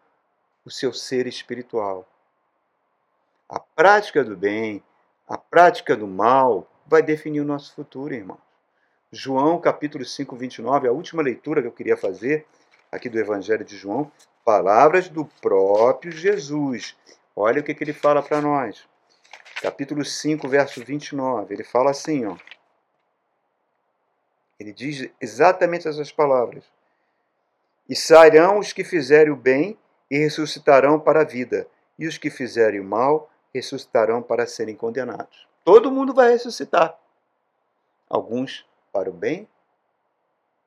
o 0.63 0.69
seu 0.69 0.93
ser 0.93 1.25
espiritual. 1.25 2.07
A 3.49 3.59
prática 3.59 4.23
do 4.23 4.37
bem, 4.37 4.83
a 5.27 5.39
prática 5.39 5.95
do 5.97 6.05
mal 6.05 6.71
vai 6.85 7.01
definir 7.01 7.41
o 7.41 7.45
nosso 7.45 7.73
futuro, 7.73 8.13
irmãos. 8.13 8.37
João 9.11 9.59
capítulo 9.59 10.05
5, 10.05 10.35
29, 10.35 10.87
a 10.87 10.91
última 10.91 11.23
leitura 11.23 11.59
que 11.59 11.67
eu 11.67 11.71
queria 11.71 11.97
fazer 11.97 12.45
aqui 12.91 13.09
do 13.09 13.17
Evangelho 13.17 13.65
de 13.65 13.75
João, 13.75 14.11
Palavras 14.45 15.09
do 15.09 15.25
próprio 15.41 16.11
Jesus. 16.11 16.95
Olha 17.35 17.61
o 17.61 17.63
que, 17.63 17.73
que 17.73 17.83
ele 17.83 17.93
fala 17.93 18.21
para 18.21 18.39
nós. 18.39 18.87
Capítulo 19.63 20.05
5, 20.05 20.47
verso 20.47 20.83
29. 20.85 21.53
Ele 21.55 21.63
fala 21.63 21.89
assim, 21.89 22.25
ó. 22.25 22.35
Ele 24.59 24.73
diz 24.73 25.09
exatamente 25.21 25.87
essas 25.87 26.11
palavras. 26.11 26.63
E 27.87 27.95
sairão 27.95 28.59
os 28.59 28.73
que 28.73 28.83
fizerem 28.83 29.31
o 29.31 29.35
bem 29.35 29.77
e 30.09 30.17
ressuscitarão 30.17 30.99
para 30.99 31.21
a 31.21 31.25
vida, 31.25 31.67
e 31.97 32.07
os 32.07 32.17
que 32.17 32.29
fizerem 32.29 32.79
o 32.79 32.83
mal 32.83 33.31
ressuscitarão 33.53 34.21
para 34.21 34.45
serem 34.45 34.75
condenados. 34.75 35.47
Todo 35.63 35.91
mundo 35.91 36.13
vai 36.13 36.31
ressuscitar. 36.31 36.99
Alguns 38.09 38.67
para 38.91 39.09
o 39.09 39.13
bem, 39.13 39.47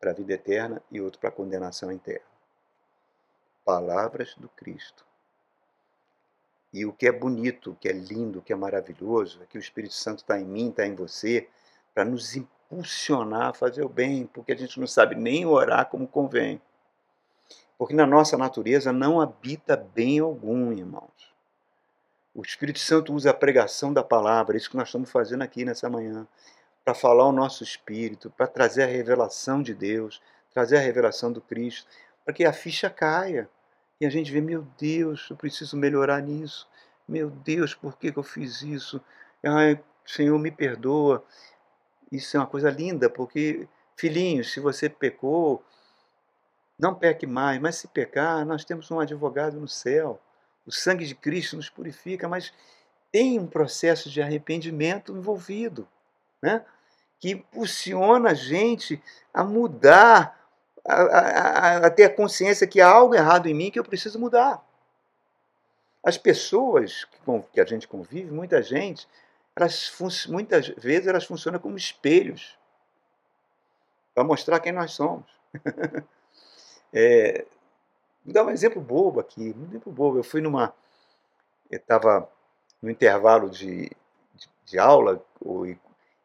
para 0.01 0.11
a 0.11 0.14
vida 0.14 0.32
eterna, 0.32 0.82
e 0.90 1.01
outros 1.01 1.20
para 1.20 1.28
a 1.28 1.32
condenação 1.32 1.90
eterna 1.90 2.32
palavras 3.64 4.34
do 4.36 4.49
Cristo. 4.49 5.05
E 6.72 6.86
o 6.86 6.93
que 6.93 7.07
é 7.07 7.12
bonito, 7.12 7.72
o 7.72 7.76
que 7.76 7.88
é 7.88 7.93
lindo, 7.93 8.38
o 8.38 8.43
que 8.43 8.53
é 8.53 8.57
maravilhoso, 8.57 9.43
é 9.43 9.47
que 9.47 9.59
o 9.59 9.61
Espírito 9.61 9.95
Santo 9.95 10.20
está 10.20 10.40
em 10.40 10.45
mim, 10.45 10.70
está 10.70 10.86
em 10.86 10.95
você, 10.95 11.49
para 11.95 12.05
nos 12.05 12.34
impulsionar 12.72 13.50
a 13.50 13.54
fazer 13.54 13.84
o 13.84 13.88
bem, 13.88 14.26
porque 14.26 14.52
a 14.52 14.56
gente 14.56 14.80
não 14.80 14.86
sabe 14.86 15.14
nem 15.14 15.44
orar 15.44 15.86
como 15.86 16.08
convém. 16.08 16.60
Porque 17.76 17.94
na 17.94 18.06
nossa 18.06 18.38
natureza 18.38 18.92
não 18.92 19.20
habita 19.20 19.76
bem 19.76 20.20
algum, 20.20 20.72
irmãos. 20.72 21.32
O 22.34 22.40
Espírito 22.40 22.78
Santo 22.78 23.12
usa 23.12 23.30
a 23.30 23.34
pregação 23.34 23.92
da 23.92 24.02
palavra, 24.02 24.56
isso 24.56 24.70
que 24.70 24.76
nós 24.76 24.88
estamos 24.88 25.10
fazendo 25.10 25.42
aqui 25.42 25.64
nessa 25.64 25.90
manhã, 25.90 26.26
para 26.82 26.94
falar 26.94 27.26
o 27.26 27.32
nosso 27.32 27.62
espírito, 27.62 28.30
para 28.30 28.46
trazer 28.46 28.84
a 28.84 28.86
revelação 28.86 29.62
de 29.62 29.74
Deus, 29.74 30.22
trazer 30.50 30.78
a 30.78 30.80
revelação 30.80 31.30
do 31.30 31.42
Cristo, 31.42 31.86
para 32.24 32.32
que 32.32 32.44
a 32.44 32.52
ficha 32.52 32.88
caia. 32.88 33.48
E 34.00 34.06
a 34.06 34.10
gente 34.10 34.32
vê, 34.32 34.40
meu 34.40 34.66
Deus, 34.78 35.28
eu 35.30 35.36
preciso 35.36 35.76
melhorar 35.76 36.22
nisso. 36.22 36.66
Meu 37.06 37.28
Deus, 37.28 37.74
por 37.74 37.98
que, 37.98 38.10
que 38.10 38.18
eu 38.18 38.22
fiz 38.22 38.62
isso? 38.62 39.00
Ai, 39.44 39.78
Senhor, 40.06 40.38
me 40.38 40.50
perdoa. 40.50 41.22
Isso 42.12 42.36
é 42.36 42.40
uma 42.40 42.46
coisa 42.46 42.70
linda, 42.70 43.08
porque, 43.08 43.66
filhinhos, 43.96 44.52
se 44.52 44.60
você 44.60 44.86
pecou, 44.86 45.64
não 46.78 46.94
peque 46.94 47.26
mais, 47.26 47.58
mas 47.58 47.76
se 47.76 47.88
pecar, 47.88 48.44
nós 48.44 48.66
temos 48.66 48.90
um 48.90 49.00
advogado 49.00 49.58
no 49.58 49.66
céu. 49.66 50.20
O 50.66 50.70
sangue 50.70 51.06
de 51.06 51.14
Cristo 51.14 51.56
nos 51.56 51.70
purifica, 51.70 52.28
mas 52.28 52.52
tem 53.10 53.38
um 53.38 53.46
processo 53.46 54.10
de 54.10 54.20
arrependimento 54.20 55.16
envolvido, 55.16 55.88
né? 56.42 56.62
que 57.18 57.30
impulsiona 57.30 58.30
a 58.30 58.34
gente 58.34 59.02
a 59.32 59.42
mudar 59.42 60.38
a, 60.84 60.94
a, 60.94 61.76
a, 61.86 61.90
ter 61.90 62.04
a 62.04 62.14
consciência 62.14 62.66
que 62.66 62.80
há 62.80 62.88
algo 62.88 63.14
errado 63.14 63.46
em 63.48 63.54
mim 63.54 63.70
que 63.70 63.78
eu 63.78 63.84
preciso 63.84 64.18
mudar. 64.18 64.62
As 66.04 66.18
pessoas 66.18 67.04
que, 67.04 67.18
que 67.52 67.60
a 67.60 67.64
gente 67.64 67.86
convive, 67.86 68.30
muita 68.30 68.60
gente, 68.60 69.06
elas 69.57 69.92
muitas 70.28 70.68
vezes 70.68 71.07
elas 71.07 71.24
funcionam 71.24 71.61
como 71.61 71.76
espelhos 71.76 72.59
para 74.14 74.24
mostrar 74.24 74.61
quem 74.61 74.72
nós 74.72 74.92
somos. 74.92 75.30
é, 76.92 77.46
vou 78.24 78.34
dar 78.34 78.44
um 78.44 78.50
exemplo 78.50 78.80
bobo 78.80 79.20
aqui, 79.20 79.55
um 79.57 79.64
exemplo 79.64 79.92
bobo. 79.92 80.18
Eu 80.18 80.24
fui 80.24 80.40
numa, 80.40 80.74
eu 81.70 81.78
estava 81.78 82.30
no 82.80 82.90
intervalo 82.90 83.48
de, 83.50 83.90
de 84.34 84.48
de 84.64 84.78
aula, 84.78 85.22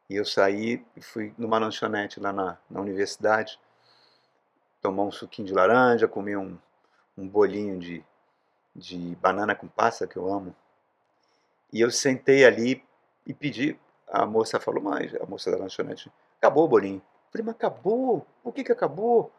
e 0.10 0.16
eu 0.16 0.24
saí 0.24 0.86
e 0.96 1.02
fui 1.02 1.34
numa 1.38 1.60
lanchonete 1.60 2.20
lá 2.20 2.32
na, 2.32 2.58
na 2.70 2.80
universidade, 2.80 3.60
tomar 4.82 5.04
um 5.04 5.12
suquinho 5.12 5.48
de 5.48 5.54
laranja, 5.54 6.08
comer 6.08 6.38
um, 6.38 6.58
um 7.18 7.28
bolinho 7.28 7.78
de, 7.78 8.04
de 8.76 9.16
banana 9.18 9.54
com 9.54 9.68
passa, 9.68 10.08
que 10.08 10.16
eu 10.16 10.32
amo. 10.32 10.56
E 11.74 11.82
eu 11.82 11.92
sentei 11.92 12.46
ali 12.46 12.82
e 13.28 13.34
pedi. 13.34 13.78
A 14.10 14.26
moça 14.26 14.60
falou, 14.60 14.82
mas 14.82 15.14
a 15.16 15.26
moça 15.26 15.52
da 15.52 15.58
lanchonete, 15.58 16.10
acabou 16.40 16.64
o 16.64 16.68
bolinho. 16.68 16.98
Eu 16.98 17.32
falei, 17.32 17.46
mas 17.46 17.56
acabou? 17.56 18.26
Por 18.42 18.54
que, 18.54 18.64
que 18.64 18.72
acabou? 18.72 19.32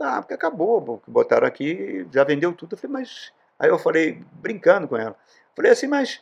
Ah, 0.00 0.20
porque 0.20 0.34
acabou, 0.34 1.00
botaram 1.06 1.46
aqui, 1.46 2.06
já 2.12 2.24
vendeu 2.24 2.52
tudo. 2.52 2.74
Eu 2.74 2.78
falei, 2.78 2.92
mas. 2.92 3.32
Aí 3.58 3.70
eu 3.70 3.78
falei, 3.78 4.24
brincando 4.32 4.88
com 4.88 4.96
ela. 4.96 5.16
Falei 5.54 5.70
assim, 5.70 5.86
mas 5.86 6.20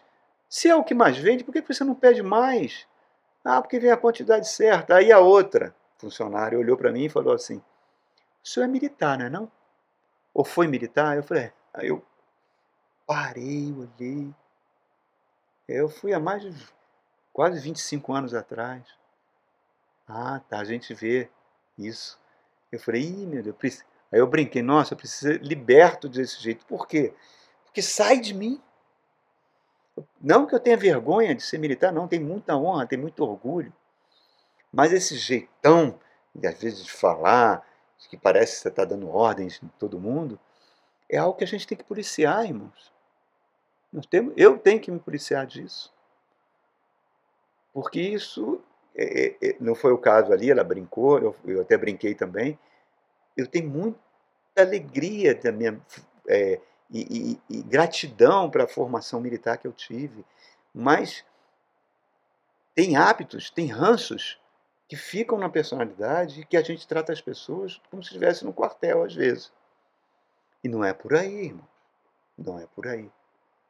se 0.49 0.69
é 0.69 0.77
o 0.77 0.85
que 0.85 0.95
mais 0.95 1.17
vende, 1.17 1.43
por 1.43 1.53
que 1.53 1.63
você 1.63 1.83
não 1.83 1.95
pede 1.95 2.23
mais? 2.23 2.87
Ah, 3.45 3.61
porque 3.61 3.81
vem 3.81 3.91
a 3.91 3.97
quantidade 3.97 4.49
certa. 4.49 4.97
Aí 4.97 5.11
a 5.11 5.19
outra 5.19 5.75
funcionária 5.99 6.59
olhou 6.59 6.77
para 6.77 6.93
mim 6.93 7.05
e 7.05 7.09
falou 7.09 7.35
assim: 7.35 7.57
O 8.43 8.47
senhor 8.49 8.67
é 8.67 8.69
militar, 8.69 9.19
não 9.19 9.27
é? 9.27 9.31
Não? 9.31 9.53
Ou 10.33 10.45
foi 10.45 10.67
militar? 10.67 11.17
Eu 11.17 11.23
falei: 11.23 11.45
é. 11.45 11.53
Aí 11.73 11.89
eu 11.89 12.05
parei, 13.07 13.73
olhei. 13.73 14.33
Eu 15.67 15.89
fui 15.89 16.13
há 16.13 16.21
mais 16.21 16.43
de 16.43 16.74
quase 17.35 17.61
25 17.61 18.13
anos 18.13 18.33
atrás. 18.33 18.83
Ah, 20.07 20.41
tá, 20.49 20.61
a 20.61 20.65
gente 20.65 20.95
vê 20.95 21.29
isso. 21.77 22.19
Eu 22.71 22.79
falei, 22.79 23.03
ih, 23.03 23.27
meu 23.27 23.43
Deus, 23.43 23.57
preciso... 23.57 23.85
aí 24.11 24.21
eu 24.21 24.27
brinquei, 24.27 24.63
nossa, 24.63 24.95
eu 24.95 24.97
preciso 24.97 25.33
ser 25.33 25.43
liberto 25.43 26.09
desse 26.09 26.41
jeito. 26.41 26.65
Por 26.65 26.87
quê? 26.87 27.13
Porque 27.65 27.83
sai 27.83 28.21
de 28.21 28.33
mim. 28.33 28.63
Não 30.21 30.47
que 30.47 30.55
eu 30.55 30.61
tenha 30.61 30.77
vergonha 30.77 31.35
de 31.35 31.43
ser 31.43 31.59
militar, 31.59 31.93
não, 31.93 32.09
tem 32.09 32.21
muita 32.21 32.57
honra, 32.57 32.87
tem 32.87 32.99
muito 32.99 33.23
orgulho. 33.23 33.73
Mas 34.73 34.93
esse 34.93 35.17
jeitão, 35.17 35.99
às 36.37 36.61
vezes, 36.61 36.85
de 36.85 36.93
falar, 36.93 37.65
que 38.09 38.17
parece 38.17 38.57
que 38.57 38.63
você 38.63 38.69
está 38.69 38.85
dando 38.85 39.09
ordens 39.09 39.61
em 39.63 39.69
todo 39.79 40.01
mundo, 40.01 40.39
é 41.09 41.17
algo 41.17 41.37
que 41.37 41.45
a 41.45 41.47
gente 41.47 41.67
tem 41.67 41.79
que 41.79 41.85
policiar, 41.85 42.45
irmãos. 42.45 42.93
Temos, 44.11 44.35
eu 44.37 44.59
tenho 44.59 44.81
que 44.81 44.91
me 44.91 44.99
policiar 44.99 45.47
disso. 45.47 45.94
Porque 47.75 48.01
isso 48.01 48.63
é, 48.95 49.27
é, 49.27 49.37
é, 49.43 49.57
não 49.59 49.75
foi 49.75 49.93
o 49.93 49.99
caso 49.99 50.33
ali, 50.33 50.49
ela 50.49 50.63
brincou, 50.63 51.19
eu, 51.19 51.37
eu, 51.45 51.61
até 51.61 51.77
brinquei 51.77 52.15
também. 52.15 52.57
Eu 53.37 53.49
tenho 53.49 53.69
muita 53.69 53.99
alegria 54.57 55.35
da 55.35 55.51
minha, 55.51 55.81
é, 56.29 56.61
e, 56.89 57.41
e, 57.51 57.59
e 57.59 57.63
gratidão 57.63 58.49
para 58.49 58.65
a 58.65 58.69
formação 58.69 59.21
militar 59.21 59.59
que 59.59 59.67
eu 59.67 59.73
tive, 59.73 60.25
mas 60.73 61.25
tem 62.77 62.97
hábitos, 62.97 63.51
tem 63.51 63.67
ranços 63.67 64.41
que 64.89 64.97
ficam 64.97 65.37
na 65.37 65.49
personalidade 65.49 66.43
e 66.43 66.45
que 66.45 66.57
a 66.57 66.63
gente 66.63 66.87
trata 66.87 67.13
as 67.13 67.21
pessoas 67.21 67.81
como 67.91 68.03
se 68.03 68.11
estivesse 68.11 68.45
no 68.45 68.53
quartel 68.53 69.03
às 69.03 69.15
vezes. 69.15 69.53
E 70.63 70.69
não 70.69 70.85
é 70.85 70.95
por 70.95 71.15
aí, 71.15 71.47
irmão. 71.47 71.67
Não 72.39 72.59
é 72.59 72.67
por 72.67 72.87
aí. 72.87 73.11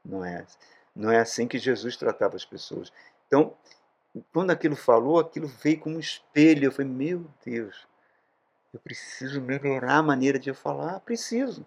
Não 0.04 0.22
é, 0.22 0.46
não 0.94 1.10
é 1.10 1.18
assim 1.18 1.48
que 1.48 1.58
Jesus 1.58 1.96
tratava 1.96 2.36
as 2.36 2.44
pessoas. 2.44 2.92
Então, 3.26 3.56
quando 4.32 4.50
aquilo 4.50 4.76
falou, 4.76 5.18
aquilo 5.18 5.46
veio 5.46 5.80
como 5.80 5.96
um 5.96 6.00
espelho. 6.00 6.66
Eu 6.66 6.72
falei, 6.72 6.90
meu 6.90 7.26
Deus, 7.44 7.86
eu 8.72 8.80
preciso 8.80 9.40
melhorar 9.40 9.96
a 9.96 10.02
maneira 10.02 10.38
de 10.38 10.50
eu 10.50 10.54
falar. 10.54 11.00
Preciso. 11.00 11.66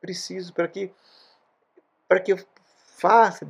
Preciso 0.00 0.52
para 0.52 0.68
que, 0.68 0.90
para 2.08 2.20
que 2.20 2.32
eu 2.32 2.38
faça. 2.96 3.46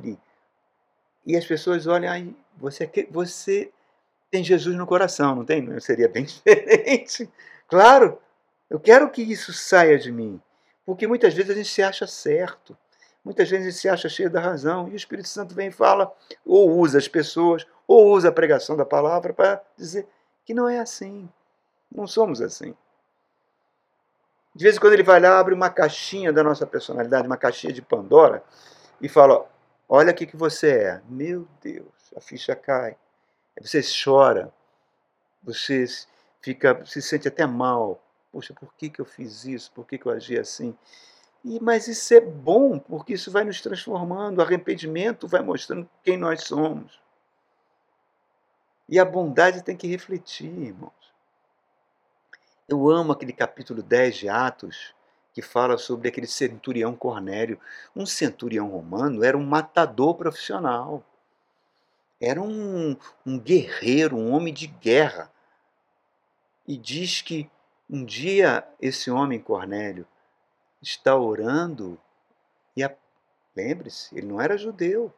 E 1.25 1.37
as 1.37 1.45
pessoas 1.45 1.87
olhem, 1.87 2.09
aí, 2.09 2.35
você, 2.57 2.89
você 3.09 3.71
tem 4.31 4.43
Jesus 4.43 4.75
no 4.75 4.87
coração, 4.87 5.35
não 5.35 5.45
tem? 5.45 5.79
Seria 5.79 6.09
bem 6.09 6.23
diferente. 6.25 7.29
Claro, 7.67 8.19
eu 8.69 8.79
quero 8.79 9.09
que 9.09 9.21
isso 9.21 9.53
saia 9.53 9.97
de 9.97 10.11
mim. 10.11 10.41
Porque 10.85 11.07
muitas 11.07 11.33
vezes 11.33 11.51
a 11.51 11.53
gente 11.53 11.69
se 11.69 11.83
acha 11.83 12.07
certo. 12.07 12.77
Muitas 13.27 13.49
vezes 13.49 13.75
se 13.75 13.89
acha 13.89 14.07
cheio 14.07 14.29
da 14.29 14.39
razão. 14.39 14.87
E 14.87 14.93
o 14.93 14.95
Espírito 14.95 15.27
Santo 15.27 15.53
vem 15.53 15.67
e 15.67 15.71
fala, 15.71 16.15
ou 16.45 16.79
usa 16.79 16.97
as 16.97 17.09
pessoas, 17.09 17.67
ou 17.85 18.13
usa 18.13 18.29
a 18.29 18.31
pregação 18.31 18.77
da 18.77 18.85
palavra 18.85 19.33
para 19.33 19.61
dizer 19.75 20.07
que 20.45 20.53
não 20.53 20.69
é 20.69 20.79
assim. 20.79 21.27
Não 21.93 22.07
somos 22.07 22.41
assim. 22.41 22.73
De 24.55 24.63
vez 24.63 24.77
em 24.77 24.79
quando 24.79 24.93
ele 24.93 25.03
vai 25.03 25.19
lá, 25.19 25.37
abre 25.37 25.53
uma 25.53 25.69
caixinha 25.69 26.31
da 26.31 26.41
nossa 26.41 26.65
personalidade, 26.65 27.27
uma 27.27 27.35
caixinha 27.35 27.73
de 27.73 27.81
Pandora, 27.81 28.41
e 29.01 29.09
fala: 29.09 29.45
Olha 29.89 30.13
o 30.13 30.15
que 30.15 30.37
você 30.37 30.69
é. 30.69 31.01
Meu 31.09 31.45
Deus, 31.61 32.13
a 32.15 32.21
ficha 32.21 32.55
cai. 32.55 32.95
Você 33.61 33.81
chora, 33.81 34.53
você 35.43 35.83
fica, 36.39 36.81
se 36.85 37.01
sente 37.01 37.27
até 37.27 37.45
mal. 37.45 38.01
Poxa, 38.31 38.53
por 38.53 38.73
que, 38.73 38.89
que 38.89 39.01
eu 39.01 39.05
fiz 39.05 39.43
isso? 39.43 39.69
Por 39.73 39.85
que, 39.85 39.97
que 39.97 40.05
eu 40.05 40.13
agi 40.13 40.39
assim? 40.39 40.73
E, 41.47 41.61
mas 41.61 41.87
isso 41.87 42.13
é 42.13 42.19
bom, 42.19 42.77
porque 42.77 43.13
isso 43.13 43.31
vai 43.31 43.45
nos 43.45 43.61
transformando. 43.61 44.39
O 44.39 44.41
arrependimento 44.41 45.29
vai 45.29 45.41
mostrando 45.41 45.89
quem 46.03 46.17
nós 46.17 46.43
somos. 46.43 46.99
E 48.89 48.99
a 48.99 49.05
bondade 49.05 49.63
tem 49.63 49.77
que 49.77 49.87
refletir, 49.87 50.51
irmãos. 50.51 50.91
Eu 52.67 52.89
amo 52.89 53.13
aquele 53.13 53.31
capítulo 53.31 53.81
10 53.81 54.17
de 54.17 54.27
Atos, 54.27 54.93
que 55.33 55.41
fala 55.41 55.77
sobre 55.77 56.09
aquele 56.09 56.27
centurião 56.27 56.93
Cornélio. 56.93 57.57
Um 57.95 58.05
centurião 58.05 58.67
romano 58.67 59.23
era 59.23 59.37
um 59.37 59.45
matador 59.45 60.15
profissional. 60.15 61.01
Era 62.19 62.41
um, 62.41 62.97
um 63.25 63.39
guerreiro, 63.39 64.17
um 64.17 64.33
homem 64.33 64.53
de 64.53 64.67
guerra. 64.67 65.31
E 66.67 66.75
diz 66.75 67.21
que 67.21 67.49
um 67.89 68.03
dia 68.03 68.67
esse 68.81 69.09
homem 69.09 69.39
Cornélio 69.39 70.05
está 70.81 71.15
orando 71.15 71.99
e 72.75 72.87
lembre-se, 73.55 74.15
ele 74.15 74.27
não 74.27 74.39
era 74.39 74.57
judeu. 74.57 75.11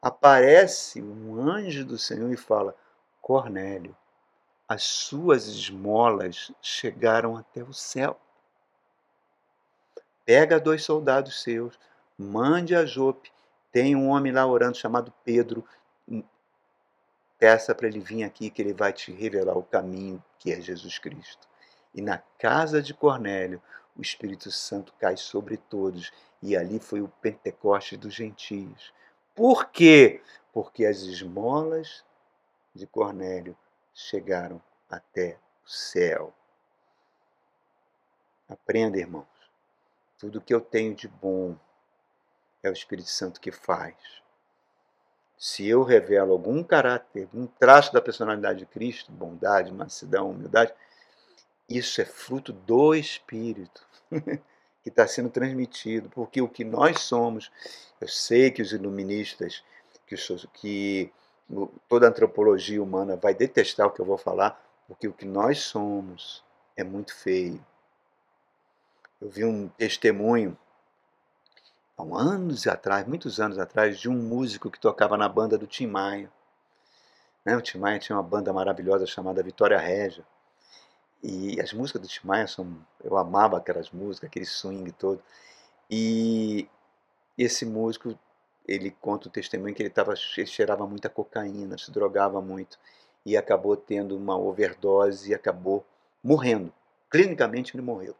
Aparece 0.00 1.00
um 1.00 1.40
anjo 1.40 1.84
do 1.84 1.96
Senhor 1.96 2.30
e 2.30 2.36
fala: 2.36 2.76
Cornélio, 3.22 3.96
as 4.68 4.82
suas 4.82 5.46
esmolas 5.46 6.52
chegaram 6.60 7.36
até 7.36 7.62
o 7.62 7.72
céu. 7.72 8.20
Pega 10.24 10.60
dois 10.60 10.84
soldados 10.84 11.42
seus, 11.42 11.78
mande 12.18 12.74
a 12.74 12.84
Jope. 12.84 13.32
Tem 13.70 13.96
um 13.96 14.08
homem 14.08 14.32
lá 14.32 14.46
orando 14.46 14.76
chamado 14.76 15.12
Pedro. 15.24 15.64
Peça 17.38 17.74
para 17.74 17.88
ele 17.88 17.98
vir 17.98 18.24
aqui 18.24 18.50
que 18.50 18.60
ele 18.60 18.74
vai 18.74 18.92
te 18.92 19.10
revelar 19.10 19.56
o 19.56 19.62
caminho 19.62 20.22
que 20.38 20.52
é 20.52 20.60
Jesus 20.60 20.98
Cristo. 20.98 21.48
E 21.94 22.00
na 22.00 22.18
casa 22.38 22.82
de 22.82 22.94
Cornélio, 22.94 23.60
o 23.96 24.02
Espírito 24.02 24.50
Santo 24.50 24.92
cai 24.98 25.16
sobre 25.16 25.56
todos. 25.56 26.12
E 26.42 26.56
ali 26.56 26.78
foi 26.78 27.00
o 27.00 27.08
Pentecoste 27.08 27.96
dos 27.96 28.14
gentios. 28.14 28.92
Por 29.34 29.70
quê? 29.70 30.22
Porque 30.52 30.84
as 30.84 31.02
esmolas 31.02 32.04
de 32.74 32.86
Cornélio 32.86 33.56
chegaram 33.94 34.60
até 34.88 35.38
o 35.64 35.68
céu. 35.68 36.32
Aprenda, 38.48 38.98
irmãos. 38.98 39.26
Tudo 40.18 40.40
que 40.40 40.54
eu 40.54 40.60
tenho 40.60 40.94
de 40.94 41.08
bom 41.08 41.56
é 42.62 42.70
o 42.70 42.72
Espírito 42.72 43.08
Santo 43.08 43.40
que 43.40 43.50
faz. 43.50 43.96
Se 45.36 45.66
eu 45.66 45.82
revelo 45.82 46.32
algum 46.32 46.62
caráter, 46.62 47.28
um 47.34 47.46
traço 47.46 47.92
da 47.92 48.00
personalidade 48.00 48.60
de 48.60 48.66
Cristo, 48.66 49.10
bondade, 49.10 49.72
mansidão, 49.72 50.30
humildade, 50.30 50.72
isso 51.76 52.00
é 52.00 52.04
fruto 52.04 52.52
do 52.52 52.94
Espírito 52.94 53.86
que 54.82 54.88
está 54.88 55.06
sendo 55.06 55.30
transmitido, 55.30 56.08
porque 56.10 56.42
o 56.42 56.48
que 56.48 56.64
nós 56.64 57.00
somos, 57.00 57.50
eu 58.00 58.08
sei 58.08 58.50
que 58.50 58.60
os 58.60 58.72
iluministas, 58.72 59.62
que, 60.06 60.16
que 60.54 61.12
toda 61.88 62.06
a 62.06 62.10
antropologia 62.10 62.82
humana 62.82 63.16
vai 63.16 63.34
detestar 63.34 63.86
o 63.86 63.90
que 63.90 64.00
eu 64.00 64.06
vou 64.06 64.18
falar, 64.18 64.60
porque 64.88 65.06
o 65.06 65.12
que 65.12 65.24
nós 65.24 65.60
somos 65.60 66.44
é 66.76 66.82
muito 66.82 67.14
feio. 67.14 67.64
Eu 69.20 69.28
vi 69.28 69.44
um 69.44 69.68
testemunho 69.68 70.58
há 71.96 72.02
anos 72.02 72.66
atrás, 72.66 73.06
muitos 73.06 73.38
anos 73.38 73.58
atrás, 73.58 73.98
de 73.98 74.08
um 74.08 74.14
músico 74.14 74.70
que 74.70 74.80
tocava 74.80 75.16
na 75.16 75.28
banda 75.28 75.56
do 75.56 75.66
Tim 75.66 75.86
Maia. 75.86 76.30
Né? 77.44 77.56
O 77.56 77.62
Tim 77.62 77.78
Maia 77.78 77.98
tinha 77.98 78.16
uma 78.16 78.22
banda 78.22 78.52
maravilhosa 78.52 79.06
chamada 79.06 79.42
Vitória 79.42 79.78
Régia. 79.78 80.24
E 81.22 81.60
as 81.60 81.72
músicas 81.72 82.02
do 82.02 82.08
Tim 82.08 82.26
Maia 82.26 82.46
são. 82.46 82.76
Eu 83.02 83.16
amava 83.16 83.56
aquelas 83.56 83.90
músicas, 83.90 84.28
aquele 84.28 84.46
swing 84.46 84.90
todo. 84.92 85.22
E 85.90 86.68
esse 87.38 87.64
músico 87.64 88.18
ele 88.66 88.90
conta 88.90 89.28
o 89.28 89.30
testemunho 89.30 89.74
que 89.74 89.82
ele, 89.82 89.90
tava, 89.90 90.14
ele 90.36 90.46
cheirava 90.46 90.86
muita 90.86 91.08
cocaína, 91.08 91.76
se 91.78 91.90
drogava 91.90 92.40
muito 92.40 92.78
e 93.24 93.36
acabou 93.36 93.76
tendo 93.76 94.16
uma 94.16 94.36
overdose 94.36 95.30
e 95.30 95.34
acabou 95.34 95.84
morrendo. 96.22 96.72
Clinicamente 97.10 97.76
ele 97.76 97.82
morreu. 97.82 98.16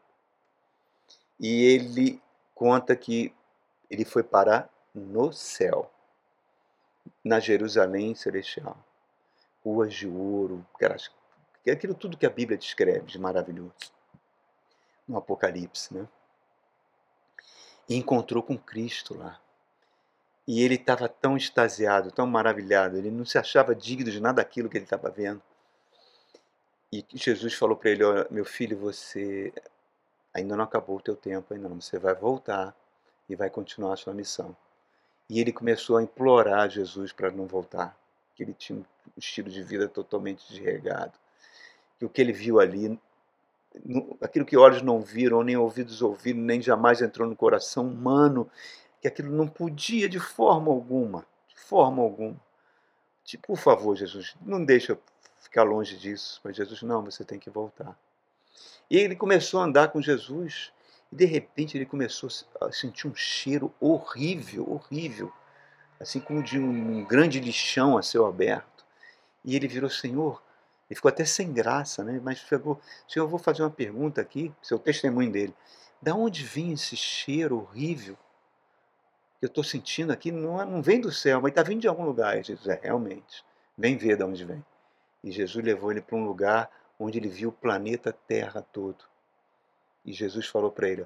E 1.39 1.63
ele 1.65 2.21
conta 2.53 2.95
que 2.95 3.33
ele 3.89 4.05
foi 4.05 4.23
parar 4.23 4.69
no 4.93 5.31
céu. 5.33 5.89
na 7.23 7.39
Jerusalém 7.39 8.15
celestial. 8.15 8.77
Ruas 9.63 9.93
de 9.93 10.07
ouro, 10.07 10.65
aquelas, 10.75 11.09
aquilo 11.71 11.93
tudo 11.93 12.17
que 12.17 12.25
a 12.25 12.29
Bíblia 12.29 12.57
descreve 12.57 13.05
de 13.05 13.19
maravilhoso. 13.19 13.73
No 15.07 15.17
Apocalipse, 15.17 15.93
né? 15.93 16.07
E 17.87 17.95
encontrou 17.95 18.41
com 18.41 18.57
Cristo 18.57 19.17
lá. 19.17 19.39
E 20.47 20.61
ele 20.61 20.75
estava 20.75 21.07
tão 21.07 21.37
extasiado, 21.37 22.11
tão 22.11 22.27
maravilhado, 22.27 22.97
ele 22.97 23.09
não 23.09 23.25
se 23.25 23.37
achava 23.37 23.73
digno 23.73 24.11
de 24.11 24.19
nada 24.19 24.41
daquilo 24.41 24.69
que 24.69 24.77
ele 24.77 24.83
estava 24.83 25.09
vendo. 25.09 25.41
E 26.91 27.03
Jesus 27.13 27.53
falou 27.53 27.75
para 27.75 27.89
ele: 27.89 28.03
Olha, 28.03 28.27
meu 28.29 28.45
filho, 28.45 28.77
você 28.77 29.53
ainda 30.33 30.55
não 30.55 30.63
acabou 30.63 30.97
o 30.97 31.01
teu 31.01 31.15
tempo, 31.15 31.53
ainda 31.53 31.69
não. 31.69 31.81
Você 31.81 31.97
vai 31.97 32.13
voltar 32.13 32.75
e 33.27 33.35
vai 33.35 33.49
continuar 33.49 33.93
a 33.93 33.97
sua 33.97 34.13
missão. 34.13 34.55
E 35.29 35.39
ele 35.39 35.51
começou 35.51 35.97
a 35.97 36.03
implorar 36.03 36.59
a 36.59 36.67
Jesus 36.67 37.11
para 37.11 37.31
não 37.31 37.47
voltar, 37.47 37.97
que 38.35 38.43
ele 38.43 38.53
tinha 38.53 38.77
um 38.77 38.85
estilo 39.17 39.49
de 39.49 39.63
vida 39.63 39.87
totalmente 39.87 40.47
desregado. 40.47 41.22
Que 42.03 42.05
o 42.05 42.09
que 42.09 42.21
ele 42.21 42.33
viu 42.33 42.59
ali, 42.59 42.99
aquilo 44.21 44.45
que 44.45 44.57
olhos 44.57 44.81
não 44.81 45.01
viram, 45.01 45.41
nem 45.41 45.55
ouvidos 45.55 46.01
ouviram, 46.01 46.41
nem 46.41 46.61
jamais 46.61 47.01
entrou 47.01 47.27
no 47.27 47.35
coração 47.35 47.87
humano, 47.87 48.49
que 49.01 49.07
aquilo 49.07 49.33
não 49.33 49.47
podia 49.47 50.09
de 50.09 50.19
forma 50.19 50.69
alguma, 50.69 51.25
de 51.47 51.57
forma 51.57 52.03
alguma. 52.03 52.35
Tipo, 53.23 53.47
por 53.47 53.57
favor, 53.57 53.95
Jesus, 53.95 54.35
não 54.41 54.65
deixa 54.65 54.91
eu 54.91 54.99
ficar 55.39 55.63
longe 55.63 55.97
disso. 55.97 56.41
Mas 56.43 56.57
Jesus, 56.57 56.81
não, 56.83 57.05
você 57.05 57.23
tem 57.23 57.39
que 57.39 57.49
voltar. 57.49 57.97
E 58.89 58.97
ele 58.97 59.15
começou 59.15 59.61
a 59.61 59.63
andar 59.63 59.87
com 59.87 60.01
Jesus 60.01 60.73
e 61.09 61.15
de 61.15 61.23
repente 61.23 61.77
ele 61.77 61.85
começou 61.85 62.29
a 62.59 62.69
sentir 62.69 63.07
um 63.07 63.15
cheiro 63.15 63.73
horrível, 63.79 64.69
horrível, 64.69 65.31
assim 65.97 66.19
como 66.19 66.43
de 66.43 66.59
um 66.59 67.05
grande 67.05 67.39
lixão 67.39 67.97
a 67.97 68.03
céu 68.03 68.25
aberto. 68.25 68.85
E 69.45 69.55
ele 69.55 69.69
virou 69.69 69.89
Senhor, 69.89 70.43
ele 70.93 70.95
ficou 70.95 71.09
até 71.09 71.25
sem 71.25 71.51
graça, 71.51 72.03
né? 72.03 72.21
Mas 72.23 72.39
falou, 72.39 72.79
Senhor, 73.07 73.25
eu 73.25 73.29
vou 73.29 73.39
fazer 73.39 73.63
uma 73.63 73.69
pergunta 73.69 74.21
aqui, 74.21 74.53
seu 74.61 74.77
testemunho 74.77 75.31
dele. 75.31 75.53
Da 76.01 76.13
onde 76.13 76.43
vinha 76.43 76.73
esse 76.73 76.95
cheiro 76.95 77.57
horrível? 77.57 78.17
eu 79.43 79.47
estou 79.47 79.63
sentindo 79.63 80.13
aqui 80.13 80.31
não, 80.31 80.61
é, 80.61 80.63
não 80.63 80.81
vem 80.81 81.01
do 81.01 81.11
céu, 81.11 81.41
mas 81.41 81.51
está 81.51 81.61
vindo 81.61 81.81
de 81.81 81.87
algum 81.87 82.05
lugar. 82.05 82.39
E 82.39 82.43
Jesus, 82.43 82.65
é, 82.65 82.79
realmente, 82.81 83.43
vem 83.77 83.97
ver 83.97 84.15
de 84.15 84.23
onde 84.23 84.45
vem. 84.45 84.65
E 85.21 85.33
Jesus 85.33 85.63
levou 85.63 85.91
ele 85.91 86.01
para 86.01 86.15
um 86.15 86.23
lugar 86.23 86.71
onde 86.97 87.17
ele 87.17 87.27
viu 87.27 87.49
o 87.49 87.51
planeta 87.51 88.13
Terra 88.13 88.61
todo. 88.61 89.03
E 90.05 90.13
Jesus 90.13 90.47
falou 90.47 90.71
para 90.71 90.87
ele: 90.87 91.05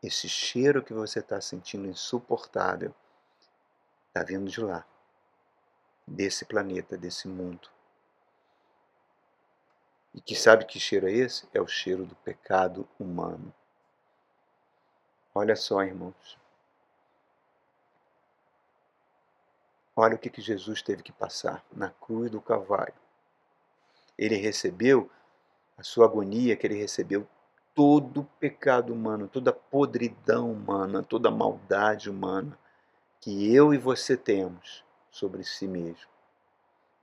esse 0.00 0.28
cheiro 0.28 0.80
que 0.80 0.94
você 0.94 1.18
está 1.18 1.40
sentindo 1.40 1.88
insuportável 1.88 2.94
está 4.08 4.22
vindo 4.22 4.48
de 4.48 4.60
lá, 4.60 4.86
desse 6.06 6.44
planeta, 6.44 6.96
desse 6.96 7.26
mundo. 7.26 7.68
E 10.16 10.20
que 10.22 10.34
sabe 10.34 10.64
que 10.64 10.80
cheiro 10.80 11.06
é 11.06 11.12
esse? 11.12 11.46
É 11.52 11.60
o 11.60 11.68
cheiro 11.68 12.06
do 12.06 12.16
pecado 12.16 12.88
humano. 12.98 13.52
Olha 15.34 15.54
só, 15.54 15.82
irmãos. 15.82 16.38
Olha 19.94 20.14
o 20.14 20.18
que, 20.18 20.30
que 20.30 20.40
Jesus 20.40 20.80
teve 20.80 21.02
que 21.02 21.12
passar 21.12 21.62
na 21.70 21.90
cruz 21.90 22.30
do 22.30 22.40
Calvário. 22.40 22.94
Ele 24.16 24.36
recebeu 24.36 25.10
a 25.76 25.82
sua 25.82 26.06
agonia, 26.06 26.56
que 26.56 26.66
ele 26.66 26.78
recebeu 26.78 27.28
todo 27.74 28.22
o 28.22 28.28
pecado 28.40 28.94
humano, 28.94 29.28
toda 29.28 29.50
a 29.50 29.54
podridão 29.54 30.50
humana, 30.50 31.02
toda 31.02 31.28
a 31.28 31.32
maldade 31.32 32.08
humana 32.08 32.58
que 33.20 33.54
eu 33.54 33.74
e 33.74 33.78
você 33.78 34.16
temos 34.16 34.82
sobre 35.10 35.44
si 35.44 35.68
mesmo. 35.68 36.08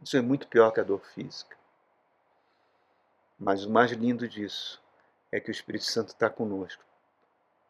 Isso 0.02 0.18
é 0.18 0.22
muito 0.22 0.48
pior 0.48 0.72
que 0.72 0.80
a 0.80 0.84
dor 0.84 1.06
física. 1.14 1.56
Mas 3.40 3.66
o 3.66 3.70
mais 3.70 3.92
lindo 3.92 4.28
disso 4.28 4.82
é 5.32 5.40
que 5.40 5.50
o 5.50 5.52
Espírito 5.52 5.86
Santo 5.86 6.10
está 6.10 6.30
conosco 6.30 6.84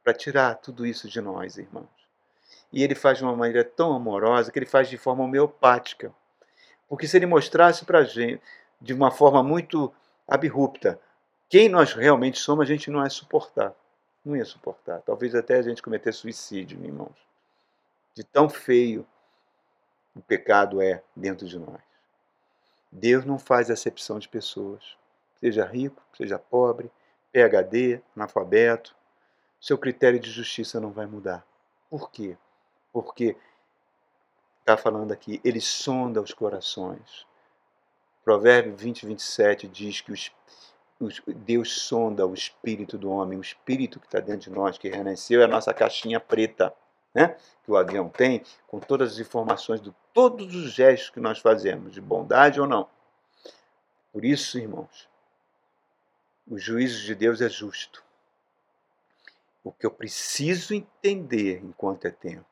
para 0.03 0.14
tirar 0.14 0.55
tudo 0.55 0.86
isso 0.86 1.07
de 1.07 1.22
nós, 1.22 1.57
irmãos. 1.57 1.88
E 2.72 2.84
ele 2.84 2.95
faz 2.95 3.18
de 3.18 3.24
uma 3.24 3.36
maneira 3.36 3.64
tão 3.64 3.93
amorosa 3.93 4.51
que 4.51 4.59
ele 4.59 4.66
faz 4.66 4.89
de 4.89 4.97
forma 4.97 5.24
homeopática. 5.24 6.14
Porque 6.89 7.07
se 7.07 7.16
ele 7.18 7.26
mostrasse 7.26 7.86
para 7.86 7.99
a 7.99 8.03
gente 8.03 8.41
de 8.82 8.93
uma 8.93 9.11
forma 9.11 9.41
muito 9.41 9.93
abrupta 10.28 10.99
quem 11.53 11.70
nós 11.70 11.93
realmente 11.93 12.39
somos, 12.39 12.64
a 12.64 12.68
gente 12.68 12.89
não 12.89 13.03
ia 13.03 13.09
suportar. 13.11 13.76
Não 14.26 14.36
ia 14.36 14.43
suportar. 14.43 15.03
Talvez 15.03 15.36
até 15.36 15.55
a 15.55 15.61
gente 15.61 15.84
cometer 15.84 16.11
suicídio, 16.11 16.84
irmãos. 16.84 17.16
De 18.16 18.24
tão 18.24 18.49
feio 18.49 19.05
o 20.16 20.22
pecado 20.22 20.82
é 20.82 21.03
dentro 21.16 21.45
de 21.45 21.59
nós. 21.59 21.80
Deus 22.91 23.24
não 23.24 23.38
faz 23.38 23.70
acepção 23.70 24.18
de 24.18 24.28
pessoas. 24.28 24.97
Seja 25.44 25.66
rico, 25.66 26.02
seja 26.16 26.39
pobre, 26.39 26.89
PHD, 27.34 28.02
analfabeto. 28.16 28.96
Seu 29.60 29.78
critério 29.78 30.20
de 30.20 30.32
justiça 30.32 30.80
não 30.80 30.91
vai 30.91 31.06
mudar. 31.06 31.46
Por 31.89 32.10
quê? 32.10 32.38
porque 32.94 33.36
está 34.60 34.78
falando 34.78 35.12
aqui, 35.12 35.41
ele 35.44 35.60
sonda 35.60 36.22
os 36.22 36.32
corações. 36.32 37.26
Provérbio 38.24 38.76
20, 38.76 39.08
27 39.08 39.68
diz 39.68 40.00
que 40.00 40.14
os, 40.14 40.32
os, 41.00 41.22
Deus 41.28 41.82
sonda 41.82 42.26
o 42.26 42.34
espírito 42.34 42.98
do 42.98 43.10
homem, 43.10 43.38
o 43.38 43.41
espírito 43.41 44.00
que 44.00 44.06
está 44.06 44.20
dentro 44.20 44.52
de 44.52 44.52
nós, 44.52 44.78
que 44.78 44.88
renasceu, 44.88 45.41
é 45.41 45.46
a 45.46 45.48
nossa 45.48 45.74
caixinha 45.74 46.20
preta, 46.20 46.74
né? 47.14 47.36
que 47.64 47.72
o 47.72 47.76
avião 47.76 48.08
tem, 48.08 48.44
com 48.68 48.80
todas 48.80 49.14
as 49.14 49.20
informações 49.20 49.82
de 49.82 49.94
todos 50.14 50.56
os 50.56 50.72
gestos 50.72 51.10
que 51.10 51.20
nós 51.20 51.39
fazemos, 51.39 51.91
de 51.91 52.00
bondade 52.00 52.62
ou 52.62 52.68
não. 52.68 52.88
Por 54.14 54.24
isso, 54.24 54.58
irmãos, 54.60 55.10
o 56.48 56.58
juízo 56.58 57.04
de 57.06 57.16
Deus 57.16 57.41
é 57.41 57.50
justo. 57.50 58.04
O 59.64 59.72
que 59.72 59.86
eu 59.86 59.91
preciso 59.91 60.74
entender 60.74 61.62
enquanto 61.64 62.06
é 62.06 62.12
tempo 62.12 62.46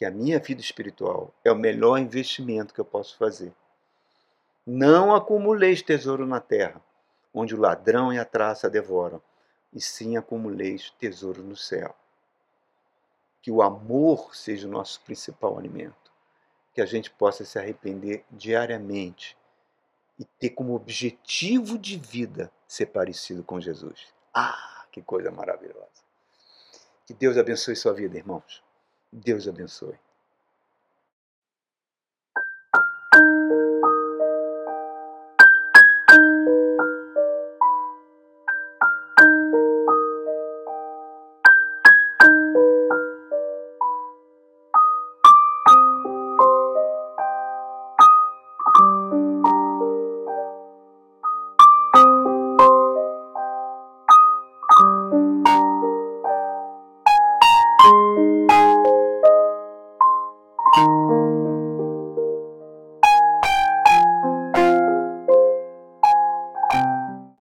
que 0.00 0.04
a 0.06 0.10
minha 0.10 0.38
vida 0.38 0.62
espiritual 0.62 1.30
é 1.44 1.52
o 1.52 1.56
melhor 1.56 1.98
investimento 1.98 2.72
que 2.72 2.80
eu 2.80 2.84
posso 2.86 3.18
fazer. 3.18 3.52
Não 4.66 5.14
acumuleis 5.14 5.82
tesouro 5.82 6.24
na 6.26 6.40
terra, 6.40 6.82
onde 7.34 7.54
o 7.54 7.60
ladrão 7.60 8.10
e 8.10 8.18
a 8.18 8.24
traça 8.24 8.70
devoram, 8.70 9.20
e 9.72 9.78
sim 9.78 10.16
acumuleis 10.16 10.90
tesouro 10.98 11.42
no 11.42 11.54
céu. 11.54 11.94
Que 13.42 13.50
o 13.50 13.60
amor 13.60 14.34
seja 14.34 14.66
o 14.66 14.70
nosso 14.70 15.02
principal 15.02 15.58
alimento, 15.58 16.10
que 16.72 16.80
a 16.80 16.86
gente 16.86 17.10
possa 17.10 17.44
se 17.44 17.58
arrepender 17.58 18.24
diariamente 18.30 19.36
e 20.20 20.24
ter 20.38 20.50
como 20.50 20.74
objetivo 20.74 21.78
de 21.78 21.96
vida 21.96 22.52
ser 22.68 22.86
parecido 22.86 23.42
com 23.42 23.58
Jesus. 23.58 24.08
Ah, 24.34 24.84
que 24.92 25.00
coisa 25.00 25.30
maravilhosa! 25.30 25.88
Que 27.06 27.14
Deus 27.14 27.38
abençoe 27.38 27.74
sua 27.74 27.94
vida, 27.94 28.18
irmãos. 28.18 28.62
Deus 29.10 29.48
abençoe. 29.48 29.98